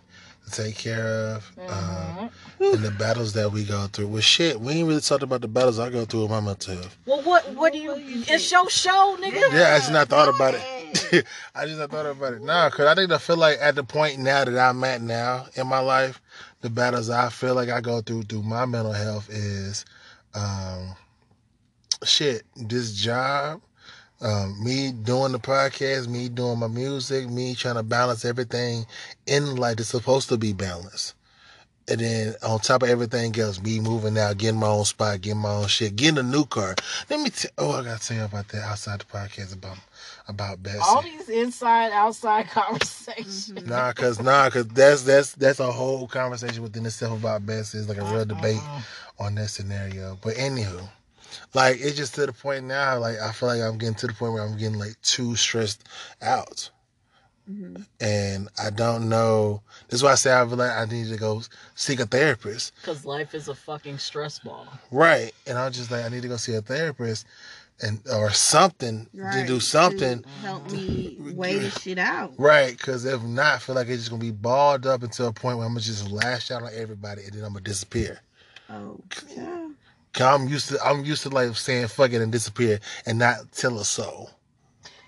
to 0.44 0.50
take 0.62 0.76
care 0.76 1.06
of. 1.36 1.50
Um, 1.68 2.30
and 2.60 2.82
the 2.84 2.90
battles 2.90 3.32
that 3.34 3.52
we 3.52 3.64
go 3.64 3.86
through. 3.86 4.08
Well, 4.08 4.22
shit, 4.22 4.60
we 4.60 4.74
ain't 4.74 4.88
really 4.88 5.00
talked 5.00 5.22
about 5.22 5.40
the 5.40 5.48
battles 5.48 5.78
I 5.78 5.88
go 5.90 6.04
through 6.04 6.22
with 6.22 6.30
my 6.30 6.40
mental 6.40 6.74
health. 6.74 6.96
Well, 7.06 7.22
what 7.22 7.48
what 7.54 7.72
do 7.72 7.78
you? 7.78 7.94
It's 7.96 8.50
your 8.50 8.68
show, 8.70 9.16
nigga. 9.20 9.52
Yeah, 9.52 9.74
I 9.74 9.78
just 9.78 9.92
not 9.92 10.08
thought 10.08 10.28
about 10.28 10.54
it. 10.54 11.24
I 11.54 11.66
just 11.66 11.78
not 11.78 11.90
thought 11.90 12.06
about 12.06 12.34
it. 12.34 12.42
Nah, 12.42 12.68
cause 12.70 12.86
I 12.86 12.94
think 12.94 13.10
I 13.12 13.18
feel 13.18 13.36
like 13.36 13.58
at 13.60 13.76
the 13.76 13.84
point 13.84 14.18
now 14.18 14.44
that 14.44 14.58
I'm 14.58 14.82
at 14.84 15.00
now 15.00 15.46
in 15.54 15.66
my 15.66 15.78
life, 15.80 16.20
the 16.66 16.70
battles 16.70 17.10
I 17.10 17.28
feel 17.28 17.54
like 17.54 17.68
I 17.68 17.80
go 17.80 18.00
through 18.00 18.24
through 18.24 18.42
my 18.42 18.66
mental 18.66 18.92
health 18.92 19.30
is, 19.30 19.84
um, 20.34 20.96
shit. 22.04 22.42
This 22.56 22.92
job, 22.92 23.60
um, 24.20 24.62
me 24.64 24.90
doing 24.90 25.30
the 25.30 25.38
podcast, 25.38 26.08
me 26.08 26.28
doing 26.28 26.58
my 26.58 26.66
music, 26.66 27.30
me 27.30 27.54
trying 27.54 27.76
to 27.76 27.84
balance 27.84 28.24
everything 28.24 28.84
in 29.26 29.54
life 29.54 29.76
that's 29.76 29.90
supposed 29.90 30.28
to 30.30 30.36
be 30.36 30.52
balanced. 30.52 31.14
And 31.88 32.00
then 32.00 32.34
on 32.42 32.58
top 32.58 32.82
of 32.82 32.88
everything 32.88 33.38
else, 33.38 33.62
me 33.62 33.78
moving 33.78 34.18
out, 34.18 34.38
getting 34.38 34.58
my 34.58 34.66
own 34.66 34.84
spot, 34.84 35.20
getting 35.20 35.40
my 35.40 35.50
own 35.50 35.68
shit, 35.68 35.94
getting 35.94 36.18
a 36.18 36.22
new 36.22 36.44
car. 36.44 36.74
Let 37.08 37.20
me 37.20 37.30
tell. 37.30 37.50
Oh, 37.58 37.72
I 37.72 37.84
gotta 37.84 38.04
tell 38.04 38.16
you 38.16 38.24
about 38.24 38.48
that 38.48 38.62
outside 38.62 39.00
the 39.00 39.04
podcast 39.04 39.54
about 39.54 39.78
about 40.28 40.62
Bessie. 40.62 40.80
All 40.82 41.02
these 41.02 41.28
inside 41.28 41.92
outside 41.92 42.48
conversations. 42.50 43.50
Mm-hmm. 43.50 43.68
Nah, 43.68 43.92
cause 43.92 44.20
nah, 44.20 44.50
cause 44.50 44.66
that's 44.68 45.02
that's 45.02 45.32
that's 45.32 45.60
a 45.60 45.70
whole 45.70 46.08
conversation 46.08 46.62
within 46.62 46.86
itself 46.86 47.20
about 47.20 47.46
Bessie. 47.46 47.78
It's 47.78 47.88
like 47.88 47.98
a 47.98 48.04
real 48.04 48.24
debate 48.24 48.56
uh-uh. 48.56 48.80
on 49.20 49.34
that 49.36 49.48
scenario. 49.48 50.18
But 50.22 50.34
anywho, 50.34 50.88
like 51.54 51.76
it's 51.80 51.96
just 51.96 52.14
to 52.16 52.26
the 52.26 52.32
point 52.32 52.64
now. 52.64 52.98
Like 52.98 53.18
I 53.18 53.32
feel 53.32 53.48
like 53.48 53.60
I'm 53.60 53.78
getting 53.78 53.94
to 53.96 54.06
the 54.08 54.12
point 54.12 54.32
where 54.32 54.42
I'm 54.42 54.58
getting 54.58 54.78
like 54.78 55.00
too 55.02 55.36
stressed 55.36 55.84
out, 56.20 56.70
Mm-hmm. 57.50 57.82
and 58.00 58.48
I 58.62 58.70
don't 58.70 59.08
know. 59.08 59.62
This 59.88 59.98
is 59.98 60.02
why 60.02 60.12
I 60.12 60.14
say 60.16 60.32
I 60.36 60.44
feel 60.46 60.56
like 60.56 60.72
I 60.72 60.84
need 60.86 61.08
to 61.10 61.16
go 61.16 61.42
seek 61.76 62.00
a 62.00 62.06
therapist. 62.06 62.74
Because 62.76 63.04
life 63.04 63.34
is 63.34 63.46
a 63.48 63.54
fucking 63.54 63.98
stress 63.98 64.40
ball. 64.40 64.66
Right. 64.90 65.30
And 65.46 65.56
I'm 65.56 65.70
just 65.70 65.90
like, 65.92 66.04
I 66.04 66.08
need 66.08 66.22
to 66.22 66.28
go 66.28 66.36
see 66.38 66.54
a 66.54 66.60
therapist 66.60 67.24
and 67.82 68.00
or 68.12 68.30
something 68.30 69.06
to 69.14 69.44
do 69.46 69.60
something. 69.60 70.22
to 70.22 70.28
help 70.40 70.70
me 70.72 71.18
weigh 71.20 71.58
this 71.58 71.78
shit 71.82 71.98
out. 71.98 72.32
Right, 72.36 72.76
because 72.76 73.04
if 73.04 73.22
not, 73.22 73.54
I 73.54 73.58
feel 73.58 73.74
like 73.76 73.88
it's 73.88 73.98
just 73.98 74.10
gonna 74.10 74.20
be 74.20 74.30
balled 74.32 74.86
up 74.86 75.02
until 75.04 75.28
a 75.28 75.32
point 75.32 75.58
where 75.58 75.66
I'm 75.66 75.72
gonna 75.74 75.82
just 75.82 76.10
lash 76.10 76.50
out 76.50 76.62
on 76.62 76.70
everybody 76.74 77.22
and 77.24 77.32
then 77.32 77.44
I'm 77.44 77.52
gonna 77.52 77.60
disappear. 77.64 78.20
Oh, 78.70 78.98
yeah. 79.36 79.68
'Cause 80.14 80.40
I'm 80.40 80.48
used 80.48 80.68
to 80.70 80.82
I'm 80.84 81.04
used 81.04 81.22
to 81.24 81.28
like 81.28 81.54
saying 81.54 81.88
fuck 81.88 82.12
it 82.12 82.22
and 82.22 82.32
disappear 82.32 82.80
and 83.04 83.18
not 83.18 83.52
tell 83.52 83.78
a 83.78 83.84
soul. 83.84 84.30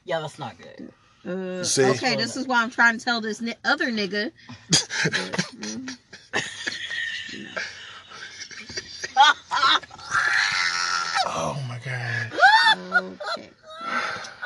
Yeah, 0.05 0.21
that's 0.21 0.39
not 0.39 0.57
good. 0.59 0.93
Uh, 1.29 1.63
See? 1.63 1.85
okay, 1.85 2.17
this 2.17 2.37
is 2.37 2.47
why 2.47 2.63
I'm 2.63 2.71
trying 2.71 2.97
to 2.99 3.05
tell 3.05 3.21
this 3.21 3.41
ni- 3.43 3.55
other 3.65 3.91
nigga. 3.91 4.33
Oh 11.31 11.63
my 11.69 11.79
god. 11.85 12.33
Okay. 13.37 13.51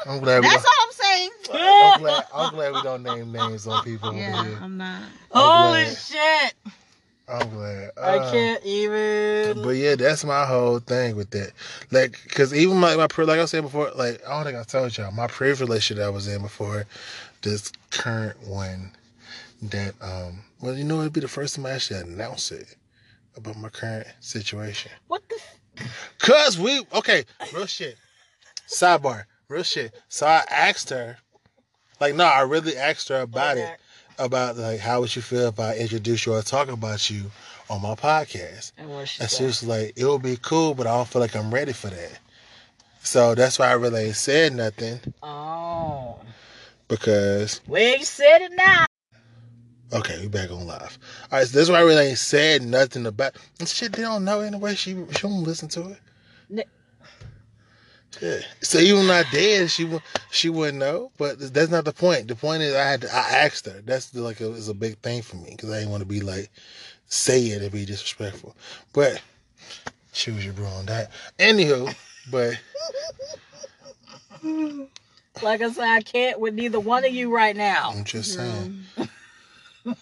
I'm 0.07 0.19
glad 0.21 0.41
we 0.43 0.49
That's 0.49 0.63
don't, 0.63 0.67
all 0.67 0.87
I'm 0.87 0.93
saying. 0.93 1.31
I'm 1.55 2.01
glad 2.01 2.25
I'm 2.35 2.55
glad 2.55 2.73
we 2.75 2.83
don't 2.83 3.03
name 3.03 3.33
names 3.33 3.67
on 3.67 3.85
people 3.85 4.13
Yeah. 4.15 4.59
I'm 4.61 4.77
not. 4.77 5.03
Holy 5.31 5.85
glad. 5.85 5.97
shit! 5.97 6.55
I'm 7.29 7.49
glad. 7.51 7.91
I 7.97 8.19
Uh, 8.19 8.31
can't 8.33 8.65
even. 8.65 9.63
But 9.63 9.71
yeah, 9.71 9.95
that's 9.95 10.25
my 10.25 10.45
whole 10.45 10.79
thing 10.81 11.17
with 11.17 11.31
that. 11.31 11.53
Like, 11.91 12.19
cause 12.29 12.53
even 12.53 12.77
my, 12.77 12.95
my 12.97 13.07
like 13.19 13.41
I 13.41 13.45
said 13.45 13.63
before, 13.63 13.91
like 13.95 14.21
I 14.27 14.31
don't 14.31 14.45
think 14.45 14.59
I 14.59 14.65
told 14.65 14.97
y'all 14.97 15.11
my 15.13 15.27
previous 15.29 15.61
relationship 15.61 16.05
I 16.05 16.11
was 16.11 16.27
in 16.29 16.43
before 16.43 16.87
this 17.43 17.73
current 17.91 18.47
one. 18.47 18.93
That 19.63 19.95
um, 20.01 20.41
well, 20.61 20.75
you 20.77 20.83
know, 20.85 21.01
it'd 21.01 21.13
be 21.13 21.21
the 21.21 21.29
first 21.29 21.55
time 21.55 21.67
I 21.67 21.71
actually 21.71 22.01
announce 22.01 22.51
it 22.51 22.77
about 23.37 23.57
my 23.57 23.69
current 23.69 24.09
situation. 24.21 24.91
What 25.07 25.23
the? 25.29 25.85
Cause 26.19 26.59
we 26.59 26.85
okay, 26.93 27.25
real 27.55 27.67
shit. 27.67 27.97
Sidebar, 28.69 29.25
real 29.49 29.63
shit. 29.63 29.95
So 30.09 30.27
I 30.27 30.43
asked 30.51 30.91
her, 30.91 31.19
like, 32.01 32.15
no, 32.15 32.25
I 32.25 32.41
really 32.41 32.77
asked 32.77 33.09
her 33.11 33.21
about 33.21 33.57
it, 33.57 33.79
about 34.23 34.57
like 34.57 34.81
how 34.81 35.01
would 35.01 35.15
you 35.15 35.23
feel 35.23 35.49
if 35.49 35.59
I 35.61 35.77
introduce 35.77 36.27
you 36.27 36.35
or 36.35 36.43
talk 36.43 36.69
about 36.69 37.11
you 37.11 37.31
on 37.71 37.83
my 37.83 37.95
podcast. 37.95 38.73
And 38.79 38.91
what 38.91 39.09
she 39.09 39.21
And 39.23 39.31
she 39.31 39.37
said? 39.39 39.47
was 39.47 39.63
like, 39.65 39.93
it 39.97 40.05
would 40.05 40.23
be 40.23 40.37
cool, 40.43 40.75
but 40.75 40.87
I 40.87 40.95
don't 40.97 41.09
feel 41.09 41.21
like 41.21 41.35
I'm 41.37 41.53
ready 41.53 41.73
for 41.73 41.89
that. 41.89 42.19
So 43.03 43.35
that's 43.35 43.59
why 43.59 43.69
I 43.69 43.73
really 43.73 44.07
ain't 44.07 44.17
said 44.17 44.55
nothing 44.55 45.01
Oh, 45.23 46.19
because 46.89 47.61
well, 47.67 47.99
you 47.99 48.05
said 48.05 48.43
it 48.43 48.53
now. 48.57 48.87
okay, 49.93 50.21
we 50.21 50.29
back 50.29 50.51
on 50.51 50.67
live. 50.67 50.99
All 51.31 51.39
right, 51.39 51.47
so 51.47 51.59
that's 51.59 51.71
why 51.71 51.79
I 51.79 51.83
really 51.83 52.09
ain't 52.09 52.19
said 52.19 52.63
nothing 52.63 53.07
about 53.07 53.35
and 53.59 53.69
shit. 53.69 53.93
They 53.93 54.03
don't 54.03 54.25
know 54.25 54.41
anyway. 54.41 54.75
She 54.75 54.93
she 55.17 55.27
won't 55.27 55.47
listen 55.47 55.69
to 55.71 55.97
it. 56.51 56.69
Ni- 58.21 58.29
Yeah. 58.29 58.41
So 58.63 58.79
even 58.79 59.09
when 59.09 59.11
I 59.11 59.25
did, 59.31 59.71
she 59.71 59.85
wou- 59.85 60.03
she 60.31 60.49
wouldn't 60.49 60.79
know. 60.79 61.11
But 61.19 61.39
that's 61.55 61.71
not 61.71 61.85
the 61.85 61.93
point. 61.93 62.29
The 62.29 62.35
point 62.37 62.63
is 62.63 62.75
I 62.75 62.85
had 62.85 63.03
to, 63.03 63.15
I 63.15 63.45
asked 63.45 63.67
her. 63.67 63.81
That's 63.85 64.11
the, 64.11 64.21
like 64.23 64.41
a, 64.41 64.51
is 64.53 64.69
a 64.69 64.75
big 64.75 64.99
thing 64.99 65.23
for 65.23 65.37
me 65.37 65.51
because 65.51 65.71
I 65.71 65.79
didn't 65.79 65.91
want 65.91 66.03
to 66.03 66.09
be 66.09 66.21
like 66.21 66.51
say 67.07 67.41
it 67.47 67.63
and 67.63 67.71
be 67.73 67.85
disrespectful. 67.85 68.57
But 68.93 69.21
she 70.13 70.31
was 70.31 70.45
your 70.45 70.55
bro 70.55 70.67
on 70.67 70.87
that. 70.87 71.11
Anywho, 71.39 71.95
but. 72.31 72.59
Like 75.43 75.63
I 75.63 75.71
said, 75.71 75.89
I 75.89 76.01
can't 76.03 76.39
with 76.41 76.55
neither 76.55 76.79
one 76.81 77.05
of 77.05 77.13
you 77.13 77.35
right 77.35 77.57
now. 77.57 77.93
I'm 77.97 78.05
just 78.05 78.35
saying. 78.35 78.85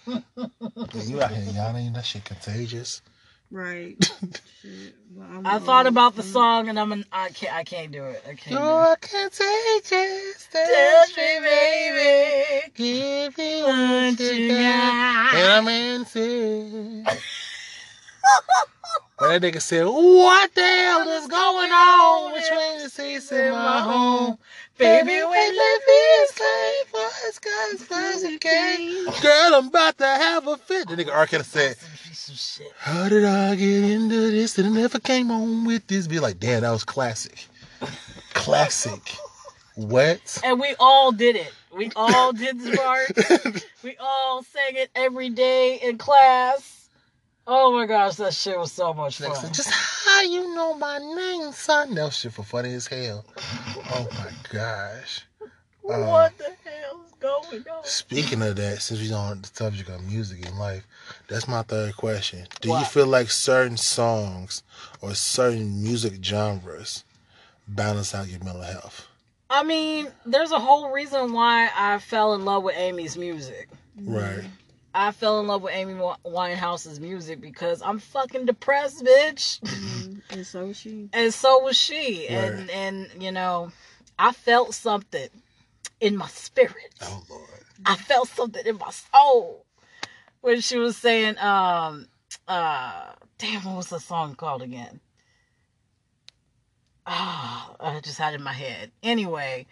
you 0.06 1.22
out 1.22 1.30
here 1.30 1.52
yawning, 1.54 1.92
that 1.92 2.04
shit 2.04 2.24
contagious. 2.24 3.02
Right. 3.50 3.96
Well, 5.12 5.26
old. 5.54 5.64
thought 5.64 5.86
about 5.86 6.14
the 6.14 6.22
song 6.22 6.68
and 6.68 6.78
I'm 6.78 6.92
an, 6.92 7.04
I 7.10 7.30
can't 7.30 7.52
I 7.52 7.64
can't 7.64 7.90
do 7.90 8.04
it. 8.04 8.22
I 8.28 8.34
can't. 8.34 8.52
You're 8.52 8.96
contagious, 8.96 10.48
Touch 10.52 11.16
me, 11.16 11.40
baby. 11.42 12.72
Give 12.74 13.36
you 13.36 13.64
What 13.64 14.20
you 14.20 14.48
got? 14.50 15.34
And 15.34 15.68
I'm 15.68 17.04
But 19.18 19.40
that 19.40 19.42
nigga 19.42 19.60
said, 19.60 19.84
What 19.84 20.54
the 20.54 20.62
hell 20.62 21.08
is 21.08 21.26
going 21.26 21.72
on 21.72 22.32
between 22.32 22.82
the 22.84 22.88
seats 22.88 23.32
in 23.32 23.52
my 23.52 23.80
home? 23.80 24.38
Baby, 24.80 25.10
we 25.10 25.12
live 25.12 25.82
in 25.88 26.26
slave 26.28 26.86
for 26.88 27.28
us 27.28 27.38
guys, 27.38 27.82
fuzzy 27.86 28.38
game. 28.38 29.04
Girl, 29.20 29.54
I'm 29.56 29.68
about 29.68 29.98
to 29.98 30.06
have 30.06 30.46
a 30.46 30.56
fit. 30.56 30.88
The 30.88 30.96
nigga 30.96 31.12
R. 31.14 31.26
Kelly 31.26 31.44
said, 31.44 31.76
Some 32.14 32.34
shit. 32.34 32.72
How 32.78 33.06
did 33.10 33.26
I 33.26 33.56
get 33.56 33.84
into 33.84 34.30
this 34.30 34.56
and 34.58 34.72
never 34.72 34.98
came 34.98 35.26
home 35.28 35.66
with 35.66 35.86
this? 35.86 36.06
Be 36.06 36.18
like, 36.18 36.40
damn, 36.40 36.62
that 36.62 36.70
was 36.70 36.84
classic. 36.84 37.46
Classic. 38.32 39.16
What? 39.74 40.40
And 40.44 40.58
we 40.58 40.74
all 40.80 41.12
did 41.12 41.36
it. 41.36 41.52
We 41.76 41.90
all 41.94 42.32
did 42.32 42.58
the 42.60 42.76
part. 43.44 43.64
we 43.84 43.98
all 44.00 44.42
sang 44.44 44.76
it 44.76 44.90
every 44.94 45.28
day 45.28 45.78
in 45.82 45.98
class. 45.98 46.79
Oh 47.52 47.72
my 47.72 47.84
gosh, 47.84 48.14
that 48.14 48.32
shit 48.32 48.56
was 48.56 48.70
so 48.70 48.94
much 48.94 49.18
fun. 49.18 49.30
Next, 49.30 49.56
just 49.56 49.72
how 49.72 50.22
you 50.22 50.54
know 50.54 50.74
my 50.74 50.98
name, 50.98 51.50
son? 51.50 51.92
That 51.96 52.12
shit 52.12 52.32
for 52.32 52.44
funny 52.44 52.74
as 52.74 52.86
hell. 52.86 53.24
Oh 53.90 54.06
my 54.12 54.30
gosh. 54.52 55.26
Um, 55.92 56.06
what 56.06 56.38
the 56.38 56.44
hell 56.44 57.00
is 57.04 57.12
going 57.18 57.64
on? 57.68 57.82
Speaking 57.82 58.40
of 58.42 58.54
that, 58.54 58.80
since 58.80 59.00
we're 59.00 59.16
on 59.16 59.42
the 59.42 59.48
subject 59.52 59.90
of 59.90 60.00
music 60.06 60.46
in 60.46 60.56
life, 60.58 60.86
that's 61.26 61.48
my 61.48 61.62
third 61.62 61.96
question. 61.96 62.46
Do 62.60 62.68
you 62.68 62.84
feel 62.84 63.08
like 63.08 63.32
certain 63.32 63.76
songs 63.76 64.62
or 65.00 65.16
certain 65.16 65.82
music 65.82 66.22
genres 66.22 67.02
balance 67.66 68.14
out 68.14 68.28
your 68.28 68.44
mental 68.44 68.62
health? 68.62 69.08
I 69.50 69.64
mean, 69.64 70.06
there's 70.24 70.52
a 70.52 70.60
whole 70.60 70.92
reason 70.92 71.32
why 71.32 71.68
I 71.74 71.98
fell 71.98 72.34
in 72.34 72.44
love 72.44 72.62
with 72.62 72.76
Amy's 72.76 73.16
music. 73.16 73.68
Right. 74.04 74.44
I 74.94 75.12
fell 75.12 75.40
in 75.40 75.46
love 75.46 75.62
with 75.62 75.74
Amy 75.74 75.94
Winehouse's 75.94 76.98
music 77.00 77.40
because 77.40 77.80
I'm 77.82 77.98
fucking 77.98 78.46
depressed, 78.46 79.04
bitch. 79.04 79.60
Mhm. 79.60 80.20
And 80.30 80.46
so 80.46 80.66
is 80.66 80.76
she. 80.76 81.08
and 81.12 81.34
so 81.34 81.60
was 81.60 81.76
she. 81.76 82.26
Right. 82.28 82.36
And 82.36 82.70
and 82.70 83.22
you 83.22 83.32
know, 83.32 83.72
I 84.18 84.32
felt 84.32 84.74
something 84.74 85.28
in 86.00 86.16
my 86.16 86.28
spirit. 86.28 86.94
Oh 87.02 87.22
Lord. 87.28 87.64
I 87.86 87.96
felt 87.96 88.28
something 88.28 88.64
in 88.66 88.78
my 88.78 88.90
soul 88.90 89.64
when 90.40 90.60
she 90.60 90.76
was 90.78 90.96
saying, 90.96 91.38
um, 91.38 92.06
uh, 92.46 93.12
damn, 93.38 93.64
what 93.64 93.76
was 93.76 93.88
the 93.88 93.98
song 94.00 94.34
called 94.34 94.62
again? 94.62 95.00
Ah, 97.06 97.74
I 97.80 98.00
just 98.00 98.18
had 98.18 98.34
it 98.34 98.36
in 98.36 98.42
my 98.42 98.52
head. 98.52 98.90
Anyway, 99.02 99.66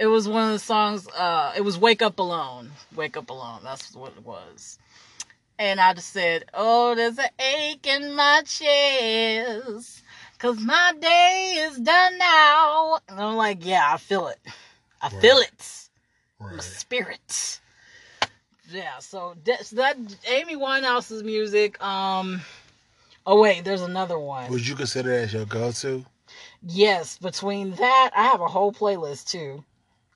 it 0.00 0.06
was 0.06 0.26
one 0.26 0.46
of 0.46 0.52
the 0.52 0.58
songs. 0.58 1.06
Uh, 1.08 1.52
it 1.56 1.60
was 1.60 1.78
"Wake 1.78 2.02
Up 2.02 2.18
Alone." 2.18 2.70
"Wake 2.96 3.16
Up 3.16 3.30
Alone." 3.30 3.60
That's 3.62 3.94
what 3.94 4.12
it 4.16 4.24
was. 4.24 4.78
And 5.58 5.78
I 5.78 5.92
just 5.92 6.12
said, 6.12 6.46
"Oh, 6.54 6.94
there's 6.94 7.18
an 7.18 7.28
ache 7.38 7.86
in 7.86 8.14
my 8.14 8.42
chest, 8.46 10.02
cause 10.38 10.58
my 10.58 10.94
day 10.98 11.66
is 11.68 11.76
done 11.78 12.18
now." 12.18 12.98
And 13.08 13.20
I'm 13.20 13.36
like, 13.36 13.64
"Yeah, 13.64 13.92
I 13.92 13.98
feel 13.98 14.26
it. 14.28 14.38
I 15.02 15.10
feel 15.10 15.36
it." 15.36 15.88
my 16.40 16.58
spirit. 16.58 17.60
Yeah, 18.70 18.98
so 19.00 19.34
that, 19.44 19.66
so 19.66 19.76
that 19.76 19.96
Amy 20.28 20.56
Winehouse's 20.56 21.22
music. 21.22 21.82
Um, 21.82 22.40
oh 23.26 23.40
wait, 23.40 23.64
there's 23.64 23.82
another 23.82 24.18
one. 24.18 24.50
Would 24.50 24.66
you 24.66 24.76
consider 24.76 25.10
that 25.10 25.24
as 25.24 25.32
your 25.34 25.44
go-to? 25.44 26.04
Yes, 26.62 27.18
between 27.18 27.72
that, 27.72 28.10
I 28.14 28.24
have 28.24 28.40
a 28.40 28.46
whole 28.46 28.72
playlist 28.72 29.30
too, 29.30 29.64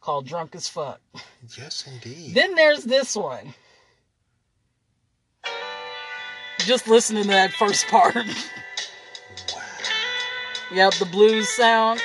called 0.05 0.27
"Drunk 0.27 0.55
as 0.55 0.69
Fuck." 0.69 1.01
Yes, 1.57 1.87
indeed. 1.91 2.35
Then 2.35 2.55
there's 2.55 2.85
this 2.85 3.17
one. 3.17 3.55
Just 6.59 6.87
listening 6.87 7.25
to 7.25 7.31
that 7.31 7.53
first 7.53 7.89
part. 7.89 8.17
Wow. 9.53 9.61
yep, 10.73 10.95
the 10.95 11.07
blues 11.07 11.49
sound. 11.49 12.01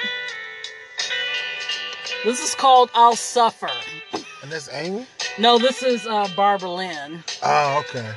This 2.23 2.41
is 2.41 2.55
called 2.55 2.89
"I'll 2.93 3.15
Suffer." 3.15 3.69
And 4.41 4.51
that's 4.51 4.69
Amy? 4.71 5.05
No, 5.37 5.57
this 5.57 5.83
is 5.83 6.05
uh, 6.07 6.27
Barbara 6.35 6.71
Lynn. 6.71 7.23
Oh, 7.43 7.83
okay. 7.87 8.11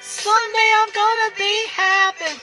Someday 0.00 0.70
I'm 0.80 0.92
gonna 0.92 1.36
be 1.36 1.66
happy. 1.70 2.40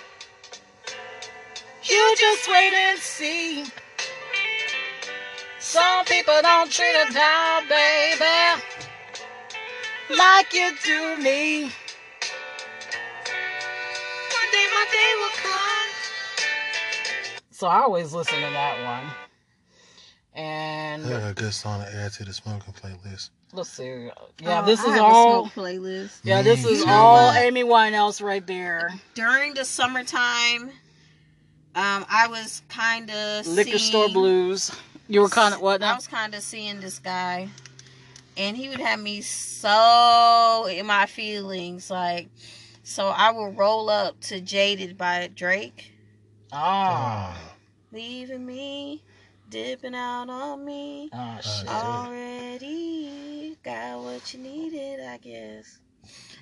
You 1.83 2.15
just 2.17 2.47
wait 2.49 2.73
and 2.73 2.99
see. 2.99 3.65
Some 5.69 6.03
people 6.05 6.33
don't 6.41 6.71
treat 6.71 6.95
a 6.95 7.13
down, 7.13 7.67
baby, 7.69 8.63
like 10.17 10.51
you 10.51 10.71
do 10.83 11.17
me. 11.21 11.61
One 11.63 11.71
day 14.51 14.67
my 14.73 14.85
day 14.91 15.13
will 15.19 15.35
come. 15.43 15.89
So 17.51 17.67
I 17.67 17.81
always 17.81 18.13
listen 18.13 18.33
to 18.35 18.41
that 18.49 18.83
one. 19.03 19.13
And 20.33 21.05
I 21.05 21.09
got 21.09 21.29
a 21.31 21.33
good 21.35 21.53
song 21.53 21.83
to 21.85 21.95
add 21.95 22.13
to 22.13 22.25
the 22.25 22.33
smoking 22.33 22.73
playlist. 22.73 23.29
let's 23.53 23.69
see. 23.69 24.09
Yeah, 24.41 24.61
Oh, 24.63 24.65
this 24.65 24.79
I 24.79 24.87
is 24.87 24.93
have 24.93 25.01
a 25.01 25.03
all. 25.03 25.49
smoke 25.49 25.53
playlist. 25.65 26.19
Yeah, 26.23 26.41
this 26.41 26.65
Me 26.65 26.71
is 26.71 26.83
too. 26.83 26.89
all 26.89 27.31
Amy 27.33 27.63
Winehouse 27.63 28.23
right 28.23 28.45
there. 28.47 28.89
During 29.13 29.53
the 29.53 29.65
summertime, 29.65 30.69
um, 31.75 32.05
I 32.09 32.25
was 32.27 32.63
kind 32.69 33.11
of 33.11 33.45
Liquor 33.45 33.77
store 33.77 34.09
blues. 34.09 34.71
You 35.11 35.21
were 35.21 35.29
kind 35.29 35.55
of 35.55 35.61
what 35.61 35.81
I 35.81 35.95
was 35.95 36.05
kind 36.05 36.35
of 36.35 36.43
seeing 36.43 36.81
this 36.81 36.99
guy, 36.99 37.49
and 38.37 38.55
he 38.55 38.69
would 38.69 38.79
have 38.79 38.99
me 38.99 39.21
so 39.21 40.67
in 40.69 40.85
my 40.85 41.07
feelings. 41.07 41.89
Like, 41.89 42.29
so 42.83 43.07
I 43.07 43.31
would 43.31 43.57
roll 43.57 43.89
up 43.89 44.19
to 44.21 44.39
"Jaded" 44.39 44.99
by 44.99 45.27
Drake, 45.33 45.93
Ah, 46.51 47.35
leaving 47.91 48.45
me, 48.45 49.01
dipping 49.49 49.95
out 49.95 50.29
on 50.29 50.63
me. 50.63 51.09
oh 51.11 51.39
shit. 51.41 51.67
Already 51.67 53.57
got 53.63 54.03
what 54.03 54.31
you 54.31 54.39
needed, 54.41 54.99
I 55.03 55.17
guess. 55.17 55.79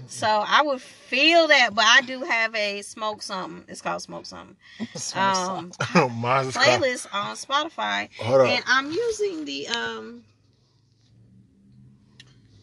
So 0.05 0.27
I 0.27 0.61
would 0.61 0.81
feel 0.81 1.47
that, 1.47 1.73
but 1.73 1.83
I 1.85 2.01
do 2.01 2.21
have 2.23 2.53
a 2.55 2.81
smoke 2.83 3.21
something. 3.21 3.65
It's 3.67 3.81
called 3.81 4.01
smoke 4.01 4.25
something. 4.25 4.55
Um, 5.15 5.71
Mine's 6.19 6.49
is 6.49 6.53
called. 6.57 6.81
playlist 6.81 7.07
on 7.13 7.35
Spotify, 7.35 8.09
Hold 8.19 8.47
and 8.49 8.59
up. 8.59 8.65
I'm 8.67 8.91
using 8.91 9.45
the 9.45 9.67
um 9.67 10.23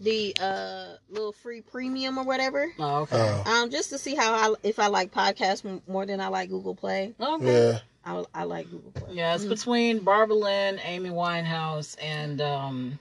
the 0.01 0.35
uh 0.41 0.87
little 1.09 1.32
free 1.32 1.61
premium 1.61 2.18
or 2.18 2.24
whatever. 2.24 2.66
oh, 2.78 2.97
okay. 3.03 3.16
Oh, 3.47 3.62
Um, 3.62 3.70
just 3.70 3.91
to 3.91 3.99
see 3.99 4.14
how 4.14 4.32
I 4.32 4.55
if 4.62 4.78
I 4.78 4.87
like 4.89 5.12
podcasts 5.12 5.80
more 5.89 6.07
than 6.07 6.20
I 6.20 6.28
like 6.28 6.51
Google 6.51 6.74
Play. 6.74 7.14
okay. 7.20 7.70
yeah. 7.72 7.78
I 8.05 8.24
I 8.35 8.45
like 8.45 8.70
Google 8.70 8.91
Play. 8.93 9.14
Yeah, 9.14 9.35
it's 9.35 9.45
Mm. 9.45 9.49
between 9.51 9.99
Barbara 10.01 10.37
Lynn, 10.37 10.80
Amy 10.85 11.11
Winehouse, 11.11 11.97
and 12.03 12.41
um, 12.41 12.99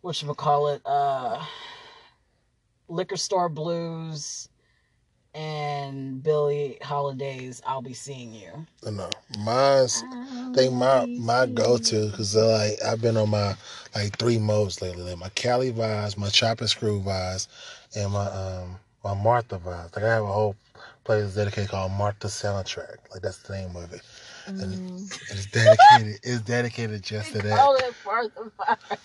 what 0.00 0.20
you 0.22 0.32
call 0.34 0.68
it? 0.68 0.82
Uh, 0.84 1.44
Liquor 2.90 3.16
Store 3.16 3.48
Blues, 3.48 4.48
and 5.34 6.22
Billie 6.22 6.78
Holiday's 6.82 7.62
"I'll 7.66 7.82
Be 7.82 7.94
Seeing 7.94 8.34
You." 8.34 8.66
I 8.86 8.90
know. 8.90 9.10
Mine's. 9.38 10.02
I 10.12 10.52
think 10.54 10.74
my 10.74 11.06
my 11.16 11.46
go 11.46 11.78
to 11.78 12.06
because 12.10 12.34
like 12.34 12.82
I've 12.84 13.00
been 13.00 13.16
on 13.16 13.30
my 13.30 13.56
like 13.94 14.18
three 14.18 14.38
modes 14.38 14.82
lately, 14.82 15.02
like 15.04 15.18
my 15.18 15.28
Cali 15.30 15.72
vibes, 15.72 16.16
my 16.16 16.28
chop 16.28 16.60
and 16.60 16.68
screw 16.68 17.00
vibes, 17.00 17.46
and 17.96 18.12
my 18.12 18.26
um 18.26 18.78
my 19.04 19.14
Martha 19.14 19.58
vibes. 19.58 19.94
Like 19.96 20.04
I 20.04 20.08
have 20.14 20.24
a 20.24 20.26
whole 20.26 20.56
playlist 21.04 21.34
dedicated 21.36 21.70
called 21.70 21.92
Martha 21.92 22.28
Soundtrack. 22.28 22.96
Like 23.12 23.22
that's 23.22 23.38
the 23.38 23.54
name 23.54 23.74
of 23.76 23.92
it. 23.92 24.02
And 24.46 24.60
Mm. 24.60 25.30
it's 25.30 25.46
dedicated. 25.46 26.20
it's 26.22 26.40
dedicated 26.42 27.02
just 27.02 27.32
to 27.32 27.38
Oh, 27.38 27.42
that. 27.76 27.80
that 27.80 27.94
part 28.04 28.32
of 28.36 28.52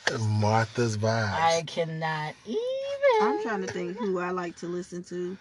the- 0.08 0.18
Martha's 0.20 0.98
vibes. 0.98 1.34
I 1.34 1.62
vibes. 1.62 1.68
cannot 1.68 2.34
even. 2.46 2.60
I'm 3.22 3.42
trying 3.44 3.62
to 3.66 3.72
think 3.72 3.98
who 3.98 4.20
I 4.20 4.32
like 4.32 4.56
to 4.58 4.68
listen 4.68 5.04
to. 5.06 5.38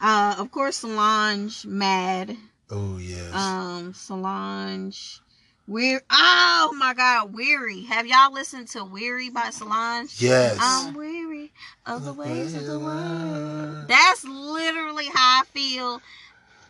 Uh, 0.00 0.34
of 0.38 0.50
course, 0.50 0.76
Solange, 0.78 1.64
Mad. 1.64 2.36
Oh 2.70 2.98
yes. 2.98 3.32
Um, 3.34 3.94
Solange, 3.94 5.20
Weary. 5.66 6.00
Oh 6.10 6.74
my 6.78 6.94
God, 6.94 7.34
Weary. 7.34 7.82
Have 7.82 8.06
y'all 8.06 8.32
listened 8.32 8.68
to 8.68 8.84
Weary 8.84 9.30
by 9.30 9.50
Solange? 9.50 10.20
yes. 10.22 10.56
I'm 10.60 10.94
weary 10.94 11.52
of 11.86 12.04
the 12.04 12.12
ways 12.12 12.54
of 12.54 12.66
the 12.66 12.78
world. 12.78 13.88
That's 13.88 14.24
literally 14.24 15.06
how 15.12 15.42
I 15.42 15.42
feel 15.52 16.00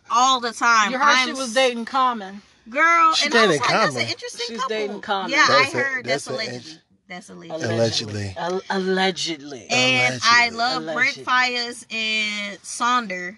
all 0.09 0.39
the 0.39 0.51
time. 0.51 0.91
You 0.91 0.97
heard 0.97 1.05
I'm 1.05 1.27
she 1.27 1.33
was 1.33 1.53
dating 1.53 1.85
Common. 1.85 2.41
girl, 2.69 3.13
She 3.13 3.27
and 3.27 3.35
I 3.35 3.45
was 3.47 3.57
dating 3.57 3.61
like, 3.61 3.69
that's 3.69 3.95
an 3.95 4.01
interesting 4.01 4.45
She's 4.47 4.57
couple. 4.61 4.75
dating 4.75 5.01
Common. 5.01 5.31
Yeah, 5.31 5.45
That's 5.47 5.75
I 5.75 5.79
a- 5.79 5.83
heard 5.83 6.05
that's, 6.05 6.25
that's 6.25 6.27
a 6.27 6.33
allegedly. 6.33 6.71
int- 6.71 6.81
That's 7.07 7.29
allegedly. 7.29 7.65
Allegedly. 7.75 8.33
Al- 8.37 8.61
allegedly. 8.71 9.67
And 9.69 10.19
I 10.23 10.47
Allegedly. 10.47 10.57
love 10.57 10.83
Brent 10.95 11.17
Allegedly. 11.17 11.23
Faiyaz 11.25 11.93
and 11.93 12.57
Sonder. 12.63 13.37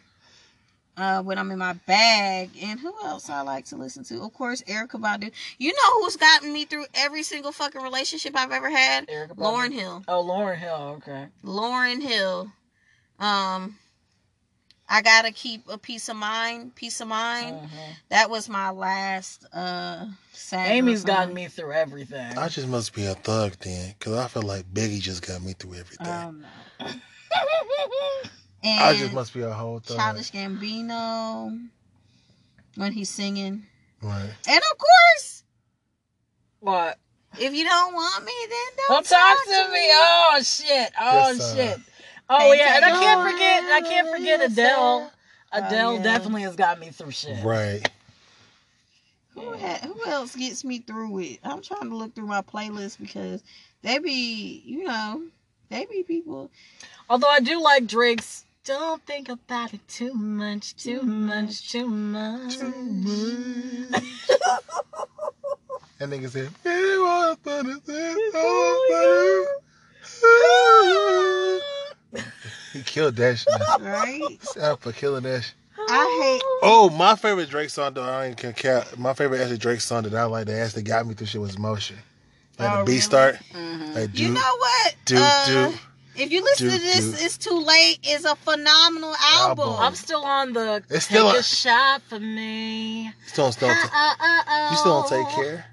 Uh, 1.00 1.22
when 1.24 1.38
I'm 1.38 1.50
in 1.52 1.60
my 1.60 1.72
bag, 1.88 2.50
and 2.62 2.78
who 2.78 2.94
else 3.06 3.30
I 3.30 3.40
like 3.42 3.64
to 3.68 3.78
listen 3.78 4.04
to? 4.06 4.22
Of 4.22 4.34
course, 4.34 4.62
Erykah 4.64 5.00
Badu. 5.00 5.32
You 5.58 5.72
know 5.72 6.02
who's 6.04 6.18
gotten 6.18 6.52
me 6.52 6.66
through 6.66 6.88
every 6.94 7.24
single 7.24 7.54
fucking 7.54 7.82
relationship 7.82 8.34
I've 8.36 8.52
ever 8.52 8.70
had? 8.70 9.08
Erykah 9.08 9.30
Badu. 9.30 9.38
Lauryn 9.38 9.72
Hill. 9.72 10.04
Oh, 10.10 10.24
Lauryn 10.26 10.58
Hill. 10.58 10.98
Okay. 10.98 11.28
Lauryn 11.46 12.02
Hill. 12.02 12.52
Um, 13.18 13.78
I 14.90 15.02
gotta 15.02 15.32
keep 15.32 15.70
a 15.70 15.78
peace 15.78 16.10
of 16.10 16.18
mind. 16.18 16.76
Peace 16.76 17.00
of 17.00 17.08
mind. 17.08 17.56
Mhm. 17.56 17.70
That 18.10 18.30
was 18.30 18.50
my 18.50 18.72
last. 18.72 19.46
Uh, 19.54 20.08
sad 20.34 20.72
Amy's 20.72 21.02
song. 21.02 21.08
gotten 21.08 21.34
me 21.34 21.48
through 21.48 21.72
everything. 21.74 22.38
I 22.38 22.50
just 22.50 22.68
must 22.68 22.94
be 22.94 23.06
a 23.06 23.14
thug 23.16 23.54
then, 23.60 23.96
because 23.98 24.18
I 24.18 24.28
feel 24.28 24.42
like 24.44 24.66
Biggie 24.74 25.00
just 25.00 25.26
got 25.26 25.42
me 25.42 25.54
through 25.54 25.76
everything. 25.76 26.08
Um, 26.08 26.46
And 28.64 28.80
I 28.84 28.96
just 28.96 29.14
must 29.14 29.34
be 29.34 29.42
a 29.42 29.52
whole 29.52 29.80
thug. 29.80 29.98
Childish 29.98 30.32
Gambino 30.32 31.68
when 32.76 32.92
he's 32.92 33.10
singing. 33.10 33.64
Right. 34.02 34.30
And 34.48 34.58
of 34.72 34.78
course, 34.78 35.44
What? 36.60 36.98
if 37.40 37.54
you 37.54 37.64
don't 37.64 37.94
want 37.94 38.26
me, 38.26 38.32
then 38.50 38.60
don't, 38.88 38.90
Don't 38.90 39.06
talk 39.08 39.38
to 39.46 39.72
me. 39.74 39.88
Oh 39.92 40.40
shit. 40.44 40.92
Oh 41.00 41.34
This, 41.34 41.42
uh, 41.44 41.56
shit. 41.56 41.80
Oh 42.30 42.54
yeah, 42.54 42.76
and 42.76 42.86
I 42.86 42.92
can't 42.92 43.32
forget. 43.32 43.64
I 43.64 43.82
can't 43.82 44.10
forget 44.10 44.42
Adele. 44.52 44.76
Oh, 44.78 45.12
Adele 45.52 45.96
yeah. 45.96 46.04
definitely 46.04 46.44
has 46.44 46.56
got 46.56 46.80
me 46.80 46.90
through 46.90 47.12
shit. 47.12 47.44
Right. 47.44 47.82
Who, 49.36 49.58
ha- 49.58 49.80
who 49.84 50.06
else 50.12 50.36
gets 50.36 50.64
me 50.66 50.80
through 50.80 51.18
it? 51.20 51.40
I'm 51.44 51.62
trying 51.62 51.90
to 51.90 51.96
look 51.96 52.14
through 52.14 52.28
my 52.28 52.42
playlist 52.42 53.00
because 53.00 53.42
they 53.84 53.98
be, 54.00 54.62
you 54.66 54.84
know, 54.84 55.24
they 55.70 55.86
be 55.86 56.04
people. 56.04 56.52
Although 57.10 57.30
I 57.30 57.40
do 57.40 57.62
like 57.62 57.88
Drake's. 57.88 58.44
Don't 58.66 59.04
think 59.06 59.30
about 59.30 59.74
it 59.74 59.88
too 59.88 60.14
much, 60.14 60.76
too 60.76 61.02
much, 61.02 61.72
too 61.72 61.88
much. 61.88 62.56
That 66.00 66.10
nigga 66.10 66.30
said, 66.30 66.50
"It 66.64 67.02
was 67.02 67.38
funny, 67.44 67.74
it 67.74 68.34
was 68.34 69.50
funny." 72.14 72.24
He 72.72 72.84
killed 72.84 73.16
Dash. 73.16 73.44
shit. 73.44 73.82
Right? 73.82 74.38
Shout 74.54 74.80
for 74.82 74.94
killing 74.94 75.24
that 75.24 75.44
shit. 75.44 75.54
I 75.78 76.20
hate. 76.22 76.42
Oh, 76.64 76.90
my 76.90 77.16
favorite 77.16 77.50
Drake 77.50 77.70
song 77.70 77.96
though, 77.96 78.04
I 78.04 78.28
ain't 78.28 78.38
can 78.38 78.54
count. 78.54 78.98
My 78.98 79.14
favorite 79.14 79.42
actually 79.42 79.58
Drake 79.58 79.82
song 79.82 80.04
that 80.04 80.14
I 80.16 80.24
like 80.24 80.46
the 80.46 80.54
ass 80.54 80.72
that 80.74 80.80
actually 80.80 80.84
got 80.84 81.06
me 81.06 81.16
through 81.16 81.28
shit 81.28 81.42
was 81.42 81.58
Motion. 81.58 81.98
Like 82.58 82.72
Oh, 82.72 82.78
the 82.80 82.84
beat 82.86 82.92
really? 82.92 83.02
start. 83.02 83.36
Mhm. 83.54 83.96
Like 83.96 84.10
hate. 84.12 84.20
You 84.20 84.30
know 84.30 84.56
what? 84.58 84.96
do 85.04 85.18
Uh, 85.20 85.46
do. 85.48 85.74
If 86.20 86.32
you 86.32 86.44
listen 86.44 86.68
do, 86.70 86.76
to 86.78 86.82
this, 86.82 87.06
do. 87.06 87.26
it's 87.26 87.38
too 87.38 87.58
late. 87.66 88.00
It's 88.04 88.26
a 88.26 88.36
phenomenal 88.36 89.16
album. 89.22 89.70
Album. 89.70 89.84
I'm 89.84 89.96
still 89.96 90.24
on 90.24 90.54
the 90.54 90.84
It's 90.90 91.08
take 91.08 91.18
still 91.18 91.28
a 91.30 91.40
a- 91.40 91.44
shot 91.44 92.02
for 92.04 92.20
me. 92.20 93.12
Still 93.28 93.52
don't, 93.52 93.70
Uh, 93.72 93.88
uh, 93.94 94.42
uh, 94.48 94.68
you 94.72 94.78
still 94.78 95.02
don't 95.02 95.10
take 95.10 95.30
care. 95.36 95.66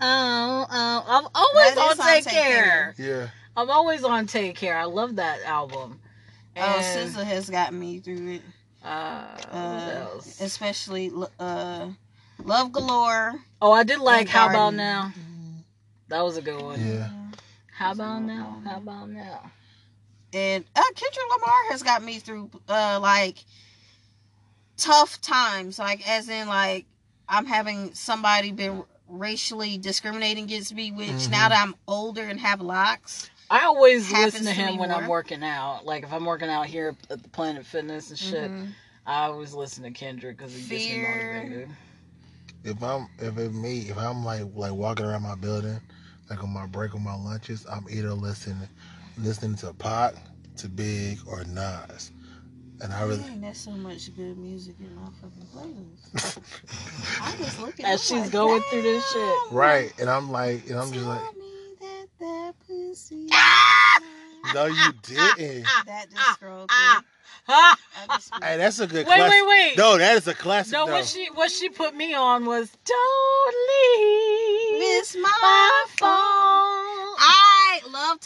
Oh, 0.00 0.66
oh, 0.70 1.04
I'm 1.08 1.26
always 1.34 1.76
on 1.76 1.92
is 1.92 1.98
on 1.98 2.06
Take 2.06 2.24
Take 2.24 2.32
Care. 2.34 2.94
Yeah. 2.98 3.28
I'm 3.56 3.68
always 3.70 4.04
on 4.04 4.26
Take 4.28 4.54
Care. 4.56 4.78
I 4.78 4.84
love 4.84 5.16
that 5.16 5.40
album. 5.44 5.98
Oh, 6.56 6.60
SZA 6.80 7.24
has 7.24 7.50
got 7.50 7.72
me 7.74 7.98
through 7.98 8.28
it. 8.34 8.42
uh, 8.84 9.24
Uh, 9.50 10.06
especially 10.40 11.10
uh, 11.40 11.88
Love 12.44 12.70
Galore. 12.72 13.34
Oh, 13.60 13.72
I 13.72 13.82
did 13.82 13.98
like 13.98 14.20
and 14.22 14.28
How 14.28 14.46
About 14.46 14.54
Garden. 14.56 14.76
Now. 14.76 15.12
That 16.08 16.22
was 16.22 16.36
a 16.36 16.42
good 16.42 16.62
one. 16.62 16.80
Yeah. 16.86 17.08
How 17.76 17.92
about 17.92 18.22
now? 18.22 18.62
How 18.64 18.76
about 18.78 19.10
now? 19.10 19.50
And 20.32 20.64
uh, 20.76 20.82
Kendrick 20.94 21.26
Lamar 21.30 21.70
has 21.70 21.82
got 21.82 22.02
me 22.02 22.18
through 22.18 22.50
uh, 22.68 22.98
like 23.00 23.44
tough 24.76 25.20
times. 25.20 25.78
Like 25.78 26.08
as 26.08 26.28
in 26.28 26.48
like 26.48 26.86
I'm 27.28 27.46
having 27.46 27.94
somebody 27.94 28.52
been 28.52 28.84
racially 29.08 29.78
discriminating 29.78 30.44
against 30.44 30.74
me, 30.74 30.92
which 30.92 31.08
Mhm. 31.08 31.30
now 31.30 31.48
that 31.48 31.62
I'm 31.62 31.74
older 31.86 32.22
and 32.22 32.38
have 32.40 32.60
locks. 32.60 33.30
I 33.50 33.64
always 33.64 34.10
listen 34.12 34.44
to 34.44 34.48
to 34.48 34.54
him 34.54 34.72
me 34.74 34.78
when 34.78 34.90
I'm 34.90 35.08
working 35.08 35.42
out. 35.42 35.86
Like 35.86 36.04
if 36.04 36.12
I'm 36.12 36.26
working 36.26 36.50
out 36.50 36.66
here 36.66 36.94
at 37.10 37.22
the 37.22 37.28
Planet 37.30 37.64
Fitness 37.64 38.10
and 38.10 38.18
shit, 38.18 38.50
Mhm. 38.50 38.74
I 39.06 39.24
always 39.24 39.54
listen 39.54 39.84
to 39.84 39.90
Kendrick 39.90 40.36
because 40.36 40.52
he 40.52 40.60
gets 40.68 40.88
me 40.90 41.02
motivated. 41.02 41.70
If 42.64 42.82
I'm 42.82 43.08
if 43.18 43.38
it's 43.38 43.54
me, 43.54 43.88
if 43.88 43.96
I'm 43.96 44.24
like 44.24 44.44
like 44.54 44.72
walking 44.72 45.06
around 45.06 45.22
my 45.22 45.36
building, 45.36 45.80
like 46.28 46.42
on 46.44 46.50
my 46.50 46.66
break 46.66 46.94
on 46.94 47.02
my 47.02 47.14
lunches, 47.14 47.64
I'm 47.70 47.86
either 47.88 48.12
listening 48.12 48.68
listening 49.22 49.54
to 49.56 49.72
Pac, 49.74 50.14
to 50.58 50.68
Big, 50.68 51.18
or 51.26 51.44
Nas. 51.44 52.12
And 52.80 52.92
I 52.92 53.02
really 53.02 53.18
Dang, 53.18 53.40
there's 53.40 53.58
so 53.58 53.72
much 53.72 54.14
good 54.16 54.38
music 54.38 54.76
in 54.78 54.94
my 54.94 55.08
fucking 55.20 55.48
playlist. 55.52 56.38
I 57.20 57.36
just 57.36 57.60
look 57.60 57.80
at 57.80 57.86
As 57.86 58.04
she's 58.04 58.20
like, 58.20 58.30
going 58.30 58.62
through 58.70 58.82
this 58.82 59.04
shit. 59.12 59.36
Right. 59.50 59.92
And 59.98 60.08
I'm 60.08 60.30
like 60.30 60.68
and 60.70 60.78
I'm 60.78 60.92
just 60.92 61.04
like 61.06 61.36
me 61.36 61.74
that 61.80 62.06
that 62.20 62.54
pussy 62.66 63.28
No 64.54 64.66
you 64.66 64.92
didn't. 65.02 65.64
that 65.86 66.06
just 66.08 66.32
scrolled 66.34 66.70
through. 66.70 67.02
I 67.48 67.74
just 68.10 68.32
Hey, 68.40 68.56
that's 68.58 68.78
a 68.78 68.86
good 68.86 69.06
Wait, 69.08 69.16
classic. 69.16 69.32
wait, 69.32 69.48
wait. 69.48 69.76
No, 69.76 69.98
that 69.98 70.16
is 70.16 70.28
a 70.28 70.34
classic 70.34 70.72
No, 70.72 70.86
though. 70.86 70.92
what 70.92 71.04
she 71.04 71.26
what 71.34 71.50
she 71.50 71.68
put 71.70 71.96
me 71.96 72.14
on 72.14 72.44
was 72.46 72.70
don't 72.84 73.54
leave 73.98 74.78
miss 74.78 75.16
my 75.16 75.32
my 75.42 75.84
phone. 75.96 76.08
phone. 76.08 76.57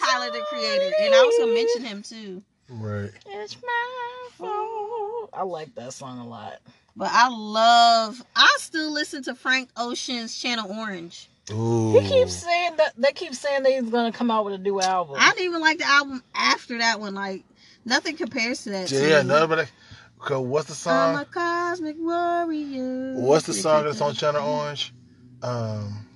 I 0.01 0.19
love 0.19 0.31
Tyler 0.31 0.39
the 0.39 0.45
Creator, 0.47 0.93
and 1.01 1.15
I 1.15 1.23
was 1.23 1.37
gonna 1.39 1.53
mention 1.53 1.85
him 1.85 2.03
too. 2.03 2.43
Right. 2.69 3.11
It's 3.27 3.57
my 3.63 4.29
phone. 4.39 5.29
I 5.33 5.43
like 5.45 5.75
that 5.75 5.93
song 5.93 6.19
a 6.21 6.27
lot. 6.27 6.59
But 6.97 7.11
I 7.13 7.29
love. 7.29 8.23
I 8.37 8.55
still 8.59 8.93
listen 8.93 9.23
to 9.25 9.35
Frank 9.35 9.71
Ocean's 9.77 10.39
Channel 10.39 10.71
Orange. 10.71 11.29
Ooh. 11.51 11.99
He 11.99 12.07
keeps 12.09 12.35
saying 12.35 12.77
that 12.77 12.93
they 12.97 13.13
keep 13.13 13.35
saying 13.35 13.63
that 13.65 13.73
he's 13.73 13.91
gonna 13.91 14.13
come 14.13 14.31
out 14.31 14.45
with 14.45 14.55
a 14.55 14.59
new 14.59 14.81
album. 14.81 15.17
I 15.19 15.31
didn't 15.31 15.45
even 15.47 15.61
like 15.61 15.79
the 15.79 15.87
album 15.87 16.23
after 16.35 16.79
that 16.79 17.01
one. 17.01 17.15
Like 17.15 17.45
nothing 17.85 18.17
compares 18.17 18.65
to 18.65 18.71
that. 18.71 18.89
to 18.89 19.09
Yeah, 19.09 19.23
me. 19.23 19.29
nobody. 19.29 19.65
Cause 20.19 20.39
what's 20.39 20.69
the 20.69 20.75
song? 20.75 21.17
I'm 21.17 21.17
song? 21.17 21.23
a 21.23 21.35
cosmic 21.35 21.97
warrior. 21.99 23.15
What's 23.17 23.47
the 23.47 23.55
song 23.55 23.85
that's 23.85 24.01
on 24.01 24.15
Channel 24.15 24.47
Orange? 24.47 24.95
Um, 25.43 26.07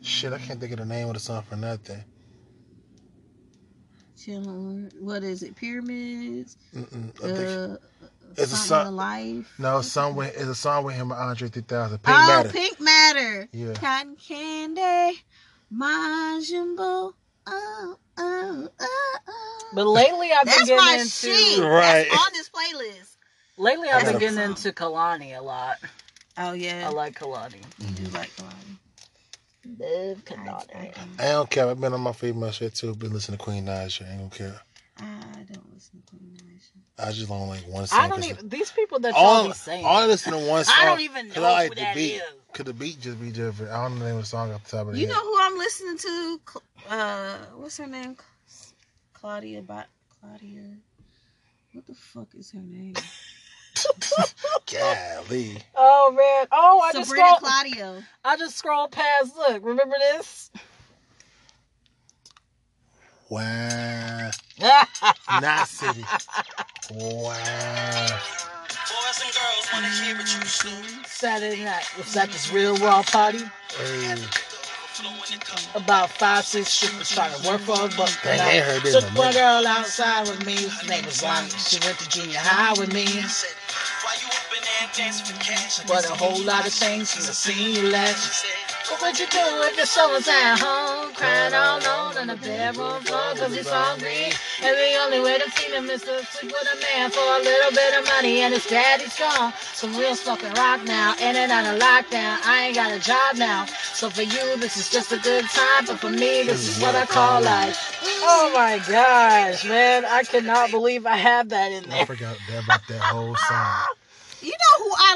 shit, 0.00 0.32
I 0.32 0.38
can't 0.38 0.58
think 0.58 0.72
of 0.72 0.78
the 0.78 0.86
name 0.86 1.08
of 1.08 1.14
the 1.14 1.20
song 1.20 1.42
for 1.42 1.56
nothing. 1.56 2.02
Channel 4.24 4.88
What 5.00 5.22
is 5.22 5.42
it? 5.42 5.54
Pyramids. 5.56 6.56
Uh, 7.22 7.76
It's 8.36 8.52
a 8.52 8.56
something 8.56 8.56
song- 8.56 8.84
to 8.86 8.90
life. 8.90 9.54
no, 9.58 9.80
song 9.82 10.16
with 10.16 10.34
it's 10.34 10.46
a 10.46 10.54
song 10.54 10.84
with 10.84 10.94
him 10.96 11.12
and 11.12 11.20
Andre 11.20 11.48
3000. 11.48 11.98
Pink 11.98 12.16
oh, 12.16 12.26
Matter. 12.26 12.48
Pink 12.48 12.80
Matter. 12.80 13.48
Yeah. 13.52 13.74
Cotton 13.74 14.16
candy. 14.16 15.22
My 15.70 16.42
jumbo. 16.48 17.14
Oh, 17.46 17.96
oh, 18.16 18.68
oh, 18.80 19.18
oh. 19.28 19.70
but 19.74 19.86
lately 19.86 20.32
I've 20.32 20.44
been 20.44 20.54
That's 20.56 20.68
getting 20.68 20.76
my 20.84 20.92
into 20.94 21.10
shit. 21.10 21.58
Right. 21.62 22.06
That's 22.10 22.26
on 22.26 22.32
this 22.32 22.48
playlist. 22.50 23.16
lately 23.58 23.88
I've 23.90 24.04
been 24.04 24.12
That's 24.14 24.16
a 24.16 24.20
getting 24.20 24.36
song. 24.36 24.50
into 24.50 24.72
Kehlani 24.72 25.38
a 25.38 25.42
lot. 25.42 25.76
Oh 26.38 26.52
yeah. 26.54 26.88
I 26.88 26.90
like 26.90 27.18
Kehlani. 27.18 27.62
You 27.78 27.86
do 27.94 28.04
like 28.10 28.30
Kehlani. 28.36 28.78
Love 29.78 30.18
I, 30.28 30.34
Kehlani. 30.34 31.20
I 31.20 31.32
don't 31.32 31.50
care. 31.50 31.68
I've 31.68 31.80
been 31.80 31.92
on 31.92 32.00
my 32.00 32.12
female 32.12 32.50
shit 32.50 32.74
too. 32.74 32.94
Been 32.94 33.12
listening 33.12 33.38
to 33.38 33.44
Queen 33.44 33.64
Naija. 33.66 34.06
I 34.06 34.10
ain't 34.10 34.18
gonna 34.18 34.30
care. 34.52 34.60
I, 34.98 35.04
I 35.04 35.42
don't 35.52 35.72
listen 35.74 36.00
to 36.00 36.16
Queen 36.16 36.32
Nation. 36.46 36.82
I 36.98 37.10
just 37.12 37.28
don't 37.28 37.48
like 37.48 37.66
one 37.66 37.86
song. 37.86 38.00
I 38.00 38.08
don't 38.08 38.18
'cause 38.20 38.28
even 38.30 38.48
these 38.48 38.70
people 38.70 39.00
that 39.00 39.14
y'all 39.14 39.24
all, 39.24 39.44
be 39.48 39.52
saying. 39.52 39.84
all 39.84 39.96
I 40.02 40.06
listen 40.06 40.32
to 40.32 40.38
one 40.38 40.64
song. 40.64 40.76
I 40.80 40.84
don't 40.84 41.00
even 41.00 41.28
know 41.30 41.44
I 41.44 41.52
like 41.52 41.68
who 41.70 41.74
the 41.76 41.80
that 41.80 41.94
beat. 41.96 42.14
is. 42.14 42.22
Could 42.52 42.66
the 42.66 42.72
beat 42.74 43.00
just 43.00 43.20
be 43.20 43.30
different? 43.32 43.72
I 43.72 43.82
don't 43.82 43.94
know 43.98 44.04
the 44.04 44.10
name 44.10 44.16
of 44.16 44.22
the 44.22 44.28
song 44.28 44.52
off 44.52 44.64
the 44.64 44.76
top 44.76 44.86
of 44.86 44.92
the 44.94 45.00
You 45.00 45.06
head. 45.06 45.12
know 45.14 45.22
who 45.24 45.36
I'm 45.40 45.58
listening 45.58 45.98
to? 45.98 46.40
Uh, 46.88 47.36
what's 47.56 47.76
her 47.78 47.86
name? 47.88 48.16
Claudia. 49.12 49.62
Ba- 49.62 49.88
Claudia. 50.20 50.76
What 51.72 51.86
the 51.86 51.94
fuck 51.94 52.28
is 52.34 52.52
her 52.52 52.60
name? 52.60 52.94
Golly. 54.72 55.58
Oh 55.76 56.12
man! 56.12 56.46
Oh, 56.52 56.80
I 56.80 56.92
just 56.92 57.08
Sabrina 57.08 57.36
scrolled. 57.36 57.40
Claudio. 57.40 58.02
I 58.24 58.36
just 58.36 58.56
scrolled 58.56 58.92
past. 58.92 59.36
Look, 59.36 59.64
remember 59.64 59.96
this? 59.98 60.50
Wow. 63.28 64.30
Not 65.40 65.68
City. 65.68 66.04
Wow. 66.92 68.20
Boys 68.68 69.22
and 69.24 69.34
girls 69.34 69.68
wanna 69.72 69.88
hear 69.88 70.16
what 70.16 70.26
you 70.34 70.44
say. 70.46 71.04
Saturday 71.06 71.64
night 71.64 71.84
was 71.96 72.12
that 72.14 72.30
this 72.30 72.52
real 72.52 72.76
raw 72.76 73.02
party? 73.02 73.40
Hey. 73.76 74.16
About 75.74 76.08
five, 76.10 76.44
six 76.44 76.68
strippers 76.70 77.10
trying 77.10 77.34
to 77.34 77.48
work 77.48 77.60
for 77.62 77.74
a 77.74 77.88
buck. 77.96 78.10
Dang, 78.22 78.40
I 78.40 78.50
ain't 78.52 78.64
heard 78.64 78.82
this 78.82 78.94
Took 78.94 79.10
a 79.10 79.18
one 79.18 79.32
girl 79.32 79.66
outside 79.66 80.28
with 80.28 80.46
me. 80.46 80.54
Her 80.68 80.86
name 80.86 81.04
was 81.04 81.22
Lonnie. 81.22 81.48
She 81.50 81.80
went 81.84 81.98
to 81.98 82.08
junior 82.08 82.38
high 82.38 82.78
with 82.78 82.92
me. 82.92 83.06
But 85.86 86.08
a 86.08 86.14
whole 86.14 86.42
lot 86.44 86.66
of 86.66 86.72
things 86.72 87.12
from 87.12 87.26
the 87.26 87.32
seen 87.32 87.74
you 87.74 87.90
last. 87.90 88.46
What 89.00 89.18
you 89.18 89.26
do 89.26 89.38
if 89.64 89.76
your 89.76 89.86
someone's 89.86 90.28
at 90.28 90.56
home 90.56 91.12
crying 91.14 91.54
all 91.54 91.78
alone 91.78 92.16
on 92.18 92.26
the 92.28 92.36
bedroom 92.36 93.00
floor 93.02 93.34
cause 93.34 93.54
he's 93.54 93.68
hungry? 93.68 94.30
And 94.62 94.76
the 94.76 94.96
only 95.02 95.20
way 95.20 95.38
to 95.38 95.50
feed 95.50 95.74
him 95.74 95.90
is 95.90 96.02
to 96.02 96.24
sleep 96.26 96.52
with 96.52 96.68
a 96.72 96.80
man 96.80 97.10
for 97.10 97.20
a 97.20 97.38
little 97.42 97.70
bit 97.72 97.98
of 97.98 98.06
money 98.06 98.42
and 98.42 98.54
his 98.54 98.66
daddy's 98.66 99.18
gone. 99.18 99.52
Some 99.72 99.96
real 99.96 100.14
fucking 100.14 100.52
rock 100.54 100.84
now, 100.84 101.14
in 101.20 101.34
and 101.36 101.50
out 101.50 101.66
of 101.66 101.80
lockdown. 101.80 102.38
I 102.44 102.66
ain't 102.66 102.76
got 102.76 102.92
a 102.92 103.00
job 103.00 103.36
now. 103.36 103.66
So 103.94 104.10
for 104.10 104.22
you, 104.22 104.56
this 104.58 104.76
is 104.76 104.90
just 104.90 105.12
a 105.12 105.18
good 105.18 105.44
time, 105.46 105.86
but 105.86 105.98
for 105.98 106.10
me, 106.10 106.44
this 106.44 106.68
is 106.68 106.80
what 106.80 106.94
I 106.94 107.06
call 107.06 107.42
life. 107.42 108.00
Oh 108.04 108.50
my 108.54 108.78
gosh, 108.86 109.64
man. 109.64 110.04
I 110.04 110.22
cannot 110.24 110.70
believe 110.70 111.06
I 111.06 111.16
have 111.16 111.48
that 111.50 111.72
in 111.72 111.88
there. 111.88 112.02
I 112.02 112.04
forgot 112.04 112.36
about 112.48 112.86
that 112.88 113.00
whole 113.00 113.34
song. 113.36 113.96
You 114.44 114.52
know 114.52 114.84
who 114.84 114.90
I 114.96 115.14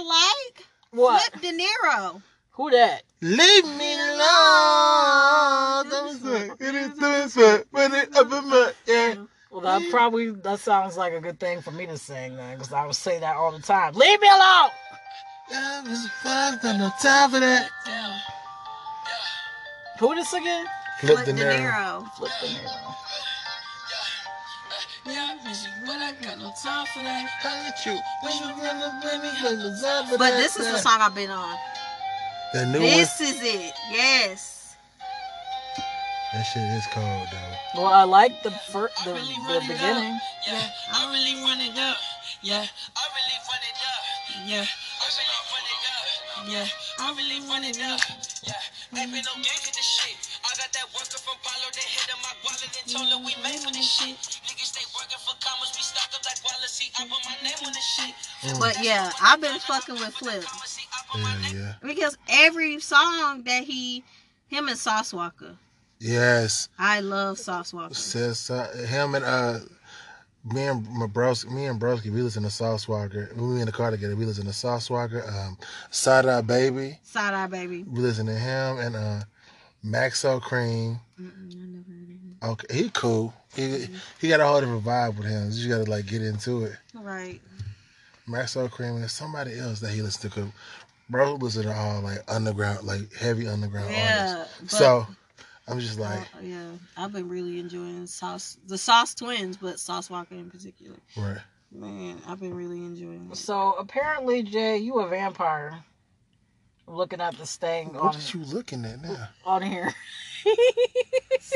like? 0.55 0.67
What? 0.91 1.33
Flipp 1.33 1.43
Dinero. 1.43 2.23
Who 2.53 2.71
that? 2.71 3.03
Leave 3.21 3.65
me 3.65 3.95
alone. 3.95 5.89
Don't 5.91 6.19
say 6.23 6.51
it 6.59 6.75
is 6.75 6.99
doing 6.99 7.29
so, 7.29 7.63
but 7.71 7.93
it 7.93 8.17
up 8.17 8.33
in 8.33 8.49
my 8.49 8.73
yeah. 8.87 9.15
Well, 9.51 9.61
that 9.63 9.83
probably 9.91 10.31
that 10.31 10.61
sounds 10.61 10.97
like 10.97 11.13
a 11.13 11.21
good 11.21 11.39
thing 11.39 11.61
for 11.63 11.71
me 11.71 11.87
to 11.87 11.97
sing 11.99 12.37
then, 12.37 12.57
because 12.57 12.73
I 12.73 12.87
would 12.87 12.95
say 12.95 13.19
that 13.21 13.37
all 13.37 13.53
the 13.53 13.61
time. 13.61 13.95
Leave 13.95 14.21
me 14.21 14.29
alone. 14.29 14.71
I 15.55 15.83
was 15.87 16.09
fucked 16.23 16.65
on 16.65 16.79
the 16.79 16.93
top 17.01 17.33
of 17.35 17.41
that. 17.41 17.71
Who 19.99 20.15
this 20.15 20.33
again? 20.33 20.67
Flip 21.01 21.15
Flip 21.15 21.27
the 21.27 21.33
De. 21.33 21.43
Niro. 21.45 22.05
Flipp 22.13 22.41
Dinero. 22.41 22.95
But 30.19 30.37
this 30.37 30.57
is 30.59 30.67
the 30.67 30.79
song 30.79 30.99
I've 31.01 31.15
been 31.15 31.31
on. 31.31 31.57
The 32.53 32.67
new 32.67 32.79
This 32.81 33.21
is 33.21 33.41
it. 33.43 33.73
Yes. 33.91 34.77
one. 34.99 35.85
That 36.33 36.43
shit 36.45 36.63
is 36.77 36.87
cold 36.93 37.29
though. 37.33 37.83
Well, 37.83 37.93
I 37.93 38.05
like 38.05 38.43
the 38.43 38.51
fir- 38.51 38.91
the, 39.05 39.13
the 39.13 39.61
beginning. 39.67 40.19
Yeah, 40.47 40.69
I 40.93 41.13
really 41.13 41.41
run 41.45 41.61
it 41.61 41.77
up. 41.79 41.97
Yeah, 42.43 42.65
I 42.97 43.05
really 43.17 43.39
run 43.49 43.63
it 43.65 43.79
up. 43.81 44.03
Yeah, 44.45 44.65
I 44.65 45.07
really 45.17 45.41
run 45.53 45.65
it 45.73 45.85
up. 45.89 46.09
Yeah, 46.49 46.67
I 47.01 47.07
really 47.17 47.41
run 47.49 47.65
it 47.65 47.81
up. 47.81 48.01
Yeah, 48.45 49.01
ain't 49.01 49.13
been 49.13 49.25
no 49.25 49.35
game 49.41 49.61
for 49.61 49.73
this 49.73 49.85
shit. 49.85 50.17
I 50.45 50.53
got 50.57 50.73
that 50.73 50.89
worker 50.97 51.19
from 51.21 51.37
Palo, 51.45 51.69
they 51.73 51.85
hit 51.85 52.09
on 52.13 52.21
my 52.25 52.33
wallet 52.45 52.73
and 52.77 52.87
told 52.89 53.09
her 53.09 53.19
we 53.25 53.33
made 53.43 53.61
for 53.61 53.73
this 53.73 53.89
shit. 53.89 54.38
Niggas 55.41 55.45
stay 55.45 55.45
working 55.45 55.45
for 55.45 55.49
commas, 55.49 55.73
we 55.77 55.83
stock 55.83 56.11
up 56.15 56.25
like 56.25 56.45
Wallace. 56.45 56.91
I 56.99 57.03
put 57.05 57.25
my 57.25 57.37
name 57.43 57.67
on 57.67 57.73
this 57.73 57.85
shit. 57.85 58.59
But 58.59 58.85
yeah, 58.85 59.11
I've 59.23 59.41
been 59.41 59.59
fucking 59.61 59.95
with 59.97 60.15
Flip 60.15 60.45
Yeah, 61.17 61.39
yeah. 61.53 61.73
because 61.83 62.17
every 62.29 62.79
song 62.81 63.43
that 63.45 63.65
he, 63.65 64.05
him 64.49 64.69
and 64.69 64.79
Sauce 64.79 65.13
Walka, 65.13 65.57
Yes. 66.01 66.69
I 66.79 67.01
love 67.01 67.39
Sauce 67.39 67.73
Walka. 67.73 67.97
Says 67.97 68.51
uh, 68.51 68.69
him 68.89 69.15
and 69.17 69.25
uh 69.25 69.59
me 70.45 70.63
and 70.63 70.89
my 70.91 71.07
bros 71.07 71.45
me 71.47 71.67
and 71.67 71.81
Broski, 71.81 72.11
we 72.13 72.23
listen 72.23 72.45
to 72.45 72.51
Sauce 72.51 72.87
Walka. 72.87 73.35
We 73.37 73.43
were 73.49 73.59
in 73.59 73.67
the 73.67 73.73
car 73.73 73.91
together, 73.91 74.15
we 74.15 74.25
listen 74.25 74.47
to 74.47 74.53
Sauce 74.53 74.89
Walka, 74.89 75.27
um 75.29 75.59
Side 75.91 76.27
Eye 76.27 76.41
Baby. 76.43 76.99
Side 77.03 77.35
Eye 77.35 77.47
Baby. 77.49 77.85
We 77.85 78.01
listen 78.01 78.27
to 78.27 78.35
him 78.35 78.79
and 78.79 78.95
uh 78.97 79.21
Maxo 79.85 80.41
Kream. 80.41 81.01
Mm-mm, 81.21 81.55
I 81.55 81.67
never 81.67 81.91
heard 81.91 82.03
of 82.05 82.09
him. 82.09 82.37
Okay, 82.45 82.75
he 82.85 82.91
cool. 82.91 83.35
He 83.55 83.89
he 84.21 84.29
got 84.29 84.41
a 84.41 84.47
whole 84.47 84.61
different 84.61 84.85
vibe 84.85 85.17
with 85.17 85.27
him. 85.27 85.49
You 85.53 85.69
gotta 85.69 85.91
like 85.91 86.07
get 86.07 86.23
into 86.23 86.65
it. 86.65 86.77
Right. 86.95 87.41
Maxo 88.29 88.69
Kream 88.69 88.97
and 88.97 89.11
somebody 89.11 89.59
else 89.59 89.81
that 89.81 89.91
he 89.91 90.03
listens 90.03 90.33
to. 90.35 90.41
'cause 90.41 90.51
Bro 91.11 91.37
listen 91.37 91.63
to 91.63 91.75
all 91.75 92.03
like 92.03 92.23
underground, 92.29 92.87
like 92.87 93.13
heavy 93.15 93.49
underground 93.49 93.91
Yeah. 93.91 94.35
artists. 94.45 94.61
but- 94.61 94.71
So 94.71 95.07
I'm 95.67 95.81
just 95.81 95.99
like, 95.99 96.21
Uh, 96.37 96.41
yeah, 96.43 96.71
I've 96.97 97.13
been 97.13 97.29
really 97.29 97.59
enjoying 97.59 98.07
Sauce, 98.07 98.59
the 98.67 98.77
Sauce 98.79 99.15
Twinz, 99.15 99.57
but 99.61 99.81
Sauce 99.81 100.09
Walka 100.09 100.33
in 100.33 100.51
particular. 100.51 100.97
right. 101.17 101.39
Man, 101.73 102.21
I've 102.27 102.41
been 102.41 102.55
really 102.55 102.79
enjoying 102.79 103.29
it. 103.31 103.37
So 103.37 103.73
apparently, 103.75 104.43
Jay, 104.43 104.79
you 104.79 104.99
a 105.01 105.09
vampire. 105.09 105.79
I'm 106.87 106.95
looking 106.95 107.21
at 107.21 107.37
this 107.37 107.57
thing 107.57 107.95
on, 107.97 108.15
are 108.15 108.19
you 108.33 108.45
looking 108.45 108.85
at 108.87 109.03
now? 109.03 109.29
on 109.45 109.61
here. 109.63 109.95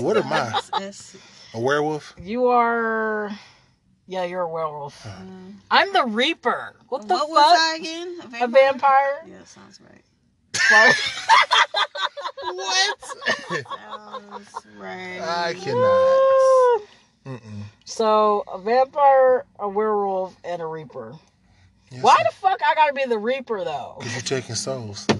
What 0.00 0.16
am 0.18 0.30
I? 0.32 0.60
It's- 1.52 1.54
A 1.54 1.60
werewolf? 1.60 2.14
You 2.20 2.46
are. 2.46 3.30
Yeah, 4.06 4.24
you're 4.24 4.42
a 4.42 4.48
werewolf. 4.48 5.06
uh, 5.06 5.10
I'm 5.70 5.92
the 5.92 6.04
Reaper. 6.04 6.74
What 6.88 7.06
the 7.08 7.14
what 7.14 7.20
fuck? 7.20 7.28
was 7.28 7.60
I 7.60 7.76
again? 7.76 8.42
A 8.42 8.48
vampire? 8.48 9.22
Yeah, 9.26 9.44
sounds 9.44 9.80
right. 9.80 10.02
What? 12.44 12.96
Sounds 13.50 14.66
right. 14.76 15.20
I 15.20 15.54
cannot. 15.54 16.82
Mm-mm. 17.24 17.62
so 17.84 18.42
a 18.52 18.58
vampire, 18.58 19.44
a 19.60 19.68
werewolf, 19.68 20.34
and 20.44 20.60
a 20.60 20.66
Reaper. 20.66 21.14
Yes, 21.92 22.02
Why 22.02 22.16
the 22.28 22.34
fuck 22.34 22.60
I 22.66 22.74
gotta 22.74 22.92
be 22.94 23.04
the 23.04 23.16
Reaper 23.18 23.64
though? 23.64 23.94
Because 23.98 24.12
you're 24.14 24.40
taking 24.40 24.56
souls. 24.56 25.06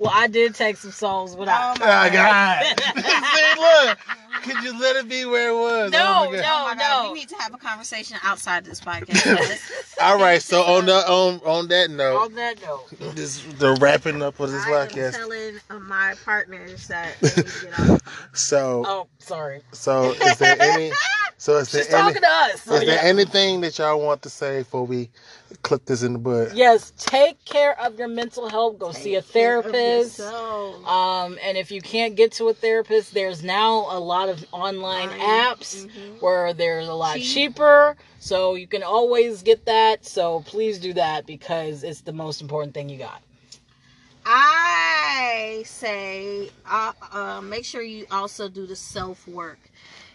Well, 0.00 0.10
I 0.14 0.26
did 0.28 0.54
take 0.54 0.78
some 0.78 0.90
souls, 0.92 1.36
but 1.36 1.46
I. 1.48 1.74
Oh 1.76 1.78
my 1.78 2.08
Oh, 2.08 2.12
God. 2.12 2.64
See, 2.96 3.60
look. 3.60 3.98
Could 4.42 4.64
you 4.64 4.80
let 4.80 4.96
it 4.96 5.06
be 5.08 5.26
where 5.26 5.50
it 5.50 5.54
was? 5.54 5.92
No, 5.92 6.24
Oh, 6.26 6.30
my 6.30 6.36
God. 6.38 6.70
Oh 6.70 6.72
no, 6.72 6.78
God, 6.80 7.04
no. 7.04 7.12
we 7.12 7.18
need 7.20 7.28
to 7.28 7.36
have 7.36 7.52
a 7.52 7.58
conversation 7.58 8.16
outside 8.22 8.64
this 8.64 8.80
podcast. 8.80 9.60
All 10.00 10.18
right, 10.18 10.40
so 10.40 10.62
on 10.62 10.86
the, 10.86 10.94
on 10.94 11.40
on 11.44 11.68
that 11.68 11.90
note, 11.90 12.16
On 12.22 12.34
that 12.36 12.62
note, 12.62 12.86
this 13.14 13.42
the 13.58 13.74
wrapping 13.82 14.22
up 14.22 14.40
of 14.40 14.50
this 14.50 14.64
I 14.64 14.70
am 14.70 14.88
podcast. 14.88 15.12
telling 15.16 15.60
uh, 15.68 15.78
my 15.80 16.14
partners 16.24 16.88
that 16.88 17.16
they 17.20 17.28
need 17.42 17.74
to. 17.76 18.00
So 18.32 18.82
oh, 18.86 19.06
sorry. 19.18 19.60
so 19.72 20.12
is 20.12 20.38
there 20.38 20.56
any 20.58 20.90
so 21.40 21.56
is 21.56 21.72
there 21.72 21.84
She's 21.84 21.94
any 21.94 22.12
to 22.12 22.28
us. 22.28 22.66
is 22.66 22.84
there 22.84 23.00
anything 23.00 23.62
that 23.62 23.78
y'all 23.78 23.98
want 23.98 24.20
to 24.24 24.28
say 24.28 24.58
before 24.58 24.84
we 24.84 25.08
clip 25.62 25.86
this 25.86 26.02
in 26.02 26.12
the 26.12 26.18
bud? 26.18 26.52
Yes, 26.52 26.92
take 26.98 27.42
care 27.46 27.80
of 27.80 27.98
your 27.98 28.08
mental 28.08 28.50
health. 28.50 28.78
Go 28.78 28.92
see 28.92 29.14
a 29.14 29.22
therapist. 29.22 30.20
Um, 30.20 31.38
and 31.42 31.56
if 31.56 31.70
you 31.70 31.80
can't 31.80 32.14
get 32.14 32.32
to 32.32 32.48
a 32.50 32.52
therapist, 32.52 33.14
there's 33.14 33.42
now 33.42 33.86
a 33.88 33.98
lot 33.98 34.28
of 34.28 34.44
online 34.52 35.08
Right. 35.08 35.18
apps 35.18 35.86
Mhm. 35.86 36.20
where 36.20 36.52
there's 36.52 36.88
a 36.88 36.92
lot 36.92 37.14
Cheap. 37.16 37.24
cheaper. 37.54 37.96
So 38.18 38.54
you 38.54 38.66
can 38.66 38.82
always 38.82 39.42
get 39.42 39.64
that. 39.64 40.04
So 40.04 40.40
please 40.40 40.78
do 40.78 40.92
that 40.92 41.24
because 41.24 41.84
it's 41.84 42.02
the 42.02 42.12
most 42.12 42.42
important 42.42 42.74
thing 42.74 42.90
you 42.90 42.98
got. 42.98 43.22
I 44.26 45.62
say, 45.66 46.50
uh, 46.66 46.92
uh, 47.10 47.40
make 47.40 47.64
sure 47.64 47.80
you 47.80 48.04
also 48.10 48.50
do 48.50 48.66
the 48.66 48.76
self 48.76 49.26
work. 49.26 49.69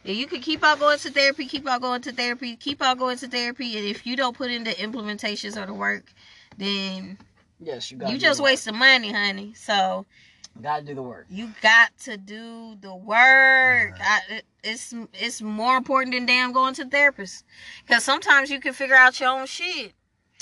And 0.06 0.16
you 0.16 0.28
can 0.28 0.40
keep 0.40 0.64
on 0.64 0.78
going 0.78 1.00
to 1.00 1.10
therapy, 1.10 1.48
keep 1.48 1.68
on 1.68 1.82
going 1.82 2.02
to 2.04 2.12
therapy, 2.12 2.56
keep 2.56 2.82
on 2.82 2.98
going 2.98 3.18
to 3.18 3.28
therapy, 3.28 3.76
and 3.78 3.88
if 3.88 4.06
you 4.06 4.16
don't 4.16 4.38
put 4.38 4.52
in 4.52 4.64
the 4.64 4.72
implementations 4.72 5.62
or 5.62 5.66
the 5.66 5.74
work, 5.74 6.14
then 6.58 7.18
Yes, 7.60 7.92
you 7.92 7.98
got. 7.98 8.12
you 8.12 8.18
just 8.18 8.40
waste 8.40 8.68
wasting 8.68 8.78
money, 8.78 9.12
honey. 9.12 9.54
So 9.56 10.06
Got 10.62 10.80
to 10.80 10.86
do 10.86 10.96
the 10.96 11.02
work. 11.02 11.26
you 11.30 11.52
got 11.62 11.98
to 12.04 12.18
do 12.18 12.78
the 12.80 12.96
work. 12.96 13.96
I, 14.00 14.20
it, 14.30 14.46
it's 14.64 14.94
it's 15.14 15.42
more 15.42 15.76
important 15.76 16.14
than 16.14 16.26
damn 16.26 16.54
going 16.54 16.76
to 16.76 16.86
the 16.86 16.90
therapist, 16.90 17.44
because 17.86 18.04
sometimes 18.04 18.50
you 18.50 18.60
can 18.60 18.74
figure 18.74 18.96
out 18.96 19.20
your 19.20 19.30
own 19.30 19.48
shit. 19.48 19.94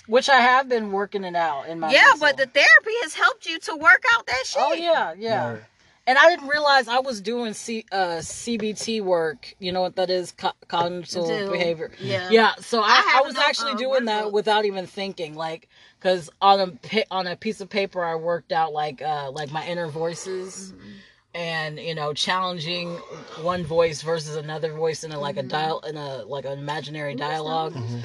Which 0.07 0.27
I 0.27 0.41
have 0.41 0.67
been 0.67 0.91
working 0.91 1.23
it 1.23 1.35
out 1.35 1.69
in 1.69 1.79
my. 1.79 1.89
yeah, 1.89 2.01
mental. 2.01 2.19
but 2.19 2.37
the 2.37 2.45
therapy 2.45 2.91
has 3.03 3.13
helped 3.13 3.45
you 3.45 3.57
to 3.59 3.75
work 3.75 4.03
out 4.13 4.25
that 4.27 4.43
oh, 4.43 4.45
shit. 4.45 4.61
Oh 4.61 4.73
yeah, 4.73 5.13
yeah. 5.17 5.51
Right. 5.51 5.61
And 6.05 6.17
I 6.17 6.29
didn't 6.29 6.49
realize 6.49 6.87
I 6.89 6.99
was 6.99 7.21
doing 7.21 7.53
C, 7.53 7.85
uh, 7.91 8.17
CBT 8.19 9.01
work. 9.01 9.55
You 9.59 9.71
know 9.71 9.81
what 9.81 9.95
that 9.95 10.09
is? 10.09 10.33
Co- 10.33 10.51
cognitive 10.67 11.25
Do. 11.25 11.49
behavior. 11.51 11.91
Yeah. 11.99 12.29
Yeah. 12.29 12.55
So 12.59 12.81
I, 12.81 12.87
I, 12.87 13.01
have 13.13 13.25
was 13.25 13.35
no, 13.35 13.41
actually 13.41 13.71
uh, 13.71 13.77
doing 13.77 14.05
that 14.05 14.25
workbook. 14.25 14.31
without 14.33 14.65
even 14.65 14.85
thinking, 14.85 15.33
like, 15.35 15.69
because 15.99 16.29
on 16.41 16.59
a 16.59 17.03
on 17.09 17.27
a 17.27 17.37
piece 17.37 17.61
of 17.61 17.69
paper 17.69 18.03
I 18.03 18.15
worked 18.15 18.51
out 18.51 18.73
like 18.73 19.01
uh 19.01 19.31
like 19.31 19.51
my 19.51 19.65
inner 19.65 19.87
voices. 19.87 20.73
Mm-hmm. 20.75 20.89
And 21.35 21.79
you 21.79 21.95
know, 21.95 22.13
challenging 22.13 22.89
one 23.41 23.63
voice 23.63 24.01
versus 24.01 24.35
another 24.35 24.73
voice 24.73 25.03
in 25.03 25.11
a 25.13 25.19
like 25.19 25.37
Mm-hmm. 25.37 25.47
a 25.47 25.49
dial 25.49 25.79
in 25.87 25.95
a 25.97 26.23
like 26.25 26.45
an 26.45 26.59
imaginary 26.59 27.15
dialogue, 27.15 27.73
Mm-hmm. 27.73 27.99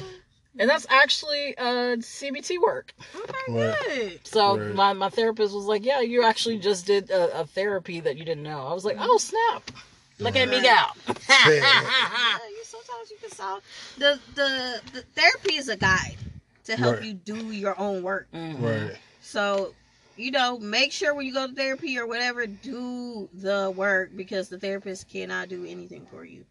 And 0.58 0.68
that's 0.68 0.86
actually 0.90 1.56
uh 1.58 1.96
CBT 2.00 2.58
work. 2.58 2.92
Okay, 3.14 3.32
Right. 3.48 3.74
good. 3.86 4.26
So 4.26 4.56
Right. 4.58 4.74
my, 4.74 4.92
my 4.92 5.08
therapist 5.08 5.54
was 5.54 5.64
like, 5.64 5.84
"Yeah, 5.84 6.00
you 6.00 6.22
actually 6.24 6.58
just 6.58 6.86
did 6.86 7.10
a, 7.10 7.40
a 7.40 7.46
therapy 7.46 8.00
that 8.00 8.16
you 8.16 8.24
didn't 8.24 8.42
know." 8.44 8.66
I 8.66 8.74
was 8.74 8.84
like, 8.84 8.96
"Oh 9.00 9.18
snap! 9.18 9.70
Look 10.18 10.36
at 10.36 10.48
me 10.48 10.60
go!" 10.60 10.68
Yeah, 11.28 12.48
you 12.50 12.64
sometimes 12.64 13.10
you 13.10 13.18
can 13.20 13.30
solve 13.30 13.62
the 13.96 14.20
the 14.34 14.82
the 14.92 15.02
therapy 15.14 15.54
is 15.56 15.68
a 15.68 15.76
guide 15.76 16.16
to 16.64 16.76
help 16.76 16.96
Right. 16.96 17.04
you 17.06 17.14
do 17.14 17.50
your 17.50 17.78
own 17.78 18.02
work. 18.02 18.28
Mhm. 18.32 18.60
Right. 18.60 18.98
So, 19.20 19.76
you 20.16 20.30
know, 20.30 20.58
make 20.58 20.92
sure 20.92 21.14
when 21.14 21.26
you 21.26 21.32
go 21.32 21.46
to 21.46 21.54
therapy 21.54 21.98
or 21.98 22.06
whatever, 22.06 22.46
do 22.46 23.28
the 23.32 23.70
work 23.70 24.10
because 24.14 24.48
the 24.48 24.58
therapist 24.58 25.08
cannot 25.08 25.48
do 25.48 25.64
anything 25.64 26.06
for 26.06 26.24
you 26.24 26.44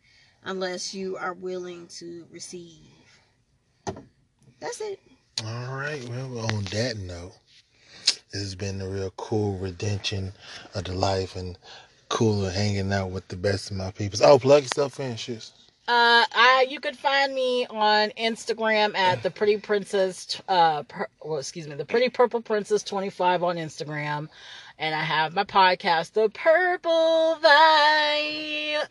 unless 0.44 0.94
you 0.94 1.18
are 1.18 1.34
willing 1.34 1.88
to 2.00 2.26
receive. 2.32 2.97
That's 4.60 4.82
it. 4.82 5.00
All 5.46 5.76
right. 5.76 6.04
Well, 6.10 6.40
on 6.40 6.64
that 6.66 6.98
note, 6.98 7.34
this 8.32 8.42
has 8.42 8.56
been 8.56 8.82
a 8.82 8.88
real 8.88 9.12
cool 9.18 9.58
redemption 9.58 10.34
of 10.74 10.86
the 10.86 10.94
life 10.94 11.36
and 11.36 11.58
cooler 12.10 12.50
hanging 12.50 12.92
out 12.92 13.12
with 13.12 13.28
the 13.28 13.36
best 13.36 13.70
of 13.70 13.78
my 13.78 13.92
peoples. 13.92 14.22
Oh, 14.22 14.40
plug 14.40 14.64
yourself 14.64 15.00
in, 15.00 15.16
shit. 15.16 15.52
Uh, 15.90 16.26
I 16.36 16.68
you 16.70 16.82
could 16.82 16.98
find 16.98 17.34
me 17.34 17.66
on 17.70 18.10
Instagram 18.20 18.94
at 18.98 19.24
the 19.24 19.32
Pretty 19.32 19.58
Princess. 19.58 20.42
Uh, 20.48 20.84
per, 20.84 21.08
well, 21.24 21.38
excuse 21.38 21.66
me, 21.66 21.76
the 21.76 21.86
Pretty 21.86 22.10
Purple 22.10 22.42
Princess 22.42 22.84
twenty 22.84 23.10
five 23.10 23.42
on 23.42 23.56
Instagram, 23.56 24.28
and 24.78 24.94
I 24.94 25.02
have 25.02 25.34
my 25.34 25.46
podcast, 25.46 26.12
The 26.12 26.28
Purple 26.30 27.38
Vibe. 27.42 28.88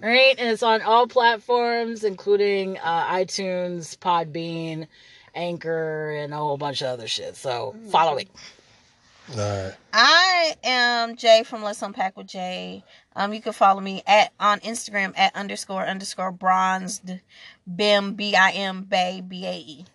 Right, 0.00 0.34
and 0.38 0.48
it's 0.48 0.62
on 0.62 0.82
all 0.82 1.06
platforms, 1.06 2.02
including 2.02 2.78
uh, 2.78 3.06
iTunes, 3.14 3.96
Podbean, 3.96 4.88
Anchor, 5.34 6.10
and 6.10 6.32
a 6.32 6.36
whole 6.36 6.56
bunch 6.56 6.82
of 6.82 6.88
other 6.88 7.06
shit. 7.06 7.36
So 7.36 7.76
follow 7.90 8.16
it. 8.16 8.28
All 9.30 9.38
right. 9.38 9.74
I 9.92 10.56
am 10.64 11.16
Jay 11.16 11.44
from 11.44 11.62
Let's 11.62 11.80
Unpack 11.80 12.16
with 12.16 12.26
Jay. 12.26 12.84
Um, 13.16 13.32
you 13.32 13.40
can 13.40 13.52
follow 13.52 13.80
me 13.80 14.02
at 14.06 14.32
on 14.38 14.60
Instagram 14.60 15.14
at 15.16 15.34
underscore 15.34 15.86
underscore 15.86 16.32
bronzed 16.32 17.10
bim 17.74 18.14
b 18.14 18.34
i 18.34 18.50
m 18.50 18.82
bay 18.82 19.22
b 19.26 19.46
a 19.46 19.56
e. 19.56 19.86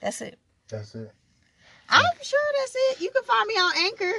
That's 0.00 0.20
it. 0.20 0.38
That's 0.68 0.94
it. 0.94 1.12
I'm 1.88 2.04
sure 2.22 2.40
that's 2.58 2.74
it. 2.74 3.00
You 3.00 3.10
can 3.10 3.22
find 3.24 3.46
me 3.46 3.54
on 3.54 3.72
Anchor 3.78 4.12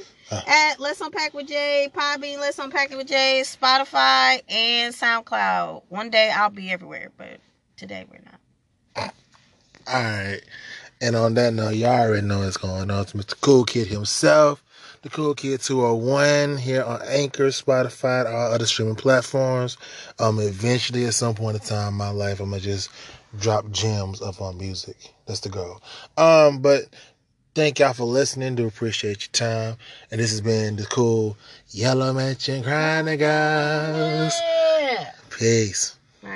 at 0.47 0.79
Let's 0.79 1.01
Unpack 1.01 1.33
with 1.33 1.47
Jay, 1.47 1.89
Podbean, 1.93 2.39
Let's 2.39 2.59
Unpack 2.59 2.91
It 2.91 2.97
with 2.97 3.07
Jay, 3.07 3.41
Spotify, 3.43 4.41
and 4.49 4.93
SoundCloud. 4.93 5.83
One 5.89 6.09
day 6.09 6.31
I'll 6.31 6.49
be 6.49 6.71
everywhere, 6.71 7.11
but 7.17 7.39
today 7.75 8.05
we're 8.09 8.21
not. 8.25 9.13
All 9.87 10.03
right. 10.03 10.41
And 10.99 11.15
on 11.15 11.35
that 11.35 11.53
note, 11.53 11.75
y'all 11.75 11.91
already 11.91 12.25
know 12.25 12.39
what's 12.39 12.57
going 12.57 12.89
on. 12.89 13.01
It's 13.01 13.13
Mr. 13.13 13.39
Cool 13.39 13.65
Kid 13.65 13.87
himself, 13.87 14.63
the 15.03 15.09
Cool 15.09 15.35
Kid 15.35 15.61
201 15.61 16.57
here 16.57 16.83
on 16.83 17.01
Anchor, 17.03 17.47
Spotify, 17.47 18.25
all 18.25 18.51
other 18.51 18.65
streaming 18.65 18.95
platforms. 18.95 19.77
Um, 20.19 20.39
eventually, 20.39 21.05
at 21.05 21.13
some 21.13 21.35
point 21.35 21.55
in 21.55 21.61
time 21.61 21.89
in 21.89 21.93
my 21.93 22.09
life, 22.09 22.39
I'm 22.39 22.49
gonna 22.49 22.61
just 22.61 22.89
drop 23.37 23.69
gems 23.71 24.21
up 24.21 24.41
on 24.41 24.57
music. 24.57 24.97
That's 25.27 25.41
the 25.41 25.49
goal. 25.49 25.81
Um, 26.17 26.61
but 26.61 26.83
thank 27.57 27.79
y'all 27.79 27.91
for 27.91 28.03
listening. 28.03 28.53
Do 28.53 28.67
appreciate 28.67 29.23
your 29.23 29.31
time. 29.31 29.77
And 30.11 30.21
this 30.21 30.29
has 30.29 30.41
been 30.41 30.75
the 30.75 30.85
cool 30.85 31.35
Yellow 31.71 32.13
Mansion 32.13 32.61
Chronicles. 32.61 33.19
Yeah. 34.79 35.11
Peace. 35.31 35.96